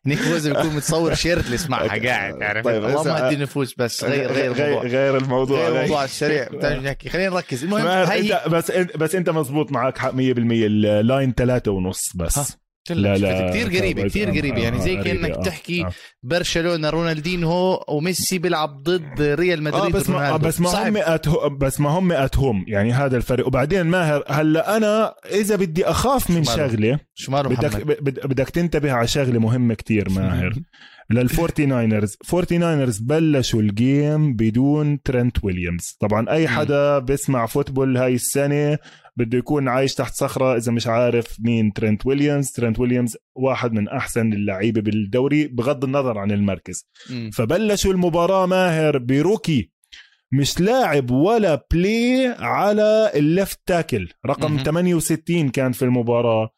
نيك 0.06 0.18
بوز 0.28 0.48
بيكون 0.48 0.76
متصور 0.76 1.14
shirtless 1.14 1.70
معها 1.70 1.86
قاعد 1.88 2.42
عارف؟ 2.42 2.64
طيب، 2.64 2.84
اللهم 2.84 3.08
اهدي 3.08 3.36
نفوس 3.36 3.74
بس 3.78 4.04
غير 4.04 4.32
غير 4.32 4.52
غير, 4.52 4.66
الموضوع. 4.68 4.88
غير 4.90 5.16
الموضوع 5.16 5.58
غير 5.60 5.76
الموضوع 5.76 6.04
السريع. 6.04 6.48
بتاع 6.52 6.74
نحكي. 6.74 7.08
خلينا 7.08 7.30
نركز. 7.34 7.64
المهم 7.64 7.86
هي 7.86 8.40
بس 8.48 8.70
انت 8.70 8.96
بس 8.96 9.14
أنت 9.14 9.30
مزبوط 9.30 9.72
معك 9.72 9.98
حق 9.98 10.10
100% 10.10 10.16
ال 10.16 10.40
line 10.40 11.32
ثلاثة 11.32 11.70
ونص 11.70 12.16
بس. 12.16 12.56
لا 12.90 13.16
لا، 13.16 13.50
كثير 13.50 13.78
قريبة 13.78 14.02
آه، 14.02 14.06
كثير 14.06 14.28
آه، 14.28 14.32
قريبة 14.32 14.58
يعني 14.58 14.80
زي 14.80 14.98
آه، 14.98 15.02
كأنك 15.02 15.30
آه، 15.30 15.42
تحكي 15.42 15.84
آه. 15.84 15.92
برشلونة 16.22 16.90
رونالدينهو 16.90 17.84
وميسي 17.88 18.38
بيلعب 18.38 18.82
ضد 18.82 19.22
ريال 19.22 19.58
آه 19.58 19.62
مدريد 19.62 19.96
بس 19.96 20.10
ما. 20.10 20.36
بس 20.36 20.60
ما. 20.60 20.88
هم 20.88 21.58
بس 21.58 21.80
ما 21.80 21.90
هم 21.90 22.12
اتهم 22.12 22.64
يعني 22.68 22.92
هذا 22.92 23.16
الفرق 23.16 23.46
وبعدين 23.46 23.82
ماهر 23.82 24.24
هلا 24.28 24.76
أنا 24.76 25.14
إذا 25.30 25.56
بدي 25.56 25.84
أخاف 25.84 26.30
من؟ 26.30 26.44
شغلة 26.44 26.98
شو 27.14 27.32
بدك 27.32 28.00
بدك 28.26 28.50
تنتبه 28.50 28.92
على 28.92 29.06
شغلة 29.06 29.38
مهمة 29.38 29.74
كتير 29.74 30.10
ماهر 30.10 30.54
لل 31.10 31.26
Forty 31.26 31.66
Niners 31.66 32.16
Forty 32.24 32.58
Niners 32.58 32.98
بلشوا 32.98 33.60
ال 33.60 33.75
game 33.75 34.34
بدون 34.36 35.02
ترنت 35.02 35.44
ويليامز. 35.44 35.96
طبعا 36.00 36.30
أي. 36.30 36.48
حدا 36.48 36.98
بيسمع 36.98 37.46
football 37.46 37.96
هاي 37.96 38.14
السنة 38.14 38.78
بده 39.16 39.38
يكون 39.38 39.68
عايش 39.68 39.94
تحت 39.94 40.14
صخرة 40.14 40.56
إذا 40.56 40.72
مش 40.72 40.86
عارف 40.86 41.36
مين 41.40 41.72
ترنت 41.72 42.06
ويليامز. 42.06 42.50
ترنت 42.50 42.80
ويليامز 42.80 43.16
واحد 43.36 43.72
من 43.72 43.88
أحسن 43.88 44.32
اللعيبة 44.32 44.80
بالدوري 44.80 45.46
بغض 45.46 45.84
النظر 45.84 46.18
عن 46.18 46.30
المركز. 46.32 46.88
فبلشوا 47.32 47.92
المباراة 47.92 48.46
ماهر 48.46 48.98
ب 48.98 49.07
rookie. 49.07 49.70
مش 50.32 50.60
لاعب 50.60 51.10
ولا 51.10 51.66
play 51.72 52.34
على 52.38 53.12
ال 53.14 53.24
left 53.24 53.60
tackle 53.66 54.08
رقم 54.26 54.52
مهم. 54.52 54.64
68 54.64 55.48
كان 55.48 55.72
في 55.72 55.84
المباراة. 55.84 56.50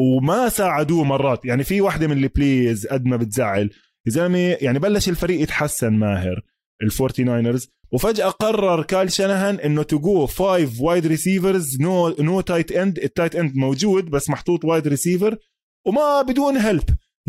وما 0.00 0.48
ساعدوه 0.48 1.04
مرات. 1.04 1.44
يعني 1.44 1.64
في 1.64 1.80
واحدة 1.80 2.06
من 2.06 2.24
ال 2.24 2.34
plays 2.34 2.86
قد 2.86 3.06
ما 3.06 3.16
بتزعل. 3.16 3.70
يا 4.08 4.12
زلمة 4.12 4.38
يعني 4.38 4.78
بلش 4.78 5.08
الفريق 5.08 5.40
يتحسن 5.40 5.92
ماهر 5.92 6.42
ال 6.82 6.89
Forty 6.89 7.24
Niners 7.24 7.68
وفجأة 7.92 8.28
قرر 8.28 8.82
كايل 8.82 9.12
شانهان 9.12 9.54
إنه 9.54 9.82
to 9.82 10.04
go 10.04 10.26
five 10.26 10.80
wide 10.80 11.06
receivers 11.06 11.80
no 11.80 12.08
no 12.08 12.40
tight 12.40 12.72
end 12.72 12.98
ال 12.98 13.04
tight 13.04 13.36
end 13.36 13.56
موجود 13.56 14.10
بس 14.10 14.30
محطوط 14.30 14.64
wide 14.64 14.88
receiver 14.88 15.36
وما 15.86 16.22
بدون 16.22 16.56
help 16.56 16.84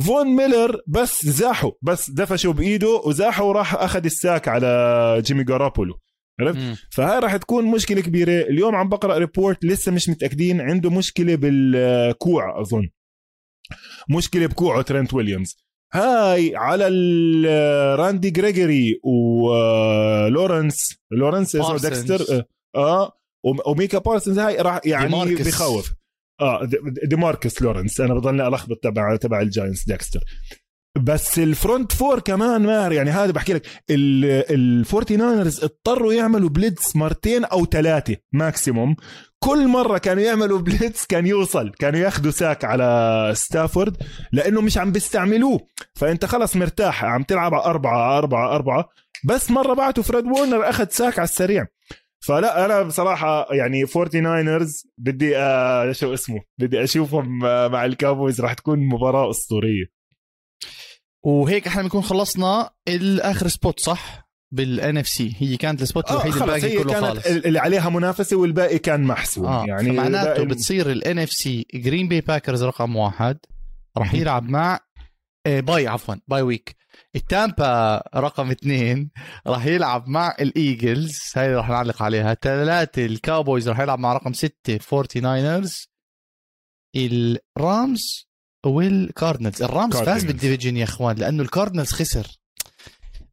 فون 0.05 0.27
ميلر 0.27 0.81
بس 0.87 1.25
زاحوا 1.25 1.71
بس 1.81 2.09
دفشوا 2.09 2.53
بإيده 2.53 3.01
وزاحوا 3.05 3.45
وراح 3.45 3.75
أخذ 3.75 4.05
ال 4.05 4.14
sack 4.14 4.47
على 4.47 5.21
جيمي 5.25 5.43
جارابولو 5.43 5.99
عرفت. 6.39 6.59
فهاي 6.91 7.19
راح 7.19 7.37
تكون 7.37 7.65
مشكلة 7.65 8.01
كبيرة. 8.01 8.31
اليوم 8.41 8.75
عم 8.75 8.89
بقرأ 8.89 9.17
report 9.17 9.65
لسه 9.65 9.91
مش 9.91 10.09
متأكدين 10.09 10.61
عنده 10.61 10.89
مشكلة 10.89 11.35
بالكوع 11.35 12.61
أظن. 12.61 12.89
مشكلة 14.09 14.47
بكوعه 14.47 14.81
ترنت 14.81 15.13
ويليامز. 15.13 15.57
هاي 15.93 16.55
على 16.55 16.87
راندي 17.95 18.29
جريجوري 18.29 18.99
ولورنس 19.03 20.97
لورنس. 21.11 21.55
ديكستر 21.85 22.43
آه 22.75 23.11
وم- 23.45 23.59
وميكا 23.65 23.97
بارسنز 23.97 24.39
هاي 24.39 24.57
راح 24.57 24.81
يعني 24.85 25.07
ديماركس. 25.09 25.47
بخوف 25.47 25.93
آه 26.41 26.65
دي- 26.65 26.77
دي 27.03 27.15
ماركس 27.15 27.61
لورنس 27.61 28.01
أنا 28.01 28.13
بضلني 28.13 28.47
ألخبط 28.47 28.77
تبع 28.83 29.15
تبع 29.15 29.41
ال 29.41 29.48
Giants 29.48 29.85
ديكستر 29.87 30.19
بس 31.03 31.39
ال 31.39 31.48
front 31.48 31.91
four 31.91 32.19
كمان 32.19 32.61
ماهر 32.61 32.91
يعني 32.91 33.09
هذا 33.09 33.31
بحكي 33.31 33.53
لك 33.53 33.67
ال 33.89 34.10
Forty 34.10 35.15
Niners 35.15 35.63
اضطروا 35.63 36.13
يعملوا 36.13 36.49
blitz 36.49 36.95
مرتين 36.95 37.45
أو 37.45 37.65
ثلاثة 37.65 38.15
maximum 38.31 38.95
كل 39.39 39.67
مرة 39.67 39.97
كانوا 39.97 40.23
يعملوا 40.23 40.59
blitz 40.59 41.05
كان 41.05 41.27
يوصل 41.27 41.71
كانوا 41.79 41.99
ياخذوا 41.99 42.31
sack 42.31 42.65
على 42.65 43.31
ستافورد 43.35 43.97
لأنه 44.31 44.61
مش 44.61 44.77
عم 44.77 44.91
بيستعملوه. 44.91 45.59
فأنت 45.95 46.25
خلص 46.25 46.55
مرتاح 46.55 47.05
عم 47.05 47.23
تلعب 47.23 47.53
على 47.53 47.63
أربعة 47.63 48.17
أربعة 48.17 48.55
أربعة 48.55 48.89
بس 49.25 49.51
مرة 49.51 49.73
بعته 49.73 50.01
فريد 50.01 50.25
وورنر 50.25 50.69
أخذ 50.69 50.87
sack 50.89 51.19
على 51.19 51.25
السريع. 51.27 51.65
فلا 52.19 52.65
أنا 52.65 52.81
بصراحة 52.83 53.47
يعني 53.53 53.85
Forty 53.85 54.19
Niners 54.19 54.83
بدي 54.97 55.37
آه 55.37 55.91
شو 55.91 56.13
اسمه 56.13 56.39
بدي 56.57 56.83
أشوفهم 56.83 57.45
آه 57.45 57.67
مع 57.67 57.85
ال 57.85 57.92
Cowboys 57.92 58.41
راح 58.41 58.53
تكون 58.53 58.79
مباراة 58.79 59.29
أسطورية. 59.29 59.98
وهيك 61.23 61.67
إحنا 61.67 61.81
بنكون 61.81 62.01
خلصنا 62.01 62.69
الآخر 62.87 63.47
spot 63.47 63.79
صح؟ 63.79 64.29
بال 64.51 64.97
NFC 64.97 65.35
هي 65.39 65.57
كانت 65.57 65.81
ال 65.81 65.86
spot 65.86 66.05
آه 66.05 66.11
الوحيد 66.13 66.31
خلص 66.31 66.41
الباقي 66.63 66.77
كله 66.83 66.93
كانت 66.93 67.05
خالص. 67.05 67.25
اللي 67.25 67.59
عليها 67.59 67.89
منافسة 67.89 68.37
والباقي 68.37 68.79
كان 68.79 69.03
محسوم 69.03 69.45
آه 69.45 69.65
يعني 69.65 69.89
الباقي- 69.89 70.45
بتصير 70.45 70.91
ال 70.91 71.19
NFC 71.19 71.29
Green 71.31 72.07
Bay 72.07 72.21
Packers 72.21 72.63
رقم 72.63 72.95
واحد. 72.95 73.37
راح 73.97 74.13
يلعب 74.13 74.49
مع 74.49 74.79
آه، 75.45 75.59
bye 75.59 75.87
عفوا 75.87 76.15
bye 76.27 76.41
week 76.41 76.75
التامبا 77.15 78.01
رقم 78.15 78.51
اثنين 78.51 79.11
راح 79.47 79.65
يلعب 79.65 80.07
مع 80.07 80.35
ال 80.39 80.51
Eagles 80.51 81.17
هاي 81.35 81.55
راح 81.55 81.69
نعلق 81.69 82.01
عليها. 82.03 82.33
ثلاثة 82.33 83.05
ال 83.05 83.13
Cowboys 83.13 83.69
راح 83.69 83.79
يلعب 83.79 83.99
مع 83.99 84.13
رقم 84.13 84.33
ستة 84.33 84.77
فورتي 84.77 85.19
ناينرز 85.19 85.89
الرامز 86.95 88.28
والكاردنالز 88.65 89.63
الرامز 89.63 89.93
فاز 89.93 90.05
كاردينالز. 90.05 90.25
بالديفيجن 90.25 90.77
يا 90.77 90.83
إخوان 90.83 91.15
لأنه 91.15 91.43
ال 91.43 91.48
Cardinals 91.48 91.91
خسر. 91.91 92.27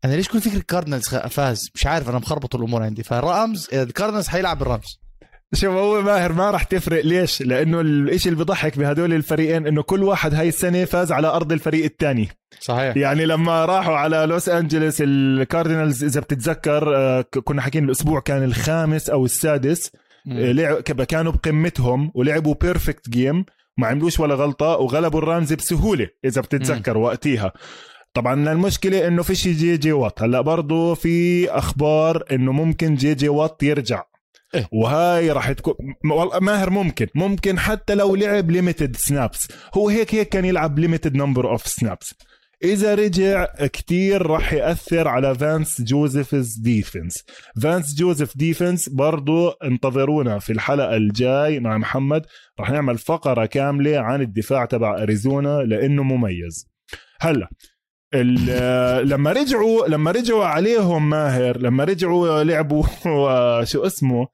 أنا 0.05 0.15
ليش 0.15 0.29
كل 0.29 0.41
فكره 0.41 0.57
ال 0.57 0.62
Cardinals 0.62 1.09
فاز؟ 1.09 1.71
مش 1.75 1.87
عارف 1.87 2.09
أنا 2.09 2.19
مخربط 2.19 2.55
الأمور 2.55 2.83
عندي. 2.83 3.03
فال 3.03 3.25
Rams 3.25 3.69
ال 3.73 3.79
Cardinals 3.79 4.29
حيلعب 4.29 4.63
ال 4.63 4.69
Rams. 4.69 5.01
شوف 5.55 5.75
هو 5.75 6.03
ماهر 6.03 6.33
ما 6.33 6.51
راح 6.51 6.63
تفرق. 6.63 7.05
ليش؟ 7.05 7.43
لأنه 7.43 7.81
الإشي 7.81 8.29
اللي 8.29 8.45
بضحك 8.45 8.79
بهدول 8.79 9.13
الفريقين 9.13 9.67
إنه 9.67 9.83
كل 9.83 10.03
واحد 10.03 10.35
هاي 10.35 10.49
السنة 10.49 10.85
فاز 10.85 11.13
على 11.13 11.29
أرض 11.29 11.53
الفريق 11.53 11.85
الثاني 11.85 12.29
صحيح. 12.61 12.97
يعني 12.97 13.27
لما 13.27 13.65
راحوا 13.65 13.97
على 13.97 14.27
لوس 14.27 14.49
انجلوس 14.49 14.97
ال 15.01 15.11
Cardinals 15.11 16.05
إذا 16.05 16.21
بتتذكر 16.21 16.97
آه، 16.97 17.25
كنا 17.45 17.63
حكينا 17.63 17.87
الأسبوع 17.87 18.21
كان 18.21 18.45
الخامس 18.45 19.11
أو 19.11 19.25
السادس. 19.25 19.91
لعب 20.27 21.03
كانوا 21.03 21.33
بقمتهم 21.33 22.13
ولعبوا 22.15 22.55
perfect 22.55 23.09
game 23.09 23.45
ما 23.79 23.87
عملوش 23.87 24.21
ولا 24.21 24.35
غلطة 24.35 24.67
وغلبوا 24.67 25.21
ال 25.21 25.27
Rams 25.27 25.53
بسهولة 25.53 26.09
إذا 26.25 26.41
بتتذكر 26.41 26.99
وقتيها. 26.99 27.53
طبعا 28.15 28.53
المشكلة 28.53 29.07
إنه 29.07 29.23
فيش 29.23 29.49
جي 29.49 29.77
جي 29.77 29.93
وات. 29.93 30.23
هلأ 30.23 30.41
برضه 30.41 30.95
في 30.95 31.49
أخبار 31.51 32.25
إنه 32.33 32.53
ممكن 32.53 32.95
جي 32.95 33.15
جي 33.15 33.29
وات 33.29 33.63
يرجع. 33.63 34.03
إيه. 34.55 34.69
وهاي 34.73 35.31
راح 35.31 35.53
تكون 35.53 35.75
ماهر 36.41 36.71
ممكن. 36.71 37.07
ممكن 37.15 37.59
حتى 37.59 37.95
لو 37.95 38.15
لعب 38.15 38.51
limited 38.51 38.97
snaps 38.97 39.49
هو 39.75 39.89
هيك 39.89 40.15
هيك 40.15 40.29
كان 40.29 40.45
يلعب 40.45 40.79
limited 40.79 41.15
number 41.15 41.51
of 41.51 41.67
snaps 41.67 42.15
إذا 42.65 42.95
رجع 42.95 43.47
كتير 43.67 44.27
راح 44.27 44.53
يأثر 44.53 45.09
على 45.09 45.35
Vance 45.35 45.83
Joseph's 45.83 46.57
defense. 46.57 47.25
Vance 47.63 47.95
Joseph 47.95 48.37
defense 48.37 48.89
برضو 48.89 49.49
انتظرونا 49.49 50.39
في 50.39 50.53
الحلقة 50.53 50.97
الجاي 50.97 51.61
مع 51.61 51.79
محمد. 51.79 52.27
راح 52.61 52.71
نعمل 52.71 52.99
فقرة 52.99 53.47
كاملة 53.47 53.99
عن 53.99 54.23
الدفاع 54.23 54.65
تبع 54.65 55.03
أريزونا 55.03 55.63
لأنه 55.63 56.03
مميز. 56.03 56.69
هلا 57.21 57.49
لما 59.13 59.33
رجعوا 59.33 59.87
لما 59.87 60.11
رجعوا 60.11 60.45
عليهم 60.45 61.11
ماهر 61.11 61.59
لما 61.59 61.85
رجعوا 61.85 62.45
لعبوا 62.45 62.85
شو 63.71 63.87
اسمه؟ 63.87 64.29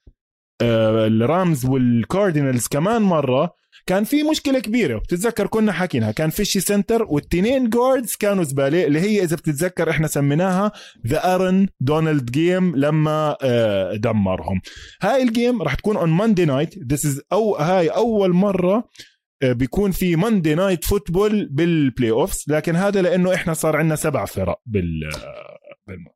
آه، 0.63 1.07
ال 1.07 1.19
Rams 1.19 1.67
وال 1.67 1.85
Cardinals 1.85 2.67
كمان 2.67 3.03
مرة 3.03 3.55
كان 3.87 4.05
في 4.05 4.23
مشكلة 4.23 4.59
كبيرة 4.59 4.99
بتتذكر 4.99 5.47
كنا 5.47 5.73
حكيناها 5.73 6.13
كان 6.13 6.31
فيش 6.31 6.61
center 6.61 7.03
والتنين 7.03 7.71
guards 7.71 8.15
كانوا 8.15 8.45
زبالة 8.45 8.85
اللي 8.85 9.01
هي 9.01 9.23
إذا 9.23 9.37
بتتذكر 9.37 9.91
إحنا 9.91 10.07
سميناها 10.07 10.73
the 11.07 11.35
Aaron 11.35 11.69
Donald 11.81 12.31
game 12.31 12.77
لما 12.77 13.37
آه، 13.43 13.97
دمرهم. 13.97 14.61
هاي 15.03 15.23
ال 15.23 15.31
game 15.31 15.63
راح 15.63 15.75
تكون 15.75 15.97
on 15.97 16.09
Monday 16.11 16.45
night 16.45 16.75
this 16.93 17.07
is 17.07 17.21
أو 17.33 17.57
هاي 17.57 17.89
أول 17.89 18.33
مرة 18.33 18.89
آه، 19.43 19.53
بيكون 19.53 19.91
في 19.91 20.17
Monday 20.17 20.55
night 20.55 20.85
football 20.85 21.49
بال 21.51 22.11
playoffs 22.11 22.45
لكن 22.49 22.77
هذا 22.77 23.03
لأنه 23.03 23.35
إحنا 23.35 23.55
صار 23.55 23.77
عندنا 23.77 23.97
سبع 23.97 24.25
فرق 24.25 24.61
بال 24.67 25.11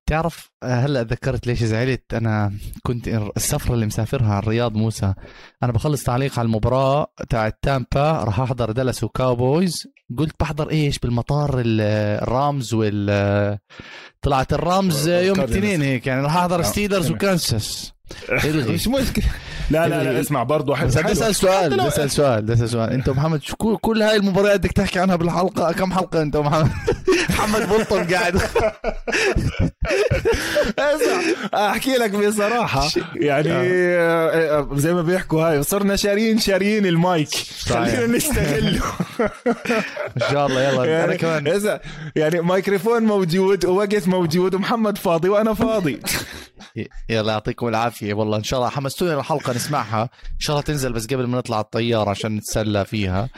تعرف 0.06 0.50
آه، 0.62 0.66
هلا 0.74 1.02
تذكرت 1.02 1.46
ليش 1.46 1.64
زعلت؟ 1.64 2.14
أنا 2.14 2.52
كنت 2.82 3.08
السفرة 3.36 3.74
اللي 3.74 3.86
مسافرها 3.86 4.28
على 4.34 4.42
الرياض 4.42 4.74
موسى. 4.76 5.14
أنا 5.62 5.72
بخلص 5.72 6.02
تعليق 6.04 6.38
على 6.38 6.46
المباراة 6.46 7.06
تاع 7.28 7.48
تامبا 7.62 8.12
راح 8.24 8.40
أحضر 8.40 8.70
دالاس 8.72 9.04
و 9.04 9.12
Cowboys. 9.12 9.74
قلت 10.18 10.34
بحضر 10.40 10.70
إيش؟ 10.70 10.98
بالمطار 10.98 11.58
ال- 11.60 11.80
ال 12.22 12.33
Rams 12.33 12.74
وال 12.74 13.58
طلعت 14.22 14.52
ال 14.52 14.64
Rams 14.64 15.08
يوم. 15.08 15.40
الاثنين 15.40 15.82
هيك 15.82 16.06
يعني 16.06 16.22
راح 16.22 16.36
أحضر 16.36 16.58
آه، 16.58 16.62
Steelers 16.62 17.04
تمام. 17.06 17.16
وكانساس. 17.16 17.92
الغي. 18.30 18.72
مش 18.72 18.88
مشكلة. 18.88 19.24
لا 19.70 19.88
لا 19.88 20.04
لا 20.04 20.20
اسمع 20.20 20.42
برضه 20.42 20.76
حلو. 20.76 20.88
بس. 20.88 20.96
اسأل 20.96 21.34
سؤال 21.34 21.80
اسأل 21.80 22.10
سؤال 22.10 22.42
بدي 22.42 22.52
اسأل 22.52 22.68
سؤال. 22.68 22.90
انت 22.90 23.10
محمد 23.10 23.42
شو 23.42 23.56
كل, 23.56 23.76
كل 23.80 24.02
هاي 24.02 24.16
المباريات 24.16 24.60
بدك 24.60 24.72
تحكي 24.72 24.98
عنها 24.98 25.16
بالحلقة؟ 25.16 25.72
كم 25.72 25.92
حلقة 25.92 26.22
انت 26.22 26.36
محمد؟ 26.36 26.70
محمد 27.30 27.68
بلطم 27.68 28.14
قاعد. 28.14 28.36
اسمع 30.78 31.70
احكي 31.70 31.96
لك 31.96 32.10
بصراحة. 32.10 32.88
يعني 33.14 33.50
آه، 33.52 34.58
آه، 34.58 34.68
زي 34.74 34.94
ما 34.94 35.02
بيحكوا 35.02 35.42
هاي 35.42 35.62
صرنا 35.62 35.96
شارين 35.96 36.38
شارين 36.38 36.86
المايك. 36.86 37.28
خلينا 37.66 38.06
نستغله. 38.06 38.82
إن 40.16 40.22
شاء 40.30 40.46
الله 40.46 40.62
يلا 40.62 40.82
أنا 40.84 40.86
يعني 40.86 41.16
كمان. 41.16 41.48
إذا 41.48 41.80
يعني 42.16 42.40
ميكروفون 42.40 43.02
موجود 43.02 43.64
ووقت 43.64 44.08
موجود 44.08 44.54
ومحمد 44.54 44.98
فاضي 44.98 45.28
وأنا 45.28 45.54
فاضي. 45.54 46.00
يلا 47.08 47.32
يعطيكم 47.32 47.68
العافية. 47.68 47.95
والله 48.02 48.36
إن 48.36 48.42
شاء 48.44 48.60
الله 48.60 48.70
حمستوني 48.70 49.14
الحلقة 49.14 49.52
نسمعها. 49.52 50.02
إن 50.02 50.38
شاء 50.40 50.56
الله 50.56 50.64
تنزل 50.66 50.92
بس 50.92 51.06
قبل 51.06 51.26
ما 51.26 51.38
نطلع 51.38 51.60
الطيارة 51.60 52.10
عشان 52.10 52.36
نتسلى 52.36 52.84
فيها. 52.84 53.28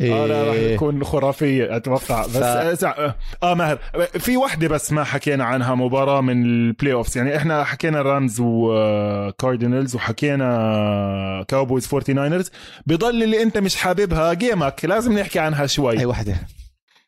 آه 0.00 0.26
لا 0.26 0.42
راح 0.44 0.54
إيه، 0.54 0.76
تكون 0.76 1.04
خرافية 1.04 1.76
أتوقع. 1.76 2.22
بس 2.26 2.30
ف- 2.36 2.42
اسمع 2.42 3.14
آه 3.42 3.54
ماهر 3.54 3.78
في 4.18 4.36
وحدة 4.36 4.68
بس 4.68 4.92
ما 4.92 5.04
حكينا 5.04 5.44
عنها 5.44 5.74
مباراة 5.74 6.20
من 6.20 6.44
ال 6.44 6.92
playoffs 6.92 7.16
يعني 7.18 7.36
إحنا 7.36 7.64
حكينا 7.64 8.02
Rams 8.02 8.36
و 8.40 8.55
Cardinals 8.55 9.94
وحكينا 9.94 11.44
Cowboys 11.48 11.86
49ers 11.94 12.50
بضل 12.86 13.22
اللي 13.22 13.42
أنت 13.42 13.58
مش 13.58 13.76
حاببها 13.76 14.34
game 14.34 14.67
ك. 14.67 14.84
لازم 14.84 15.18
نحكي 15.18 15.38
عنها 15.38 15.66
شوي. 15.66 15.98
أي 15.98 16.06
وحدة. 16.06 16.34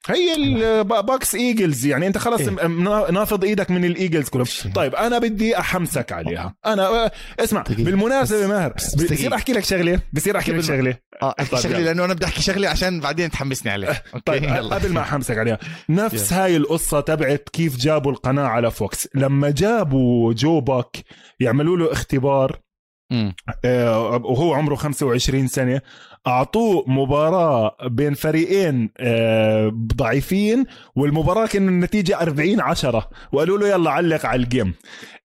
هي 0.09 0.35
ال 0.37 0.56
Bucs 0.56 1.35
Eagles 1.35 1.87
يعني 1.87 2.07
أنت 2.07 2.19
خلص 2.19 2.41
إيه. 2.49 2.67
نافض 3.11 3.45
إيدك 3.45 3.71
من 3.71 3.85
ال 3.85 3.91
Eagles 3.91 4.29
كلهم. 4.29 4.47
طيب 4.75 4.95
أنا 4.95 5.19
بدي 5.19 5.59
أحمسك 5.59 6.13
عليها 6.13 6.55
أنا 6.67 6.87
آه، 6.87 7.11
اسمع 7.41 7.63
دقيقة. 7.63 7.85
بالمناسبة 7.85 8.41
بس- 8.43 8.49
ماهر 8.49 8.73
بصير. 8.73 9.35
أحكي 9.35 9.53
لك 9.53 9.65
شغلة 9.65 10.01
بصير 10.13 10.39
أحكي 10.39 10.53
لك 10.53 10.61
شغلة 10.61 10.97
آه 11.23 11.35
أحكي 11.41 11.57
طيب 11.63 11.73
يلا. 11.73 11.79
لأنه 11.85 12.05
أنا 12.05 12.15
بدي 12.15 12.25
أحكي 12.25 12.43
شغلي 12.43 12.67
عشان 12.67 13.01
بعدين 13.01 13.31
تحمسني 13.31 13.73
عليه 13.73 13.89
okay 14.15 14.21
طيب 14.27 14.43
يلا 14.45 14.75
قبل 14.75 14.93
ما 14.93 15.01
أحمسك 15.01 15.39
عليها 15.39 15.59
نفس 15.89 16.33
هاي 16.33 16.57
القصة 16.57 17.01
تبعت 17.01 17.49
كيف 17.53 17.77
جابوا 17.77 18.13
القناة 18.13 18.47
على 18.47 18.71
Fox 18.71 19.09
لما 19.15 19.51
جابوا 19.51 20.33
جو 20.33 20.61
باك 20.61 20.97
يعملوا 21.41 21.77
له 21.77 21.93
اختبار. 21.93 22.61
آه، 23.65 24.11
وهو 24.25 24.55
عمره 24.55 24.75
25 24.75 25.49
سنة 25.49 25.81
أعطوه 26.27 26.85
مباراة 26.87 27.77
بين 27.87 28.15
فريقين 28.15 28.91
آه، 28.99 29.73
ضعيفين 29.97 30.65
والمباراة 30.97 31.47
كان 31.47 31.69
النتيجة 31.69 32.21
40 32.21 32.61
10 32.61 33.09
وقالوا 33.33 33.59
له 33.59 33.69
يلا 33.69 33.91
علق 33.91 34.27
على 34.27 34.43
ال 34.43 34.48
game. 34.48 34.75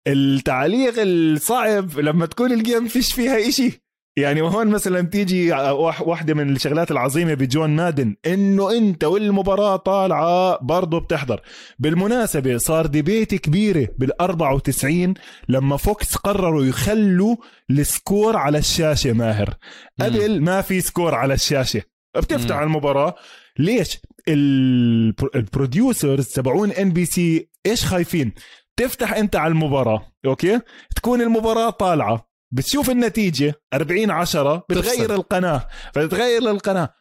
التعليق 0.07 0.93
الصعب 0.97 1.99
لما 1.99 2.25
تكون 2.25 2.51
ال 2.51 2.58
game 2.58 2.87
فيش 2.87 3.13
فيها 3.13 3.49
إشي. 3.49 3.81
يعني 4.17 4.41
وهون 4.41 4.67
مثلا 4.67 5.01
تيجي 5.01 5.51
واح- 5.51 6.01
واحدة 6.01 6.33
من 6.33 6.55
الشغلات 6.55 6.91
العظيمة 6.91 7.33
بجون 7.33 7.69
مادن 7.69 8.15
إنه 8.25 8.71
أنت 8.77 9.03
والمباراة 9.03 9.75
طالعة 9.75 10.59
برضه 10.61 10.99
بتحضر. 10.99 11.41
بالمناسبة 11.79 12.57
صار 12.57 12.85
debate 12.85 13.35
كبيرة 13.35 13.87
بال 13.97 14.21
94 14.21 15.13
لما 15.49 15.77
فوكس 15.77 16.15
قرروا 16.15 16.65
يخلوا 16.65 17.35
ال 17.69 17.80
score 17.80 18.37
على 18.37 18.57
الشاشة 18.57 19.13
ماهر. 19.13 19.53
قبل 20.01 20.41
ما 20.41 20.61
في 20.61 20.81
سكور 20.81 21.15
على 21.15 21.33
الشاشة. 21.33 21.81
بتفتح 22.17 22.55
مم. 22.57 22.63
المباراة. 22.63 23.15
ليش؟ 23.59 23.97
ال 24.29 24.49
pro- 24.49 25.29
ال 25.35 25.44
producers 25.44 26.27
تبعون 26.27 26.71
NBC 26.71 27.49
إيش 27.65 27.85
خايفين؟ 27.85 28.31
تفتح 28.77 29.13
أنت 29.13 29.35
على 29.35 29.51
المباراة 29.51 30.01
okay؟ 30.25 30.59
تكون 30.95 31.21
المباراة 31.21 31.69
طالعة. 31.69 32.30
بتشوف 32.51 32.89
النتيجة 32.89 33.53
40 33.73 34.11
10 34.11 34.63
بتغير 34.69 34.83
تفصل. 34.83 35.11
القناة 35.15 35.67
فتغير 35.93 36.51
القناة. 36.51 36.93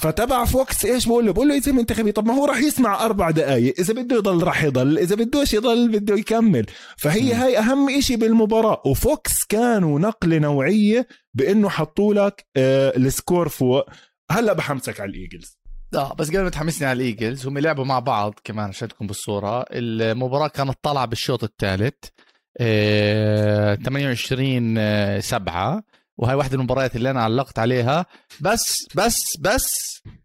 فتبع 0.00 0.44
فوكس 0.44 0.84
إيش 0.84 1.06
بقول 1.06 1.26
له؟ 1.26 1.32
بقول 1.32 1.48
له 1.48 1.54
يا 1.54 1.60
زلمة 1.60 1.80
انت 1.80 1.92
غبي 1.92 2.12
طب 2.12 2.26
ما 2.26 2.34
هو 2.34 2.44
راح 2.44 2.58
يسمع 2.58 3.04
أربع 3.04 3.30
دقائق 3.30 3.74
إذا 3.78 3.94
بده 3.94 4.16
يضل 4.16 4.42
راح 4.42 4.64
يضل 4.64 4.98
إذا 4.98 5.16
بدوش 5.16 5.54
يضل 5.54 5.88
بده 5.88 6.14
يكمل. 6.14 6.66
فهي. 6.96 7.32
هاي 7.34 7.58
أهم 7.58 7.96
إشي 7.98 8.16
بالمباراة. 8.16 8.82
وفوكس 8.86 9.44
كانوا 9.48 9.98
نقلة 10.00 10.38
نوعية 10.38 11.06
بإنه 11.34 11.68
حطوا 11.68 12.14
لك 12.14 12.46
آه 12.56 12.96
ال 12.96 13.05
score 13.05 13.48
فوق. 13.48 13.84
هلأ 14.30 14.52
بحمسك 14.52 15.00
على 15.00 15.10
الإيجلز. 15.10 15.58
آه 15.94 16.14
بس 16.14 16.28
قبل 16.28 16.42
ما 16.42 16.50
تحمسني 16.50 16.88
على 16.88 16.96
الإيجلز 16.96 17.46
هم 17.46 17.58
لعبوا 17.58 17.84
مع 17.84 17.98
بعض 17.98 18.34
كمان 18.44 18.68
عشان 18.68 18.88
تكون 18.88 19.06
بالصورة. 19.06 19.64
المباراة 19.70 20.48
كانت 20.48 20.78
طالعة 20.82 21.06
بالشوط 21.06 21.44
الثالث. 21.44 21.94
28 22.58 24.74
آه 24.78 25.20
7 25.20 25.82
وهي 26.18 26.34
واحدة 26.34 26.56
من 26.56 26.60
المباريات 26.60 26.96
اللي 26.96 27.10
أنا 27.10 27.22
علقت 27.22 27.58
عليها. 27.58 28.06
بس 28.40 28.76
بس 28.94 29.18
بس 29.40 29.66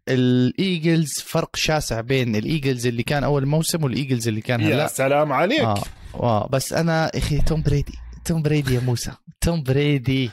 الإيجلز 0.08 1.12
فرق 1.20 1.56
شاسع 1.56 2.00
بين 2.00 2.36
الإيجلز 2.36 2.86
اللي 2.86 3.02
كان 3.02 3.24
أول 3.24 3.46
موسم 3.46 3.84
والإيجلز 3.84 4.28
اللي 4.28 4.40
كان 4.40 4.60
يا 4.60 4.74
هلا. 4.74 4.86
سلام 4.86 5.32
عليك. 5.32 5.60
آه 5.60 5.82
آه 6.14 6.48
بس 6.52 6.72
أنا 6.72 7.10
أخي 7.14 7.38
توم 7.40 7.62
بريدي 7.62 7.94
توم 8.24 8.42
بريدي 8.42 8.74
يا 8.74 8.80
موسى. 8.80 9.12
توم 9.40 9.62
بريدي 9.62 10.30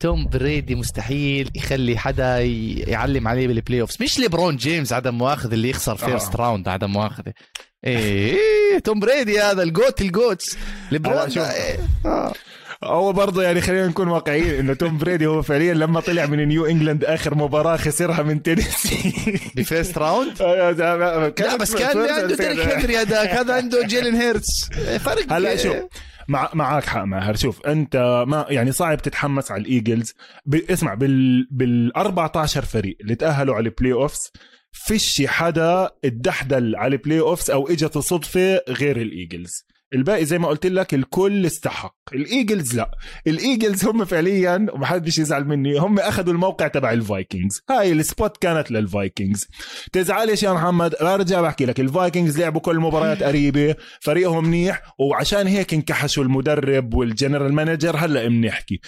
توم 0.00 0.28
بريدي 0.28 0.74
مستحيل 0.74 1.50
يخلي 1.54 1.98
حدا 1.98 2.40
يعلم 2.90 3.28
عليه 3.28 3.46
بال 3.46 3.80
playoffs 3.80 4.02
مش 4.02 4.18
ليبرون 4.18 4.56
جيمس 4.56 4.92
عدم 4.92 5.14
مؤاخذة 5.18 5.54
اللي 5.54 5.70
يخسر 5.70 5.96
first 5.96 6.36
round 6.36 6.68
عدم 6.68 6.90
مؤاخذة. 6.92 7.32
إيه 7.84 8.78
توم 8.84 9.00
بريدي 9.00 9.40
هذا 9.40 9.62
ال 9.62 9.70
GOAT 9.70 10.00
ال 10.00 10.08
GOATs. 10.08 10.58
ليبرون 10.92 11.28
آه. 12.06 12.32
هو 12.84 13.12
برضه 13.12 13.42
يعني 13.42 13.60
خلينا 13.60 13.86
نكون 13.86 14.08
واقعيين 14.08 14.54
إنه 14.54 14.74
توم 14.74 14.98
بريدي 14.98 15.26
هو 15.26 15.42
فعليا 15.42 15.74
لما 15.74 16.00
طلع 16.00 16.26
من 16.26 16.48
نيو 16.48 16.66
انجلاند 16.66 17.04
آخر 17.04 17.34
مباراة 17.34 17.76
خسرها 17.76 18.22
من 18.22 18.42
تينيسي 18.42 19.12
ب 19.56 19.63
first 19.63 19.98
round؟ 19.98 20.42
لا 20.42 21.32
لا 21.38 21.56
بس 21.56 21.74
كان 21.74 21.98
عنده 21.98 22.26
ديريك 22.36 22.60
هنري 22.60 22.96
هذاك. 22.96 23.28
هذا 23.28 23.54
عنده 23.60 23.86
جيلين 23.86 24.14
هيرتس 24.14 24.70
فرق 24.98 25.32
هلا 25.32 25.56
شوف 25.56 25.76
مع 26.28 26.50
معك 26.54 26.84
حق 26.84 27.04
ماهر. 27.04 27.36
شوف 27.36 27.66
أنت 27.66 28.24
ما 28.28 28.46
يعني 28.48 28.72
صعب 28.72 29.02
تتحمس 29.02 29.50
على 29.50 29.62
الإيجلز. 29.62 30.14
ب... 30.46 30.54
اسمع 30.54 30.94
بال 30.94 31.48
بال 31.50 31.96
14 31.96 32.64
فريق 32.64 32.96
اللي 33.00 33.14
تأهلوا 33.14 33.54
على 33.54 33.64
ال 33.68 33.92
playoffs 33.92 34.32
فيش 34.72 35.22
حدا 35.26 35.90
اتدحدل 36.04 36.76
على 36.76 36.96
ال 36.96 37.20
playoffs 37.20 37.50
أو 37.50 37.68
إجت 37.68 37.98
صدفة 37.98 38.62
غير 38.68 38.96
الإيجلز. 38.96 39.66
الباقي 39.94 40.24
زي 40.24 40.38
ما 40.38 40.48
قلت 40.48 40.66
لك 40.66 40.94
الكل 40.94 41.46
استحق. 41.46 41.96
الإيجلز 42.12 42.76
لا. 42.76 42.90
الإيجلز 43.26 43.84
هم 43.84 44.04
فعليا 44.04 44.66
ومحدش 44.72 45.18
يزعل 45.18 45.44
مني 45.44 45.78
هم 45.78 45.98
أخذوا 45.98 46.32
الموقع 46.32 46.68
تبع 46.68 46.92
الفايكنجز. 46.92 47.62
هاي 47.70 47.92
ال 47.92 48.01
spot 48.01 48.36
كانت 48.36 48.70
للفايكنجز. 48.70 49.48
تزعلش 49.92 50.42
يا 50.42 50.52
محمد 50.52 50.94
برجع 51.00 51.40
بحكي 51.40 51.66
لك. 51.66 51.80
الفايكنجز 51.80 52.40
لعبوا 52.40 52.60
كل 52.60 52.70
المباريات 52.70 53.22
قريبة 53.22 53.74
فريقهم 54.00 54.44
منيح 54.44 54.82
وعشان 54.98 55.46
هيك 55.46 55.74
انكحشوا 55.74 56.24
المدرب 56.24 56.94
وال 56.94 57.07
general 57.07 57.52
manager 57.52 57.96
هلأ 57.96 58.28
بنحكي 58.28 58.80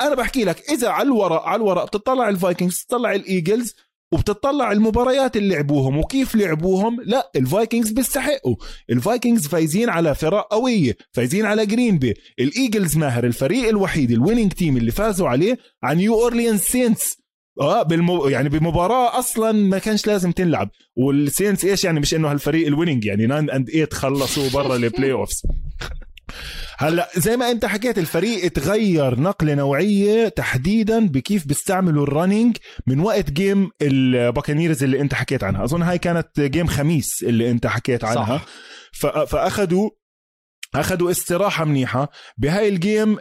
أنا 0.00 0.14
بحكي 0.14 0.44
لك 0.44 0.70
إذا 0.70 0.88
على 0.88 1.06
الورق 1.06 1.42
على 1.42 1.56
الورق 1.56 1.84
بتطلع 1.84 2.28
الفايكنجز 2.28 2.82
بتطلع 2.82 3.12
الإيجلز 3.14 3.74
وبتطلع 4.12 4.72
المباريات 4.72 5.36
اللي 5.36 5.54
لعبوهم 5.54 5.98
وكيف 5.98 6.34
لعبوهم. 6.34 6.96
لا 7.04 7.30
الفايكنجز 7.36 7.90
بيستحقوا. 7.90 8.56
الفايكنجز 8.90 9.46
فايزين 9.46 9.88
على 9.88 10.14
فرق 10.14 10.46
قوية 10.50 10.96
فايزين 11.12 11.46
على 11.46 11.66
جرين 11.66 11.98
بي. 11.98 12.14
الإيجلز 12.38 12.96
ماهر 12.96 13.24
الفريق 13.24 13.68
الوحيد 13.68 14.10
ال 14.10 14.15
winning 14.15 14.52
team 14.52 14.76
اللي 14.76 14.90
فازوا 14.90 15.28
عليه 15.28 15.58
هن 15.82 15.96
نيو 15.96 16.14
اورليانز 16.14 16.60
سينتس. 16.60 17.20
آه 17.60 17.82
بالمو... 17.82 18.28
يعني 18.28 18.48
بمباراة 18.48 19.18
أصلا 19.18 19.52
ما 19.52 19.78
كانش 19.78 20.06
لازم 20.06 20.32
تنلعب 20.32 20.70
والسينتس 20.96 21.64
إيش 21.64 21.84
يعني؟ 21.84 22.00
مش 22.00 22.14
إنه 22.14 22.30
هالفريق 22.30 22.66
ال 22.66 22.71
winning 22.71 23.04
يعني. 23.04 23.26
9 23.26 23.38
and 23.38 23.70
8 23.70 23.88
خلصوا 23.92 24.50
برا 24.50 24.76
ال 24.76 25.12
playoffs 25.12 25.42
هلا 26.78 27.08
زي 27.16 27.36
ما 27.36 27.50
انت 27.50 27.66
حكيت 27.66 27.98
الفريق 27.98 28.52
تغير 28.52 29.20
نقلة 29.20 29.54
نوعية 29.54 30.28
تحديدا 30.28 31.06
بكيف 31.06 31.46
بيستعملوا 31.46 32.02
ال 32.02 32.09
running 32.09 32.56
من 32.86 33.00
وقت 33.00 33.30
game 33.30 33.70
الباكانيرز 33.82 34.82
اللي 34.84 35.00
انت 35.00 35.14
حكيت 35.14 35.44
عنها 35.44 35.64
أظن 35.64 35.82
هاي 35.82 35.98
كانت 35.98 36.40
game 36.40 36.66
خميس 36.66 37.22
اللي 37.22 37.50
انت 37.50 37.66
حكيت 37.66 38.04
عنها 38.04 38.40
صح. 38.92 39.24
فأخذوا 39.24 39.90
أخذوا 40.74 41.10
استراحة 41.10 41.64
منيحة. 41.64 42.10
بهاي 42.38 42.68
ال 42.68 42.78
game 42.78 43.16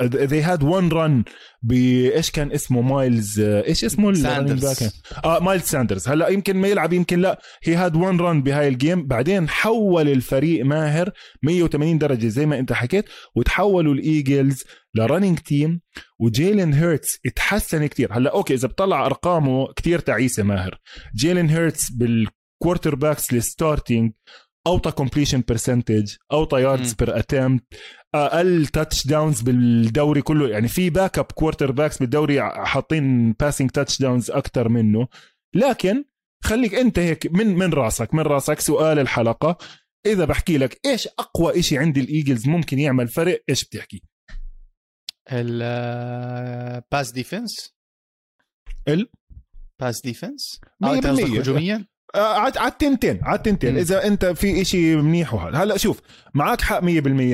they 0.00 0.42
had 0.46 0.62
one 0.62 0.92
run 0.92 1.32
بايش 1.62 2.30
كان 2.30 2.52
اسمه؟ 2.52 2.80
مايلز 2.82 3.40
آه 3.40 3.64
إيش 3.64 3.84
اسمه؟ 3.84 4.14
ساندرز. 4.14 4.90
آه 5.24 5.38
مايلز 5.38 5.62
ساندرز. 5.62 6.08
هلأ 6.08 6.28
يمكن 6.28 6.56
ما 6.56 6.68
يلعب 6.68 6.92
يمكن 6.92 7.20
لا. 7.20 7.40
هي 7.62 7.74
had 7.74 7.96
one 7.96 8.20
run 8.20 8.42
بهاي 8.42 8.68
ال 8.68 8.74
game. 8.74 9.06
بعدين 9.06 9.48
حول 9.48 10.08
الفريق 10.08 10.64
ماهر 10.64 11.10
180 11.42 11.98
درجة 11.98 12.26
زي 12.26 12.46
ما 12.46 12.58
أنت 12.58 12.72
حكيت 12.72 13.04
وتحولوا 13.34 13.94
الإيجلز 13.94 14.64
ل 14.94 15.00
running 15.00 15.38
team 15.38 15.80
وجيلين 16.18 16.72
هيرتس 16.72 17.18
اتحسن 17.26 17.86
كتير. 17.86 18.12
هلأ 18.12 18.32
okay 18.32 18.54
إذا 18.54 18.68
بطلع 18.68 19.06
أرقامه 19.06 19.72
كتير 19.72 19.98
تعيسة 19.98 20.42
ماهر. 20.42 20.78
جيلين 21.16 21.48
هيرتس 21.48 21.90
بال 21.90 22.94
quarterbacks 22.94 23.34
أوطى 24.66 24.90
completion 24.90 25.42
percentage 25.48 26.14
أوطى 26.32 26.62
yards 26.62 26.94
per 26.94 27.18
attempt 27.18 27.64
أقل 28.14 28.66
touchdowns 28.66 29.40
بالدوري 29.40 30.22
كله. 30.22 30.48
يعني 30.48 30.68
في 30.68 30.90
backup 30.90 31.24
quarterbacks 31.24 31.98
بالدوري 31.98 32.42
حاطين 32.42 33.32
passing 33.32 33.70
touchdowns 33.70 34.30
أكثر 34.30 34.68
منه. 34.68 35.08
لكن 35.54 36.04
خليك 36.44 36.74
أنت 36.74 36.98
هيك 36.98 37.26
من 37.32 37.46
من 37.46 37.72
راسك 37.72 38.14
من 38.14 38.22
راسك 38.22 38.60
سؤال 38.60 38.98
الحلقة. 38.98 39.58
إذا 40.06 40.24
بحكي 40.24 40.58
لك 40.58 40.80
إيش 40.86 41.06
أقوى 41.06 41.58
إشي 41.58 41.78
عند 41.78 41.98
الإيجلز 41.98 42.48
ممكن 42.48 42.78
يعمل 42.78 43.08
فرق 43.08 43.42
إيش 43.48 43.64
بتحكي؟ 43.64 44.02
ال 45.32 45.68
pass 45.68 47.12
defense 47.12 47.74
ال؟ 48.88 49.08
pass 49.80 50.00
defense 50.00 50.60
100% 50.84 50.86
هجوميا؟ 50.86 51.86
على 52.16 52.68
التنتين 52.68 53.20
على 53.22 53.36
التنتين 53.36 53.78
إذا 53.78 54.06
أنت 54.06 54.24
في 54.24 54.62
إشي 54.62 54.96
منيح 54.96 55.34
وهذا. 55.34 55.58
هلا 55.58 55.76
شوف 55.76 56.00
معك 56.34 56.60
حق 56.60 56.80
100% 56.80 56.84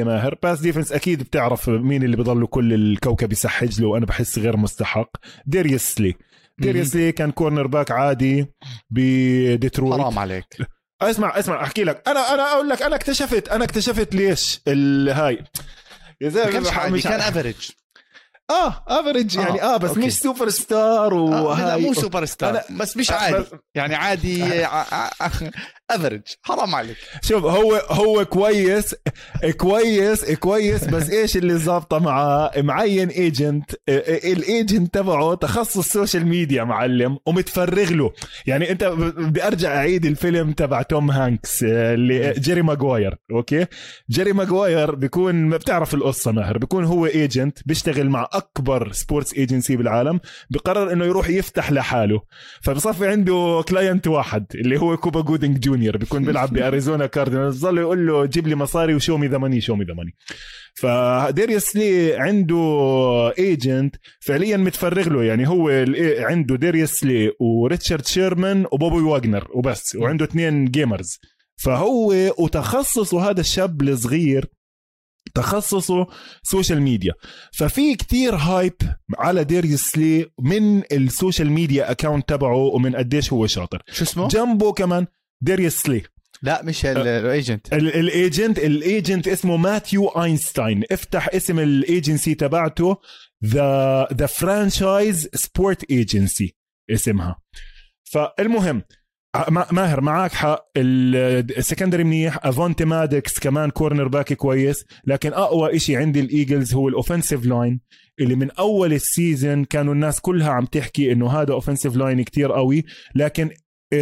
ماهر. 0.04 0.34
pass 0.42 0.60
defense 0.60 0.92
أكيد 0.92 1.22
بتعرف 1.22 1.68
مين 1.68 2.02
اللي 2.02 2.16
بضله 2.16 2.46
كل 2.46 2.72
الكوكب 2.72 3.32
يسحج 3.32 3.80
له 3.80 3.88
وأنا 3.88 4.06
بحس 4.06 4.38
غير 4.38 4.56
مستحق. 4.56 5.10
داريوس 5.46 6.00
سلاي 6.00 6.14
داريوس 6.58 6.96
كان 6.96 7.30
cornerback 7.30 7.90
عادي 7.90 8.46
بديترويت. 8.90 10.00
حرام 10.00 10.18
عليك. 10.18 10.46
اسمع 11.02 11.38
اسمع 11.38 11.62
أحكي 11.62 11.84
لك. 11.84 12.02
أنا 12.08 12.34
أنا 12.34 12.42
أقول 12.42 12.68
لك 12.68 12.82
أنا 12.82 12.96
اكتشفت 12.96 13.48
أنا 13.48 13.64
اكتشفت 13.64 14.14
ليش 14.14 14.60
الهاي 14.68 15.44
يا 16.20 16.28
زلمة 16.28 17.00
كان 17.00 17.20
average 17.20 17.70
آه 18.52 18.84
average 18.88 19.36
يعني. 19.36 19.62
آه, 19.62 19.74
آه 19.74 19.76
بس 19.76 19.88
okay. 19.88 20.00
مش 20.06 20.18
سوبر 20.18 20.48
ستار 20.48 21.14
وهاي. 21.14 21.72
آه 21.74 21.76
مو 21.86 21.94
سوبر 21.94 22.24
ستار 22.24 22.60
بس 22.70 22.96
مش 22.96 23.10
عادي. 23.10 23.44
يعني 23.74 23.94
عادي 23.94 24.44
average 25.94 26.20
حرام 26.42 26.74
عليك. 26.74 26.96
شوف 27.22 27.44
هو 27.44 27.74
هو 27.74 28.24
كويس 28.24 28.94
كويس 29.56 30.30
كويس 30.30 30.84
بس 30.84 31.10
إيش 31.10 31.36
اللي 31.36 31.54
ظابطه 31.54 31.98
معاه 31.98 32.50
معين 32.56 33.08
agent 33.08 33.70
ال 33.88 34.06
agent 34.06 34.94
تبعه 34.94 35.34
تخصص 35.34 35.88
social 35.88 36.26
media 36.26 36.64
معلم 36.64 37.18
ومتفرغ 37.26 37.92
له. 37.92 38.12
يعني 38.46 38.70
أنت 38.70 38.84
بدي 38.84 39.46
أرجع 39.46 39.76
أعيد 39.76 40.06
الفيلم 40.06 40.52
تبع 40.52 40.82
توم 40.82 41.10
هانكس 41.10 41.62
اللي 41.62 42.32
جيري 42.32 42.62
ماجواير 42.62 43.16
okay؟ 43.32 43.66
جيري 44.10 44.32
ماجواير 44.32 44.94
بيكون 44.94 45.50
بتعرف 45.50 45.94
القصة 45.94 46.32
ماهر 46.32 46.58
بيكون 46.58 46.84
هو 46.84 47.06
agent 47.06 47.58
بيشتغل 47.66 48.10
مع 48.10 48.28
أكبر 48.32 48.92
sports 48.92 49.34
agency 49.34 49.76
بالعالم 49.76 50.20
بقرر 50.50 50.92
إنه 50.92 51.04
يروح 51.04 51.28
يفتح 51.28 51.72
لحاله. 51.72 52.20
فبصفي 52.62 53.08
عنده 53.08 53.64
client 53.68 54.06
واحد 54.06 54.46
اللي 54.54 54.80
هو 54.80 54.96
كوبا 54.96 55.20
جودينج 55.20 55.58
جونيور 55.58 55.81
بيكون 55.90 56.24
بيلعب 56.24 56.52
بأريزونا 56.54 57.06
كاردينالز 57.06 57.58
ظل 57.58 57.78
يقول 57.78 58.06
له 58.06 58.26
جيب 58.26 58.46
لي 58.46 58.54
مصاري 58.54 58.94
و 58.94 58.99
show 58.99 59.16
me 59.16 59.26
the 59.26 59.38
money 59.38 59.60
show 59.60 59.74
me 59.74 59.84
the 59.84 59.94
money. 59.94 60.14
فداريوس 60.74 61.76
سلاي 61.76 62.14
عنده 62.14 62.58
agent 63.38 63.96
فعليا 64.20 64.56
متفرغ 64.56 65.08
له 65.08 65.24
يعني 65.24 65.48
هو 65.48 65.68
عنده 66.18 66.56
داريوس 66.56 67.04
سلاي 67.04 67.32
وريتشارد 67.40 68.06
شيرمان 68.06 68.66
وبوبي 68.72 69.02
واجنر 69.02 69.48
وبس 69.54 69.96
وعنده 69.96 70.24
اثنين 70.24 70.64
gamers 70.64 71.18
فهو 71.56 72.12
وتخصصه 72.38 73.30
هذا 73.30 73.40
الشاب 73.40 73.82
الصغير 73.82 74.46
تخصصه 75.34 76.06
social 76.42 76.82
media 76.82 77.12
ففي 77.52 77.94
كتير 77.94 78.34
hype 78.34 78.74
على 79.18 79.44
داريوس 79.44 79.98
سلاي 79.98 80.26
من 80.40 80.82
ال 80.92 81.01
social 81.01 81.50
media 81.50 81.90
account 81.90 82.28
تبعه 82.28 82.56
ومن 82.56 82.96
قديش 82.96 83.32
هو 83.32 83.46
شاطر. 83.46 83.82
شو 83.92 84.04
اسمه؟ 84.04 84.28
جنبه 84.28 84.72
كمان. 84.72 85.06
داريوس 85.42 85.88
سلاي 85.88 86.02
لا 86.42 86.62
مش 86.64 86.86
ال 86.86 87.01
agent 87.01 87.72
ال 87.72 87.87
agent 87.87 88.58
ال 88.58 88.70
agent 88.70 89.28
اسمه 89.28 89.56
ماثيو 89.56 90.08
اينشتاين 90.08 90.82
افتح 90.92 91.28
اسم 91.34 91.58
الايجنسي 91.58 92.34
تبعته. 92.34 92.96
the 93.44 94.08
the 94.12 94.26
franchise 94.26 95.28
sport 95.34 95.90
agency 95.90 96.56
اسمها. 96.90 97.36
فالمهم 98.04 98.82
ماهر 99.70 100.00
معك 100.00 100.32
حق. 100.32 100.68
ال 100.76 100.89
secondary 100.89 102.04
منيح. 102.04 102.46
افونتي 102.46 102.84
مادكس 102.84 103.38
كمان 103.38 103.70
cornerback 103.70 104.32
كويس. 104.32 104.84
لكن 105.06 105.32
أقوى 105.32 105.76
إشي 105.76 105.96
عندي 105.96 106.20
الإيجلز 106.20 106.74
هو 106.74 106.88
ال 106.88 106.94
offensive 106.94 107.46
line 107.46 107.80
اللي 108.20 108.34
من 108.34 108.50
أول 108.50 108.92
ال 108.92 109.03
season 109.03 109.64
كانوا 109.64 109.94
الناس 109.94 110.20
كلها 110.20 110.50
عم 110.50 110.64
تحكي 110.66 111.12
إنه 111.12 111.30
هذا 111.30 111.52
offensive 111.52 111.96
line 111.96 112.22
كتير 112.22 112.52
قوي. 112.52 112.84
لكن 113.14 113.50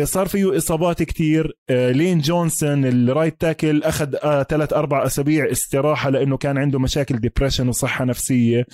صار 0.02 0.28
فيه 0.28 0.56
إصابات 0.56 1.02
كتير. 1.02 1.56
إيه، 1.70 1.90
لين 1.90 2.18
جونسون 2.18 2.84
ال 2.84 2.94
right 2.94 3.40
tackle 3.40 3.82
أخذ 3.82 4.14
ثلاث 4.42 4.72
أربع 4.72 5.06
أسابيع 5.06 5.50
استراحة 5.50 6.10
لأنه 6.10 6.36
كان 6.36 6.58
عنده 6.58 6.78
مشاكل 6.78 7.16
depression 7.18 7.68
وصحة 7.68 8.04
نفسية. 8.04 8.66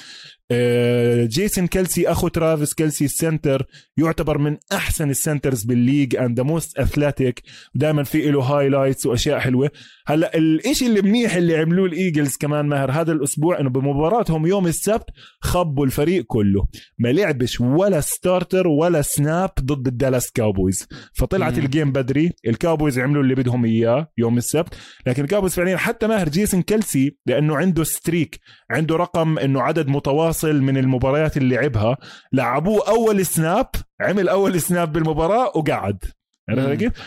جيسون 1.27 1.67
كيلسي 1.67 2.09
أخو 2.09 2.29
ترافيس 2.29 2.75
كيلسي 2.75 3.05
ال 3.05 3.13
center 3.13 3.67
يعتبر 3.97 4.39
من 4.39 4.57
أحسن 4.73 5.11
ال 5.11 5.17
centers 5.17 5.65
بال 5.65 5.78
league 5.78 6.17
and 6.17 6.37
the 6.37 6.43
most 6.43 6.79
athletic 6.79 7.43
ودائما 7.75 8.03
في 8.03 8.31
له 8.31 8.41
highlights 8.41 9.07
وأشياء 9.07 9.39
حلوة. 9.39 9.71
هلأ 10.07 10.37
الإشي 10.37 10.87
اللي 10.87 11.03
منيح 11.03 11.35
اللي 11.35 11.57
عملوه 11.57 11.87
الإيجلز 11.87 12.37
كمان 12.37 12.67
ماهر 12.67 12.91
هذا 12.91 13.13
الأسبوع 13.13 13.61
إنه 13.61 13.71
بمباراتهم 13.71 14.47
يوم 14.47 14.67
السبت 14.67 15.05
خبوا 15.41 15.87
الفريق 15.87 16.25
كله. 16.27 16.67
ما 16.99 17.09
لعبش 17.09 17.61
ولا 17.61 18.01
starter 18.01 18.69
ولا 18.69 19.03
snap 19.03 19.51
ضد 19.61 19.87
الدالاس 19.87 20.31
كاوبويز 20.31 20.89
فطلعت 21.15 21.59
مم. 21.59 21.65
ال 21.65 21.70
game 21.70 21.93
بدري. 21.93 22.33
الكاوبويز 22.47 22.99
عملوا 22.99 23.23
اللي 23.23 23.35
بدهم 23.35 23.65
إياه 23.65 24.13
يوم 24.19 24.39
السبت. 24.39 24.75
لكن 25.07 25.25
الكاوبويز 25.25 25.55
فعليا 25.55 25.77
حتى 25.77 26.07
ماهر 26.07 26.29
جيسون 26.29 26.63
كيلسي 26.63 27.17
لأنه 27.27 27.57
عنده 27.57 27.85
streak 27.85 28.41
عنده 28.71 28.97
رقم 28.97 29.39
إنه 29.39 29.63
عدد 29.63 29.89
متواصل 29.89 30.36
فاصل 30.37 30.61
من 30.63 30.77
المباريات 30.77 31.37
اللي 31.37 31.57
لعبها. 31.57 31.97
لعبوه 32.33 32.89
أول 32.89 33.27
snap 33.27 33.71
عمل 34.01 34.29
أول 34.29 34.61
snap 34.61 34.93
بالمباراة 34.93 35.53
وقعد. 35.57 36.05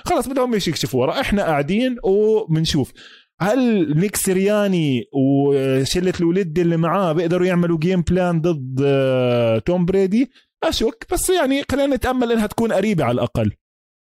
خلص 0.05 0.27
بدهم 0.27 0.53
إيش 0.53 0.67
يكشفوا 0.67 1.01
ورا 1.01 1.21
إحنا 1.21 1.43
قاعدين 1.43 1.97
وبنشوف. 2.03 2.91
هل 3.41 3.93
نيك 3.99 4.15
سيرياني 4.15 5.03
وشلة 5.13 6.13
الولد 6.19 6.59
اللي 6.59 6.77
معاه 6.77 7.13
بيقدروا 7.13 7.47
يعملوا 7.47 7.77
game 7.77 8.01
plan 8.01 8.41
ضد 8.41 8.81
آه، 8.85 9.59
توم 9.59 9.85
بريدي؟ 9.85 10.31
أشك 10.63 11.05
بس 11.11 11.29
يعني 11.29 11.63
خلينا 11.71 11.95
نتأمل 11.95 12.31
إنها 12.31 12.47
تكون 12.47 12.73
قريبة 12.73 13.03
على 13.03 13.11
الأقل. 13.11 13.51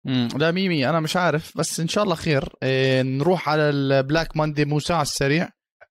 امم 0.06 0.28
لا 0.38 0.50
ميمي 0.50 0.88
أنا 0.88 1.00
مش 1.00 1.16
عارف 1.16 1.58
بس 1.58 1.80
إن 1.80 1.88
شاء 1.88 2.04
الله 2.04 2.14
خير. 2.14 2.48
إيه 2.62 3.02
نروح 3.02 3.48
على 3.48 3.62
ال 3.70 3.81
Black 3.81 4.36
Monday 4.36 4.64
موسى 4.64 4.92
على 4.92 5.02
السريع. 5.02 5.48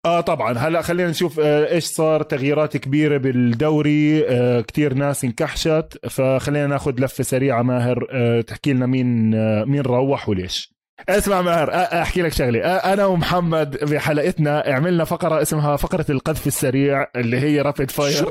آه 0.06 0.20
طبعا. 0.20 0.58
هلا 0.58 0.82
خلينا 0.82 1.10
نشوف 1.10 1.40
آه 1.40 1.72
إيش 1.72 1.84
صار. 1.84 2.22
تغييرات 2.22 2.76
كبيرة 2.76 3.16
بالدوري 3.16 4.28
آه 4.28 4.60
كثير 4.60 4.94
ناس 4.94 5.24
انكحشت. 5.24 5.98
فخلينا 6.10 6.66
ناخذ 6.66 6.92
لفة 7.00 7.24
سريعة. 7.24 7.62
ماهر 7.62 8.06
آه 8.12 8.40
تحكي 8.40 8.72
لنا 8.72 8.86
مين 8.86 9.34
آه 9.34 9.64
مين 9.64 9.80
روح 9.80 10.28
وليش. 10.28 10.74
اسمع 11.08 11.42
ماهر 11.42 11.70
أحكي 11.74 12.22
لك 12.22 12.32
شغلة. 12.32 12.60
أنا 12.76 13.06
ومحمد 13.06 13.76
بحلقتنا 13.84 14.62
عملنا 14.66 15.04
فقرة 15.04 15.42
اسمها 15.42 15.76
فقرة 15.76 16.06
القذف 16.10 16.46
السريع 16.46 17.06
اللي 17.16 17.40
هي 17.40 17.60
رابيد 17.60 17.90
فاير 17.90 18.28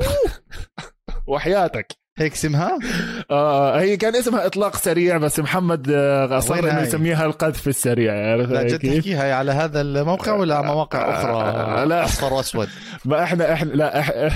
وحياتك. 1.26 1.99
هيك 2.20 2.32
اسمها؟ 2.32 2.78
آه 3.30 3.80
هي 3.80 3.96
كان 3.96 4.16
اسمها 4.16 4.46
إطلاق 4.46 4.76
سريع 4.76 5.16
بس 5.16 5.40
محمد 5.40 5.90
آه، 5.90 6.38
اصر 6.38 6.58
إنه 6.58 6.80
يسميها 6.80 7.26
القذف 7.26 7.68
السريع 7.68 8.34
لا 8.34 8.62
جد 8.62 8.78
تحكيها 8.78 9.34
على 9.34 9.52
هذا 9.52 9.80
الموقع 9.80 10.32
ولا 10.32 10.56
على 10.56 10.66
مواقع 10.66 11.10
أخرى؟ 11.10 11.32
آه 11.32 11.84
لا. 11.84 12.04
أصفر 12.04 12.32
وأسود. 12.32 12.68
ما 13.04 13.22
إحنا 13.22 13.52
إحنا 13.52 13.72
لا 13.72 14.28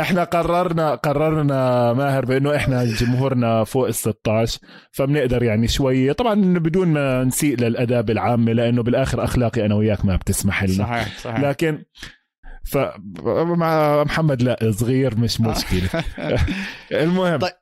إحنا 0.00 0.24
قررنا 0.24 0.94
قررنا 0.94 1.92
ماهر 1.92 2.24
بإنه 2.24 2.56
إحنا 2.56 2.84
جمهورنا 2.84 3.64
فوق 3.64 3.86
ال 3.86 3.94
16 3.94 4.58
فبنقدر 4.92 5.42
يعني 5.42 5.68
شوي 5.68 6.12
طبعا 6.12 6.34
بدون 6.58 6.88
ما 6.88 7.24
نسيء 7.24 7.56
للأداب 7.56 8.10
العامة 8.10 8.52
لأنه 8.52 8.82
بالآخر 8.82 9.24
أخلاقي 9.24 9.66
أنا 9.66 9.74
وياك 9.74 10.04
ما 10.04 10.16
بتسمح 10.16 10.64
لنا. 10.64 10.84
صحيح 10.84 11.18
صحيح. 11.18 11.40
لكن 11.40 11.84
فمع 12.64 14.04
محمد 14.04 14.42
لا 14.42 14.72
صغير 14.78 15.16
مش 15.18 15.40
مشكلة. 15.40 16.04
المهم 16.92 17.38
طيب. 17.38 17.52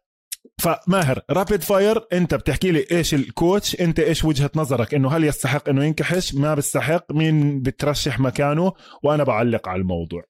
فماهر 0.58 1.20
رابيد 1.30 1.62
فاير 1.62 2.06
انت 2.12 2.34
بتحكي 2.34 2.70
لي 2.70 2.84
إيش 2.92 3.14
الكوتش 3.14 3.80
انت 3.80 4.00
إيش 4.00 4.24
وجهة 4.24 4.50
نظرك؟ 4.54 4.94
إنه 4.94 5.16
هل 5.16 5.24
يستحق 5.24 5.68
إنه 5.68 5.84
ينكحش؟ 5.84 6.34
ما 6.34 6.54
بيستحق. 6.54 7.12
مين 7.12 7.62
بترشح 7.62 8.20
مكانه؟ 8.20 8.72
وأنا 9.02 9.24
بعلق 9.24 9.68
على 9.68 9.80
الموضوع. 9.80 10.24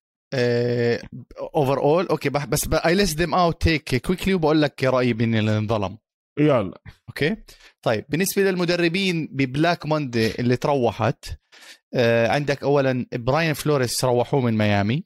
overall 1.55 2.07
okay 2.07 2.28
بس 2.28 2.68
I 2.72 2.94
list 2.94 3.18
them 3.18 3.34
out 3.34 3.62
quick 3.62 4.07
quickly 4.07 4.34
وبقول 4.34 4.62
لك 4.62 4.84
رأيي 4.84 5.12
بين 5.12 5.34
اللي 5.34 5.58
انظلم. 5.58 5.98
يلا. 6.38 6.80
okay؟ 7.09 7.36
طيب 7.82 8.04
بالنسبة 8.08 8.42
للمدربين 8.42 9.28
ب 9.32 9.41
Black 9.41 9.86
Monday 9.86 10.40
اللي 10.40 10.56
تروحت 10.56 11.24
آه 11.28 11.36
عندك 12.28 12.62
اولا 12.62 13.07
براين 13.12 13.53
فلوريس 13.53 14.05
روحوه 14.05 14.41
من 14.41 14.59
ميامي. 14.59 15.05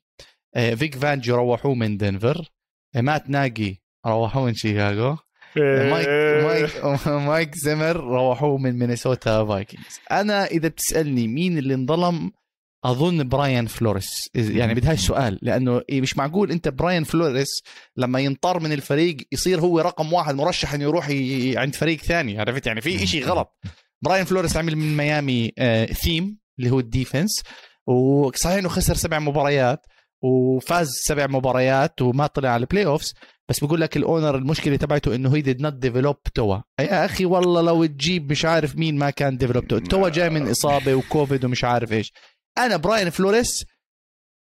آه، 0.57 0.75
فيك 0.75 0.97
فانجيو 0.97 1.31
روحوه 1.33 1.75
من 1.75 1.97
دنفر. 1.97 2.51
آه، 2.97 3.01
مات 3.01 3.31
ناجي 3.31 3.83
روحوه 4.07 4.45
من 4.45 4.55
شيكاغو. 4.55 5.17
مايك 5.57 6.09
مايك 6.45 6.85
مايك 7.29 7.55
زيمر 7.55 7.97
روحوه 7.97 8.59
من 8.59 8.79
مينيسوتا 8.79 9.45
فايكنجز. 9.45 10.01
أنا 10.11 10.45
إذا 10.47 10.69
بتسألني 10.69 11.29
مين 11.29 11.59
اللي 11.59 11.75
انظلم 11.75 12.31
أظن 12.85 13.29
براين 13.29 13.67
فلوريس. 13.67 14.31
يعني 14.35 14.75
بدهاش 14.75 15.01
سؤال 15.01 15.39
لأنه 15.43 15.83
إيه 15.89 16.01
مش 16.01 16.17
معقول 16.17 16.51
أنت 16.51 16.69
براين 16.69 17.05
فلوريس 17.05 17.63
لما 17.97 18.21
ينطر 18.21 18.61
من 18.61 18.73
الفريق 18.73 19.17
يصير 19.33 19.61
هو 19.61 19.81
رقم 19.81 20.13
واحد 20.13 20.35
مرشح 20.35 20.75
إنه 20.75 20.85
يروح. 20.85 21.07
عند 21.57 21.75
فريق 21.75 22.01
ثاني 22.01 22.41
عرفت؟ 22.41 22.67
يعني 22.67 22.81
في 22.81 23.03
إشي 23.05 23.23
غلط. 23.23 23.59
براين 24.05 24.25
فلوريس 24.25 24.57
عمل 24.57 24.77
من 24.77 24.97
ميامي 24.97 25.53
آه 25.59 25.87
team. 25.87 26.42
اللي 26.59 26.71
هو 26.71 26.81
ال 26.81 26.88
defense. 26.88 27.43
وصحيح 27.87 28.57
إنه 28.59 28.69
خسر 28.69 28.95
سبع 28.95 29.19
مباريات 29.19 29.87
وفاز 30.23 30.89
سبع 30.89 31.27
مباريات 31.27 32.03
وما 32.03 32.27
طلع 32.27 32.49
على 32.49 32.61
ال 32.61 32.87
playoffs 32.87 33.15
بس 33.49 33.65
بقول 33.65 33.81
لك 33.81 33.97
ال 33.97 34.03
owner 34.03 34.37
المشكلة 34.37 34.77
تبعته 34.77 35.15
إنه 35.15 35.35
هي 35.37 35.41
did 35.41 35.61
not 35.61 35.73
develop 35.73 36.17
توا. 36.35 36.59
يا 36.81 37.05
أخي 37.05 37.25
والله 37.25 37.61
لو 37.61 37.85
تجيب 37.85 38.31
مش 38.31 38.45
عارف 38.45 38.77
مين 38.77 38.99
ما 38.99 39.11
كان 39.11 39.37
develop 39.37 39.69
توا. 39.69 39.79
توا 39.79 40.09
جاي 40.09 40.31
من 40.31 40.49
إصابة 40.49 40.95
وكوفيد 40.95 41.45
ومش 41.45 41.65
عارف 41.65 41.93
إيش. 41.93 42.13
أنا 42.59 42.77
براين 42.77 43.11
فلوريس 43.11 43.65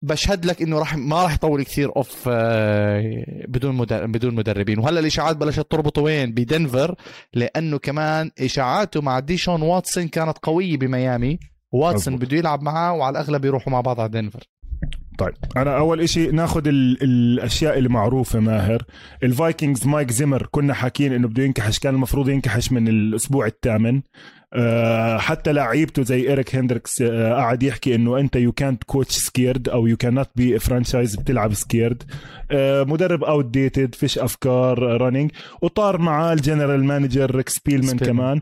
بشهد 0.04 0.46
لك 0.46 0.62
إنه 0.62 0.80
راح 0.80 0.96
ما 0.96 1.24
راح 1.24 1.34
يطول 1.34 1.64
كثير 1.64 1.96
off 1.96 2.24
آه، 2.28 3.04
بدون 3.48 3.76
مدرب 3.76 4.12
بدون 4.12 4.36
مدربين. 4.36 4.80
وهلا 4.80 5.00
الإشاعات 5.00 5.38
بلشت 5.38 5.72
تربطه 5.72 6.02
وين؟ 6.02 6.32
بدنفر 6.32 6.96
لأنه 7.34 7.78
كمان 7.78 8.32
إشاعاته 8.40 9.02
مع 9.02 9.20
ديشون 9.20 9.62
واتسون 9.62 10.08
كانت 10.08 10.38
قوية 10.38 10.78
بميامي. 10.78 11.40
واتسون 11.72 12.18
بده 12.18 12.38
يلعب 12.38 12.62
معاه 12.62 12.94
وعلى 12.94 13.20
الأغلب 13.20 13.46
يروحوا 13.46 13.74
مع 13.74 13.82
بعض 13.82 14.00
على 14.00 14.10
دنفر 14.10 14.44
طيب 15.20 15.34
أنا 15.58 15.78
أول 15.78 16.02
إشي 16.02 16.28
ناخذ 16.28 16.62
الأشياء 16.68 17.78
اللي 17.78 17.90
معروفه 17.90 18.40
ماهر. 18.40 18.84
الفايكنجز 19.24 19.88
مايك 19.88 20.12
زيمر 20.12 20.48
كنا 20.52 20.74
حاكين 20.74 21.14
إنه 21.14 21.28
بده 21.28 21.44
ينكحش 21.44 21.80
كان 21.80 21.96
المفروض 21.96 22.30
ينكحش 22.30 22.72
من 22.72 22.88
الأسبوع 22.88 23.46
الثامن. 23.48 24.02
آه، 24.54 25.18
حتى 25.18 25.54
لعيبته 25.54 26.04
زي 26.04 26.30
إيريك 26.30 26.56
هندريكس 26.56 27.02
آه، 27.02 27.34
قاعد 27.34 27.64
يحكي 27.64 27.96
إنه 27.96 28.20
أنت 28.20 28.36
يو 28.36 28.52
كانت 28.52 28.84
كوتش 28.84 29.16
سكيرد 29.16 29.70
أو 29.70 29.88
يو 29.88 29.98
كانت 29.98 30.30
بي 30.36 30.60
فرانشايز 30.60 31.16
بتلعب 31.16 31.54
سكيرد 31.54 32.04
آه، 32.52 32.84
مدرب 32.84 33.24
outdated 33.24 33.96
فيش 33.96 34.20
أفكار 34.20 35.02
running 35.02 35.32
وطار 35.62 35.98
معاه 35.98 36.34
ال 36.34 36.40
general 36.40 36.84
manager 36.86 37.36
ريك 37.36 37.50
سبيلمان. 37.50 37.98
كمان. 37.98 38.42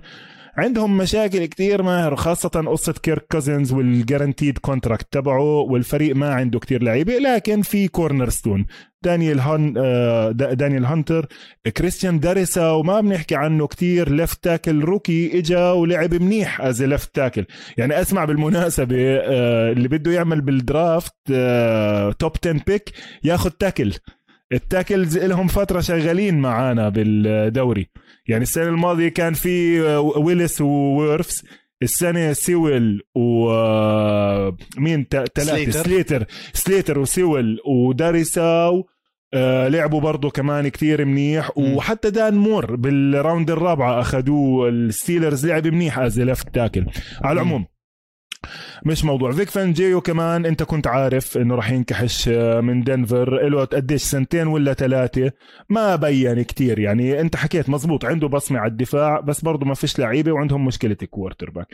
عندهم 0.58 0.98
مشاكل 0.98 1.46
كتير 1.46 1.84
ماهر 1.84 2.16
خاصة 2.16 2.50
قصة 2.50 2.94
كيرك 2.94 3.26
كوزنز 3.32 3.74
وال 3.74 3.88
guaranteed 3.88 4.58
contract 4.58 5.08
تبعه 5.12 5.60
والفريق 5.60 6.16
ما 6.16 6.34
عنده 6.34 6.60
كتير 6.60 6.84
لعيبة 6.84 7.18
لكن 7.18 7.62
في 7.62 7.88
cornerstone 7.88 8.66
دانيال 9.02 9.40
هون 9.40 9.74
آه، 9.78 10.32
دانيال 10.32 10.86
هانتر 10.86 11.28
كريستيان 11.78 12.20
داريساو 12.20 12.72
ما 12.72 13.02
بنحكي 13.02 13.36
عنه 13.36 13.68
كتير 13.68 14.10
left 14.10 14.44
tackle 14.44 14.84
rookie 14.84 15.40
إجا 15.40 15.72
ولعب 15.72 16.14
منيح 16.14 16.62
as 16.62 16.84
left 16.84 17.16
tackle 17.16 17.46
يعني 17.78 18.02
أسمع 18.02 18.26
بالمناسبة 18.26 18.96
آه، 19.00 19.72
اللي 19.72 19.88
بده 19.88 20.12
يعمل 20.12 20.42
بال 20.42 20.63
draft 20.63 21.16
top 22.20 22.32
10 22.46 22.64
pick 22.68 22.92
ياخذ 23.24 23.50
tackle 23.50 23.94
ال 24.54 24.62
tackles 24.62 25.18
لهم 25.18 25.48
فترة 25.48 25.80
شغالين 25.80 26.40
معانا 26.40 26.90
بالدوري. 26.90 27.90
يعني 28.28 28.44
السنة 28.44 28.70
الماضية 28.70 29.08
كان 29.10 29.34
في 29.34 29.82
ويلس 30.18 30.62
وورفز 30.62 31.44
السنة 31.84 32.34
سيول 32.34 33.02
ومين 34.78 35.06
ثلاثة 35.12 35.44
سليتر. 35.44 35.72
سليتر. 35.72 36.26
سليتر 36.54 37.00
وسيول 37.00 37.60
وداريساو 37.66 38.88
آه 39.34 39.68
لعبوا 39.68 40.00
برضه 40.02 40.30
كمان 40.30 40.68
كتير 40.68 41.06
منيح. 41.06 41.58
وحتى 41.58 42.10
دان 42.10 42.36
مور 42.36 42.76
بال 42.76 42.97
round 42.97 43.52
الرابعة 43.52 44.02
أخذوه 44.02 44.70
الستيلرز 44.70 45.46
لعب 45.48 45.68
منيح 45.68 46.00
as 46.00 46.20
left 46.20 46.56
tackle 46.56 46.86
على 47.22 47.34
العموم 47.34 47.66
مش 48.86 49.06
موضوع. 49.06 49.32
فيك 49.32 49.50
فانجيو 49.50 50.02
كمان 50.02 50.46
انت 50.46 50.64
كنت 50.64 50.88
عارف 50.88 51.38
انه 51.38 51.56
راح 51.56 51.72
ينكحش 51.72 52.30
آه، 52.30 52.62
من 52.62 52.84
دنفر. 52.84 53.50
له 53.50 53.66
قديش 53.66 54.02
سنتين 54.04 54.48
ولا 54.48 54.74
ثلاثة 54.74 55.32
ما 55.70 55.96
بين 55.96 56.42
كتير 56.42 56.80
يعني. 56.80 57.22
انت 57.22 57.36
حكيت 57.36 57.70
مزبوط 57.70 58.06
عنده 58.06 58.28
بصمة 58.28 58.60
على 58.60 58.72
الدفاع 58.72 59.20
بس 59.20 59.42
برضه 59.42 59.66
ما 59.66 59.74
فيش 59.74 60.00
لعيبة 60.00 60.32
وعندهم 60.32 60.66
مشكلة 60.66 60.96
quarterback. 60.96 61.68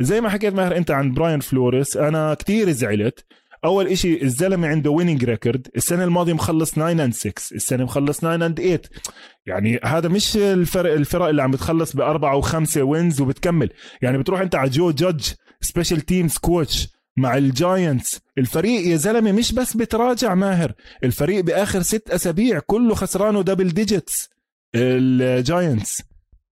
زي 0.00 0.20
ما 0.20 0.28
حكيت 0.28 0.54
ماهر 0.54 0.76
انت 0.76 0.90
عن 0.90 1.14
براين 1.14 1.40
فلوريس 1.40 1.96
أنا 1.96 2.34
كتير 2.34 2.70
زعلت. 2.70 3.24
أول 3.64 3.86
إشي 3.86 4.22
الزلمة 4.22 4.68
عنده 4.68 4.90
winning 4.90 5.24
record 5.24 5.68
السنة 5.76 6.04
الماضية 6.04 6.32
مخلص 6.32 6.70
9 6.70 6.90
and 6.92 7.12
6 7.14 7.32
السنة 7.54 7.84
مخلص 7.84 8.18
9 8.18 8.34
and 8.34 8.60
8 8.60 8.80
يعني 9.46 9.80
هذا 9.84 10.08
مش 10.08 10.36
الفرق 10.36 10.92
الفرق 10.92 11.24
اللي 11.26 11.42
عم 11.42 11.50
بتخلص 11.50 11.96
بأربعة 11.96 12.36
وخمسة 12.36 12.82
wins 12.82 13.20
وبتكمل. 13.20 13.70
يعني 14.02 14.18
بتروح 14.18 14.40
انت 14.40 14.54
على 14.54 14.70
جو 14.70 14.90
جادج 14.90 15.26
special 15.60 16.00
teams 16.00 16.38
coach 16.38 16.88
مع 17.16 17.36
الجاينتس. 17.36 18.20
الفريق 18.38 18.86
يا 18.86 18.96
زلمة 18.96 19.32
مش 19.32 19.52
بس 19.52 19.76
بتراجع 19.76 20.34
ماهر 20.34 20.72
الفريق 21.04 21.44
بآخر 21.44 21.82
ست 21.82 22.10
أسابيع 22.10 22.58
كله 22.58 22.94
خسرانه 22.94 23.42
double 23.42 23.68
digits 23.68 24.28
الجاينتس. 24.74 26.02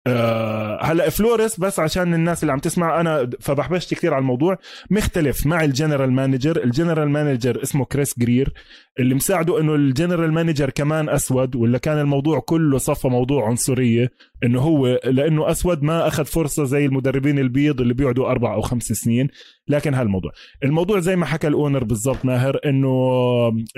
أه 0.06 0.78
هلا 0.82 1.10
فلوريس 1.10 1.60
بس 1.60 1.80
عشان 1.80 2.14
الناس 2.14 2.42
اللي 2.42 2.52
عم 2.52 2.58
تسمع 2.58 3.00
أنا 3.00 3.30
فبحبشت 3.40 3.94
كثير 3.94 4.14
على 4.14 4.20
الموضوع. 4.20 4.58
مختلف 4.90 5.46
مع 5.46 5.64
ال 5.64 5.70
general 5.70 6.12
manager. 6.12 6.64
ال 6.64 6.70
general 6.70 7.10
manager 7.10 7.62
اسمه 7.62 7.84
كريس 7.84 8.18
جرير 8.18 8.52
اللي 8.98 9.14
مساعده 9.14 9.60
إنه 9.60 9.74
ال 9.74 9.81
general 9.82 10.32
manager 10.32 10.70
كمان 10.70 11.08
أسود 11.08 11.56
ولا 11.56 11.78
كان 11.78 11.98
الموضوع 11.98 12.38
كله 12.38 12.78
صفى 12.78 13.08
موضوع 13.08 13.46
عنصرية 13.48 14.10
إنه 14.44 14.60
هو 14.60 15.00
لأنه 15.04 15.50
أسود 15.50 15.82
ما 15.82 16.06
أخذ 16.06 16.24
فرصة 16.24 16.64
زي 16.64 16.86
المدربين 16.86 17.38
البيض 17.38 17.80
اللي 17.80 17.94
بيقعدوا 17.94 18.30
أربع 18.30 18.54
أو 18.54 18.60
خمس 18.60 18.84
سنين. 18.84 19.28
لكن 19.68 19.94
هالموضوع 19.94 20.30
الموضوع 20.64 21.00
زي 21.00 21.16
ما 21.16 21.26
حكى 21.26 21.46
ال 21.48 21.54
owner 21.54 21.84
بالضبط 21.84 22.24
ماهر 22.24 22.58
إنه 22.66 22.88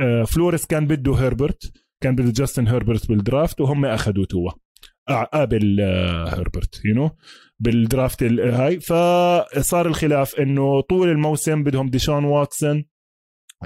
آه، 0.01 0.25
فلوريس 0.25 0.67
كان 0.67 0.87
بده 0.87 1.15
هربرت 1.15 1.73
كان 2.01 2.15
بده 2.15 2.33
جاستن 2.33 2.69
هربرت 2.69 3.09
بال 3.09 3.24
draft 3.24 3.61
وهم 3.61 3.85
اخذوه 3.85 4.27
قبل 5.11 5.81
هربرت 6.29 6.81
you 6.85 6.95
know 6.95 7.11
بال 7.61 7.79
draft 7.79 8.23
هاي. 8.23 8.81
فصار 8.81 9.87
الخلاف 9.87 10.35
إنه 10.35 10.81
طول 10.81 11.09
الموسم 11.09 11.65
بدهم 11.65 11.91
ديشون 11.91 12.25
واتسون 12.25 12.85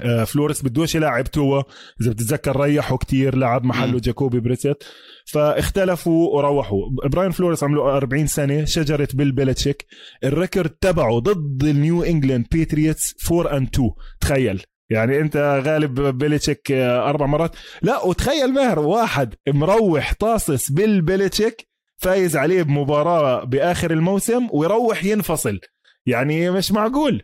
آه، 0.03 0.23
فلوريس 0.23 0.61
بدوش 0.61 0.95
يلعب 0.95 1.23
توا. 1.23 1.63
إذا 2.01 2.11
بتتذكر 2.11 2.61
ريحوا 2.61 2.97
كتير 2.97 3.35
لعب 3.35 3.65
محله 3.65 3.99
جاكوبي 3.99 4.39
بريسيت. 4.39 4.83
فاختلفوا 5.25 6.35
وروحوا. 6.35 6.79
براين 7.11 7.31
فلوريس 7.31 7.63
عمله 7.63 7.97
40 7.97 8.27
سنة 8.27 8.65
شجره 8.65 9.07
بيل 9.13 9.31
بيلتشيك 9.31 9.85
ال 10.23 10.30
record 10.30 10.69
تبعه 10.69 11.19
ضد 11.19 11.63
النيو 11.63 12.03
إنجلاند 12.03 12.45
باتريوتس 12.51 13.31
4 13.31 13.57
and 13.57 13.67
2 13.67 13.91
تخيل. 14.21 14.61
يعني 14.93 15.19
انت 15.19 15.61
غالب 15.65 16.01
بيليتشيك 16.01 16.71
آه، 16.71 17.09
أربع 17.09 17.25
مرات. 17.25 17.55
لا 17.81 18.03
وتخيل 18.03 18.53
ماهر 18.53 18.79
واحد 18.79 19.35
مروح 19.47 20.13
طاصص 20.13 20.71
بالبيليتشيك 20.71 21.67
فايز 22.01 22.37
عليه 22.37 22.63
بمباراة 22.63 23.43
بآخر 23.43 23.91
الموسم 23.91 24.47
ويروح 24.51 25.03
ينفصل. 25.05 25.59
يعني 26.05 26.51
مش 26.51 26.71
معقول. 26.71 27.23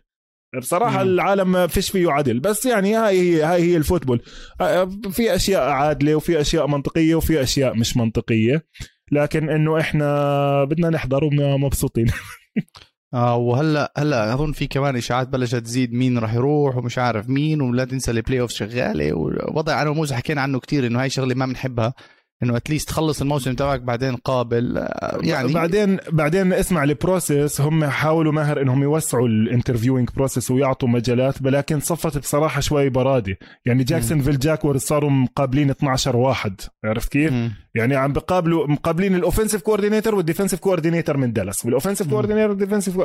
بصراحة 0.59 1.03
مم. 1.03 1.09
العالم 1.09 1.51
ما 1.51 1.67
فيش 1.67 1.89
فيه 1.91 2.11
عدل 2.11 2.39
بس 2.39 2.65
يعني 2.65 2.95
هاي 2.95 3.19
هي 3.19 3.43
هاي 3.43 3.61
هي 3.61 3.77
ال 3.77 3.82
football. 3.82 4.21
آه، 4.61 4.89
في 5.11 5.35
أشياء 5.35 5.69
عادلة 5.69 6.15
وفي 6.15 6.41
أشياء 6.41 6.67
منطقية 6.67 7.15
وفي 7.15 7.41
أشياء 7.43 7.75
مش 7.75 7.97
منطقية. 7.97 8.65
لكن 9.11 9.49
إنه 9.49 9.79
إحنا 9.79 10.63
بدنا 10.63 10.89
نحضر 10.89 11.23
ومبسوطين. 11.23 12.05
آه 13.13 13.35
وهلا 13.37 13.93
هلا 13.97 14.33
اظن 14.33 14.51
في 14.51 14.67
كمان 14.67 14.95
اشاعات 14.95 15.27
بلشت 15.27 15.55
تزيد 15.55 15.93
مين 15.93 16.17
راح 16.17 16.33
يروح 16.33 16.77
ومش 16.77 16.97
عارف 16.97 17.29
مين 17.29 17.61
ولا 17.61 17.85
تنسى 17.85 18.11
ال 18.11 18.41
playoff 18.41 18.51
شغالة 18.51 19.13
ووضع 19.13 19.81
أنا 19.81 19.89
وموسى 19.89 20.15
حكينا 20.15 20.41
عنه 20.41 20.59
كتير 20.59 20.87
إنه 20.87 21.01
هاي 21.01 21.09
شغلة 21.09 21.35
ما 21.35 21.45
بنحبها. 21.45 21.93
إنه 22.43 22.57
at 22.57 22.66
least 22.66 22.87
تخلص 22.89 23.21
الموسم 23.21 23.53
تبعك 23.53 23.81
بعدين 23.81 24.15
قابل 24.15 24.77
آه، 24.77 25.19
يعني 25.23 25.53
بعدين 25.53 25.97
بعدين 26.11 26.53
اسمع 26.53 26.83
ال 26.83 26.93
process 26.93 27.61
هم 27.61 27.85
حاولوا 27.85 28.31
ماهر 28.31 28.61
إنهم 28.61 28.83
يوسعوا 28.83 29.27
ال 29.27 29.33
interviewing 29.33 30.09
process 30.15 30.51
ويعطوا 30.51 30.89
مجالات 30.89 31.41
ولكن 31.45 31.79
صفت 31.79 32.17
بصراحة 32.17 32.61
شوي 32.61 32.89
براده 32.89 33.37
يعني 33.65 33.83
جاكسونفيل 33.83 34.39
جاكورز 34.39 34.79
صاروا 34.79 35.09
مقابلين 35.09 35.69
12 35.69 36.15
واحد. 36.15 36.61
عرفت 36.85 37.11
كيف؟ 37.11 37.33
يعني 37.75 37.95
عم 37.95 38.13
بقابلوا 38.13 38.67
مقابلين 38.67 39.15
الاوفنسيف 39.15 39.61
كوردينيتور 39.61 40.15
والديفنسيف 40.15 40.59
كوردينيتور 40.59 41.17
من 41.17 41.33
دالاس 41.33 41.65
والاوفنسيف 41.65 42.09
كوردينيتور 42.09 42.49
والديفنسيف 42.49 42.97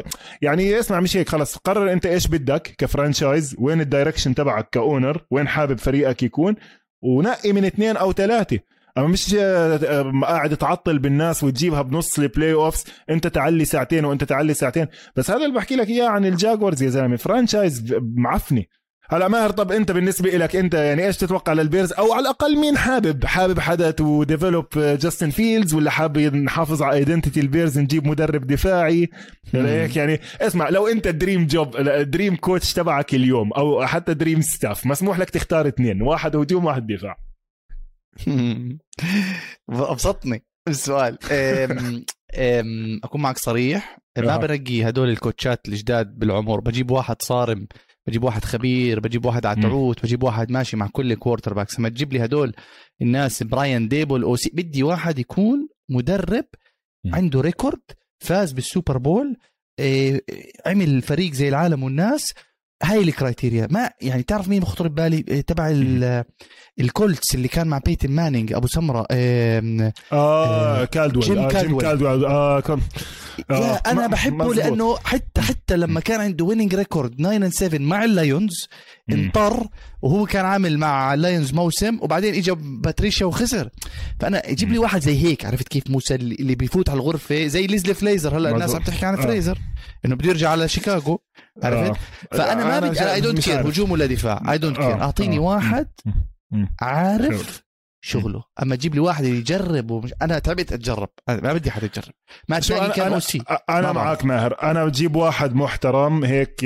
يعني 0.42 0.78
اسمع 0.78 1.00
مش 1.00 1.16
هيك 1.16 1.28
خلص 1.28 1.56
قرر 1.56 1.92
انت 1.92 2.06
إيش 2.06 2.26
بدك 2.26 2.74
ك 2.78 2.86
franchise 2.86 3.56
وين 3.58 3.80
ال 3.80 3.86
direction 3.86 4.34
تبعك 4.34 4.68
ك 4.72 4.81
owner 4.81 5.24
وين 5.30 5.48
حابب 5.48 5.78
فريقك 5.78 6.22
يكون 6.22 6.54
ونقي 7.02 7.52
من 7.52 7.64
اثنين 7.64 7.96
أو 7.96 8.12
ثلاثة. 8.12 8.58
أما 8.98 9.06
مش 9.06 9.34
قاعد 10.24 10.56
تعطل 10.56 10.98
بالناس 10.98 11.44
وتجيبها 11.44 11.82
بنص 11.82 12.18
ال 12.18 12.52
playoffs 12.52 12.84
أنت 13.10 13.26
تعلي 13.26 13.64
ساعتين 13.64 14.04
وأنت 14.04 14.24
تعلي 14.24 14.54
ساعتين. 14.54 14.86
بس 15.16 15.30
هذا 15.30 15.44
اللي 15.44 15.54
بحكي 15.54 15.76
لك 15.76 15.88
إياه 15.88 16.08
عن 16.08 16.24
الجاكورز 16.24 16.82
يا 16.82 16.88
زلمة. 16.88 17.16
franchise 17.16 17.94
معفنة. 18.16 18.62
هلا 19.10 19.28
ماهر 19.28 19.50
طب 19.50 19.72
أنت 19.72 19.92
بالنسبة 19.92 20.30
لك 20.30 20.56
أنت 20.56 20.74
يعني 20.74 21.06
إيش 21.06 21.16
تتوقع 21.16 21.52
للبيرز؟ 21.52 21.92
أو 21.92 22.12
على 22.12 22.22
الأقل 22.22 22.58
مين 22.58 22.76
حابب؟ 22.76 23.24
حابب 23.24 23.60
حدا 23.60 23.90
to 23.90 24.22
develop 24.22 24.66
جاستن 24.74 25.30
فيلدز 25.30 25.74
ولا 25.74 25.90
حابب 25.90 26.34
نحافظ 26.34 26.82
على 26.82 26.96
identity 26.96 27.40
البيرز 27.40 27.78
نجيب 27.78 28.06
مدرب 28.06 28.46
دفاعي؟ 28.46 29.10
هيك 29.54 29.96
يعني 29.96 30.20
اسمع 30.40 30.68
لو 30.68 30.88
أنت 30.88 31.08
dream 31.08 31.46
job 31.46 31.76
dream 32.00 32.36
coach 32.36 32.72
تبعك 32.72 33.14
اليوم 33.14 33.52
أو 33.52 33.86
حتى 33.86 34.14
dream 34.14 34.40
staff 34.40 34.86
مسموح 34.86 35.18
لك 35.18 35.30
تختار 35.30 35.68
اثنين 35.68 36.02
واحد 36.02 36.36
هجوم 36.36 36.64
واحد 36.64 36.86
دفاع. 36.86 37.23
أبسطني 39.70 40.44
السؤال. 40.68 41.18
أم 41.32 42.04
أم 42.34 43.00
أكون 43.04 43.20
معك 43.20 43.38
صريح. 43.38 43.98
ما 44.18 44.36
برقي 44.36 44.88
هدول 44.88 45.08
الكوتشات 45.08 45.68
الجداد 45.68 46.18
بالعمر؟ 46.18 46.60
بجيب 46.60 46.90
واحد 46.90 47.22
صارم 47.22 47.66
بجيب 48.06 48.24
واحد 48.24 48.44
خبير 48.44 49.00
بجيب 49.00 49.24
واحد 49.24 49.46
على 49.46 49.62
تعوت 49.62 50.02
بجيب 50.02 50.22
واحد 50.22 50.50
ماشي 50.50 50.76
مع 50.76 50.86
كل 50.86 51.14
quarterbacks 51.14 51.78
لما 51.78 51.88
تجيب 51.88 52.12
لي 52.12 52.24
هدول 52.24 52.52
الناس 53.02 53.42
براين 53.42 53.88
ديبل 53.88 54.22
OC 54.22 54.50
بدي 54.54 54.82
واحد 54.82 55.18
يكون 55.18 55.68
مدرب 55.90 56.44
عنده 57.06 57.40
record 57.40 57.80
فاز 58.18 58.52
بالسوبر 58.52 58.98
بول 58.98 59.36
إيه 59.78 60.24
عمل 60.66 61.02
فريق 61.02 61.32
زي 61.32 61.48
العالم 61.48 61.82
والناس 61.82 62.34
هاي 62.82 63.00
ال 63.00 63.08
criteria 63.08 63.68
ما 63.70 63.90
يعني 64.00 64.22
تعرف 64.22 64.48
مين 64.48 64.60
بخطر 64.60 64.88
ببالي 64.88 65.22
تبع 65.42 65.72
الكولتس 66.80 67.34
اللي 67.34 67.48
كان 67.48 67.66
مع 67.66 67.78
بيتن 67.78 68.10
مانينج 68.10 68.52
أبو 68.52 68.66
سمرة 68.66 69.06
آه, 69.10 69.92
آه 70.12 70.84
كالدويل 70.84 71.26
جيم 71.26 71.38
آه 71.38 71.48
كالدويل. 71.48 71.82
كالدويل 71.82 72.24
آه 72.24 72.60
كم 72.60 72.80
آه 73.50 73.80
أنا 73.86 74.06
بحبه 74.06 74.36
مزبوط. 74.36 74.56
لأنه 74.56 74.96
حتى 75.04 75.40
حتى 75.40 75.76
لما 75.76 76.00
كان 76.00 76.20
عنده 76.20 76.44
winning 76.44 76.74
record 76.74 77.16
9 77.16 77.50
7 77.50 77.78
مع 77.78 78.04
اللايونز. 78.04 78.68
انطر 79.12 79.66
وهو 80.02 80.26
كان 80.26 80.44
عامل 80.44 80.78
مع 80.78 81.14
اللايونز 81.14 81.54
موسم 81.54 81.98
وبعدين 82.02 82.34
اجى 82.34 82.52
باتريشيا 82.58 83.26
وخسر 83.26 83.68
فأنا 84.20 84.42
جيب 84.48 84.72
لي 84.72 84.78
واحد 84.78 85.00
زي 85.02 85.24
هيك 85.24 85.44
عرفت 85.46 85.68
كيف 85.68 85.90
موسى 85.90 86.14
اللي 86.14 86.54
بيفوت 86.54 86.88
على 86.90 86.96
الغرفة 87.00 87.46
زي 87.46 87.66
ليزلي 87.66 87.94
فريزر 87.94 88.36
هلا 88.38 88.50
الناس 88.50 88.74
عم. 88.74 88.82
تحكي 88.82 89.06
عن 89.06 89.14
آه. 89.14 89.22
فريزر 89.22 89.58
إنه 90.04 90.14
بده 90.16 90.28
يرجع 90.28 90.50
على 90.50 90.68
شيكاغو 90.68 91.20
عرفت 91.62 91.90
آه. 92.32 92.36
فأنا 92.36 92.64
ما 92.64 92.80
بدي 92.88 93.12
I 93.12 93.20
don't 93.20 93.40
care. 93.40 93.68
هجوم 93.68 93.90
ولا 93.90 94.06
دفاع 94.06 94.52
I 94.52 94.58
don't. 94.58 94.76
care 94.76 95.02
أعطيني 95.02 95.36
آه. 95.36 95.40
واحد. 95.40 95.88
عارف 96.80 97.64
شغله. 98.06 98.42
أما 98.62 98.76
تجيب 98.76 98.94
لي 98.94 99.00
واحد 99.00 99.24
يجرب 99.24 99.90
ومش 99.90 100.14
أنا 100.22 100.38
تعبت 100.38 100.72
أتجرب. 100.72 101.08
أنا 101.28 101.40
ما 101.40 101.52
بدي 101.52 101.70
حدا 101.70 101.86
يجرب. 101.86 102.12
ما 102.48 102.58
تلاقي 102.58 102.84
أنا 102.84 102.94
كان 102.94 103.12
أنا, 103.12 103.60
أنا 103.68 103.92
ما 103.92 103.92
معك. 103.92 104.24
ماهر. 104.24 104.56
أنا 104.62 104.84
بجيب 104.84 105.16
واحد 105.16 105.54
محترم 105.54 106.24
هيك 106.24 106.64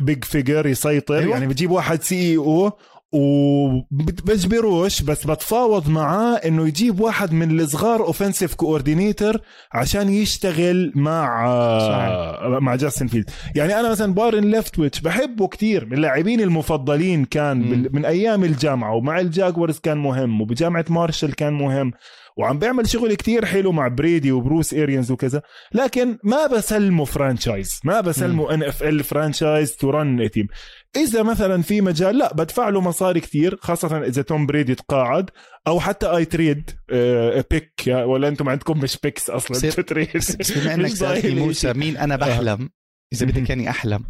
big 0.00 0.24
figure 0.24 0.66
يسيطر. 0.66 1.18
أيوة. 1.18 1.30
يعني 1.32 1.46
بجيب 1.46 1.70
واحد 1.70 2.02
CEO 2.02 2.78
وبجبروش 3.12 5.02
بس 5.02 5.26
بتفاوض 5.26 5.88
معاه 5.88 6.34
إنه 6.36 6.68
يجيب 6.68 7.00
واحد 7.00 7.32
من 7.32 7.60
الصغار 7.60 8.00
offensive 8.00 8.54
coordinator 8.54 9.36
عشان 9.72 10.08
يشتغل 10.08 10.92
مع 10.94 11.48
صحيح. 11.78 12.46
مع 12.62 12.74
جاستن 12.74 13.06
فيلد 13.06 13.30
يعني 13.54 13.80
أنا 13.80 13.90
مثلا 13.90 14.14
بايرن 14.14 14.44
ليفتويتش 14.44 15.00
بحبه 15.00 15.48
كتير 15.48 15.86
من 15.86 15.92
اللاعبين 15.92 16.40
المفضلين 16.40 17.24
كان. 17.24 17.62
بال- 17.62 17.88
من 17.94 18.04
أيام 18.04 18.44
الجامعة 18.44 18.94
ومع 18.94 19.20
الجاكورز 19.20 19.78
كان 19.78 19.98
مهم 19.98 20.40
وبجامعة 20.40 20.84
مارشال 20.90 21.34
كان 21.34 21.52
مهم 21.52 21.92
وعم 22.36 22.58
بيعمل 22.58 22.88
شغل 22.88 23.14
كتير 23.14 23.46
حلو 23.46 23.72
مع 23.72 23.88
بريدي 23.88 24.32
وبروس 24.32 24.74
اريانز 24.74 25.10
وكذا 25.10 25.42
لكن 25.74 26.18
ما 26.24 26.46
بسلمه 26.46 27.04
franchise 27.04 27.80
ما 27.84 28.00
بسلمه 28.00 28.54
NFL 28.54 29.04
franchise 29.04 29.76
to 29.76 29.90
run 29.90 30.30
team 30.30 30.48
إذا 30.96 31.22
مثلا 31.22 31.62
في 31.62 31.80
مجال 31.80 32.18
لا 32.18 32.34
بدفع 32.34 32.68
له 32.68 32.80
مصاري 32.80 33.20
كتير 33.20 33.56
خاصة 33.60 33.98
إذا 33.98 34.22
توم 34.22 34.46
بريدي 34.46 34.74
تقاعد 34.74 35.30
أو 35.66 35.80
حتى 35.80 36.06
a 36.06 36.24
trade 36.24 36.70
آه 36.90 37.44
pick 37.50 37.72
ولا 37.86 38.28
أنتم 38.28 38.48
عندكم 38.48 38.78
مش 38.78 38.98
picks 39.02 39.30
أصلا 39.30 39.70
trade 39.70 40.08
بما 40.56 40.74
إنك 40.74 40.90
سألتني 41.00 41.34
موسى. 41.34 41.72
مين 41.72 41.96
أنا 41.96 42.16
بحلم 42.16 42.70
إذا. 43.12 43.26
بدك 43.26 43.50
اني 43.50 43.70
أحلم 43.70 44.04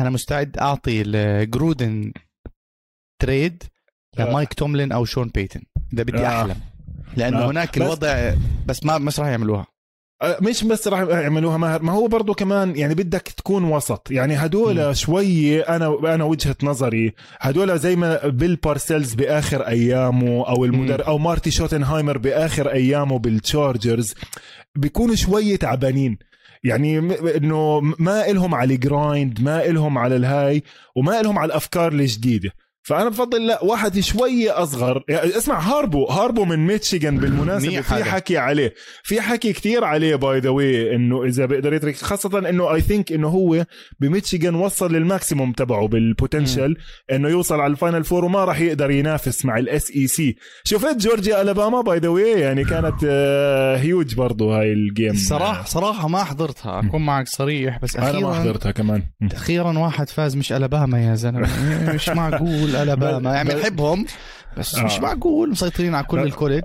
أنا 0.00 0.10
مستعد 0.10 0.58
أعطي 0.58 1.02
الجرودن 1.02 2.12
trade 3.22 3.62
آه. 4.18 4.22
لمايك 4.30 4.54
توملين 4.54 4.92
أو 4.92 5.04
شون 5.04 5.28
بيتن 5.28 5.62
إذا 5.92 6.02
بدي 6.02 6.18
آه. 6.18 6.40
أحلم 6.40 6.60
لأنه 7.16 7.38
آه. 7.38 7.50
هناك 7.50 7.78
بس- 7.78 7.84
الوضع 7.84 8.32
بس 8.66 8.84
ما 8.84 8.98
مش 8.98 9.20
راح 9.20 9.28
يعملوها. 9.28 9.66
آه، 10.22 10.38
مش 10.42 10.64
بس 10.64 10.88
راح 10.88 11.00
يعملوها 11.00 11.56
ماهر 11.56 11.82
ما 11.82 11.92
هو 11.92 12.06
برضه 12.06 12.34
كمان 12.34 12.76
يعني 12.76 12.94
بدك 12.94 13.22
تكون 13.36 13.64
وسط. 13.64 14.10
يعني 14.10 14.34
هدول 14.34 14.86
مم. 14.86 14.92
شوي 14.92 15.60
أنا 15.60 16.14
أنا 16.14 16.24
وجهة 16.24 16.56
نظري 16.62 17.14
هدول 17.40 17.78
زي 17.78 17.96
ما 17.96 18.28
بيل 18.28 18.56
بارسيلز 18.56 19.14
بآخر 19.14 19.62
أيامه 19.66 20.48
أو 20.48 20.64
المدر 20.64 21.06
أو 21.06 21.18
مارتي 21.18 21.50
شوتنهايمر 21.50 22.18
بآخر 22.18 22.70
أيامه 22.72 23.18
بالتشارجرز 23.18 24.14
بيكونوا 24.76 25.14
شوي 25.14 25.56
تعبانين. 25.56 26.18
يعني 26.64 26.98
إنه 27.36 27.80
ما 27.80 28.30
إلهم 28.30 28.54
على 28.54 28.74
ال 28.74 28.85
grind 28.85 29.40
ما 29.40 29.64
إلهم 29.66 29.98
على 29.98 30.16
الهاي 30.16 30.62
وما 30.96 31.20
إلهم 31.20 31.38
على 31.38 31.46
الأفكار 31.46 31.92
الجديدة. 31.92 32.50
فأنا 32.82 33.08
بفضل 33.08 33.46
لا 33.46 33.64
واحد 33.64 34.00
شوي 34.00 34.50
أصغر. 34.50 35.04
يعني 35.08 35.36
اسمع 35.36 35.58
هاربو 35.60 36.06
هاربو 36.06 36.44
من 36.44 36.66
ميتشيغان 36.66 37.18
بالمناسبة. 37.18 37.80
في. 37.80 38.04
حكي 38.04 38.38
عليه. 38.38 38.74
في 39.02 39.20
حكي 39.20 39.52
كتير 39.52 39.84
عليه 39.84 40.16
by 40.16 40.38
the 40.38 40.50
way 40.50 40.94
إنه 40.94 41.24
إذا 41.24 41.46
بيقدر 41.46 41.74
يترك 41.74 41.96
خاصة 41.96 42.48
إنه 42.48 42.74
I 42.74 42.80
think 42.80 43.12
إنه 43.12 43.28
هو 43.28 43.66
بميتشيغان 44.00 44.54
وصل 44.54 44.92
لل 44.94 45.07
maximum 45.07 45.52
تبعه 45.52 45.88
بال 45.88 46.04
potential 46.04 46.76
إنه 47.12 47.28
يوصل 47.28 47.60
على 47.60 47.70
ال 47.70 47.76
final 47.76 48.04
four 48.04 48.24
وما 48.24 48.44
راح 48.44 48.60
يقدر 48.60 48.90
ينافس 48.90 49.44
مع 49.44 49.58
ال 49.58 49.90
SEC 49.96 50.36
شفت 50.64 50.96
جورجيا 50.96 51.42
ألاباما 51.42 51.80
by 51.80 51.98
the 51.98 52.08
way 52.08 52.40
يعني 52.40 52.64
كانت 52.64 53.04
هيوج 53.82 54.14
برضه 54.14 54.58
هاي 54.58 54.72
ال 54.72 54.80
game 54.80 55.14
صراحة 55.14 55.64
صراحة 55.64 56.08
ما 56.08 56.24
حضرتها. 56.24 56.80
أكون 56.80 57.06
معك 57.06 57.28
صريح 57.28 57.78
بس 57.78 57.96
أنا 57.96 58.04
ما 58.12 58.30
أخيرا 58.30 58.34
حضرتها 58.34 58.72
كمان. 58.72 59.02
أخيرا 59.32 59.78
واحد 59.78 60.08
فاز 60.08 60.36
مش 60.36 60.52
ألاباما 60.52 61.04
يا 61.04 61.14
زلمة. 61.14 61.48
مش 61.94 62.08
معقول؟ 62.08 62.67
الاباما 62.76 63.34
يعني 63.34 63.48
بنحبهم 63.54 64.06
بس 64.56 64.78
مش 64.78 64.96
آه. 64.96 65.00
معقول 65.00 65.50
مسيطرين 65.50 65.94
على 65.94 66.06
كل 66.06 66.16
لا. 66.18 66.22
ال 66.24 66.29
college 66.29 66.64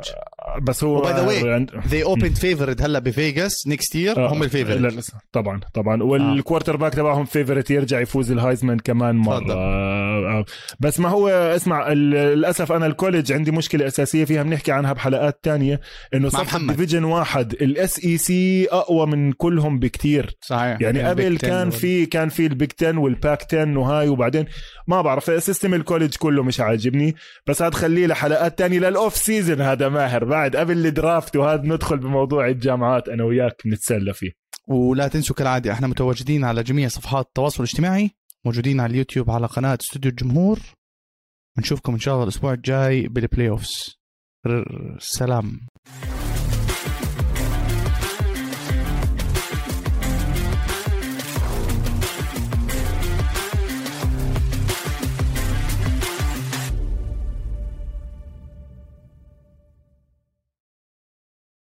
بس 0.62 0.84
هو 0.84 0.98
و 0.98 1.03
by 1.03 1.14
the 1.14 1.22
way 1.22 1.66
they 1.68 2.08
opened 2.08 2.38
favored 2.38 2.82
هلا 2.82 3.00
بفيغاس 3.00 3.68
next 3.68 3.96
year 3.96 4.18
آه، 4.26 4.34
هم 4.34 4.44
ال 4.44 4.51
favorite 4.51 5.12
طبعا 5.34 5.60
طبعا 5.74 6.04
وال 6.04 6.78
quarterback 6.78 6.94
تبعهم 6.94 7.26
favorite 7.26 7.72
يرجع 7.72 8.00
يفوز 8.00 8.32
الهايزمان 8.32 8.80
كمان 8.80 9.16
مرة. 9.16 9.54
آه، 9.54 10.40
آه. 10.40 10.46
بس 10.80 11.00
ما 11.00 11.10
هو 11.10 11.28
اسمع 11.30 11.94
للأسف 11.94 12.72
أنا 12.72 12.86
ال 12.86 12.91
college 12.92 13.32
عندي 13.34 13.52
مشكلة 13.52 13.88
أساسية 13.88 14.26
فيها 14.26 14.44
بنحكي 14.44 14.72
عنها 14.72 14.94
بحلقات 14.94 15.40
تانية 15.44 15.82
إنه 16.14 16.30
صف. 16.30 16.58
division 16.58 17.04
واحد 17.04 17.54
ال 17.54 18.06
SEC 18.06 18.68
أقوى 18.72 19.08
من 19.08 19.32
كلهم 19.32 19.80
بكتير 19.80 20.38
صحيح 20.42 20.82
يعني 20.82 21.02
قبل 21.02 21.38
كان 21.38 21.70
في 21.70 22.06
كان 22.06 22.30
في 22.30 22.46
ال 22.46 22.52
Big 22.52 22.72
10 22.82 23.00
وال 23.00 23.21
Pac 23.21 23.54
10 23.54 23.78
وهاي 23.80 24.08
وبعدين 24.10 24.46
ما 24.88 25.02
بعرف 25.02 25.44
system 25.44 25.74
ال 25.74 25.79
college 25.79 26.16
كله 26.16 26.44
مش 26.44 26.60
عاجبني. 26.60 27.16
بس 27.48 27.62
هاد 27.62 27.74
خليه 27.74 28.08
لحلقات 28.08 28.58
تانية 28.58 28.80
لل 28.80 28.94
off 28.94 29.16
season 29.16 29.62
هذا 29.62 29.90
ماهر. 29.90 30.26
بعد 30.26 30.56
قبل 30.56 30.86
ال 30.86 30.94
draft 30.94 31.36
وهذا 31.36 31.62
ندخل 31.66 31.98
بموضوع 31.98 32.48
الجامعات 32.48 33.10
أنا 33.10 33.24
وياك 33.24 33.62
بنتسلى 33.66 34.14
فيه. 34.14 34.32
ولا 34.68 35.08
تنسوا 35.08 35.36
كالعادة 35.36 35.72
إحنا 35.72 35.88
متواجدين 35.88 36.44
على 36.44 36.64
جميع 36.64 36.88
صفحات 36.88 37.26
التواصل 37.26 37.64
الاجتماعي. 37.64 38.12
موجودين 38.46 38.80
على 38.80 38.92
اليوتيوب 38.92 39.32
على 39.32 39.48
قناة 39.48 39.78
استوديو 39.82 40.12
الجمهور. 40.12 40.60
بنشوفكم 41.58 41.94
إن 41.94 42.00
شاء 42.00 42.14
الله 42.14 42.24
الأسبوع 42.24 42.54
الجاي 42.54 43.08
بال 43.08 43.50
playoffs 43.50 43.98
سلام. 45.00 45.60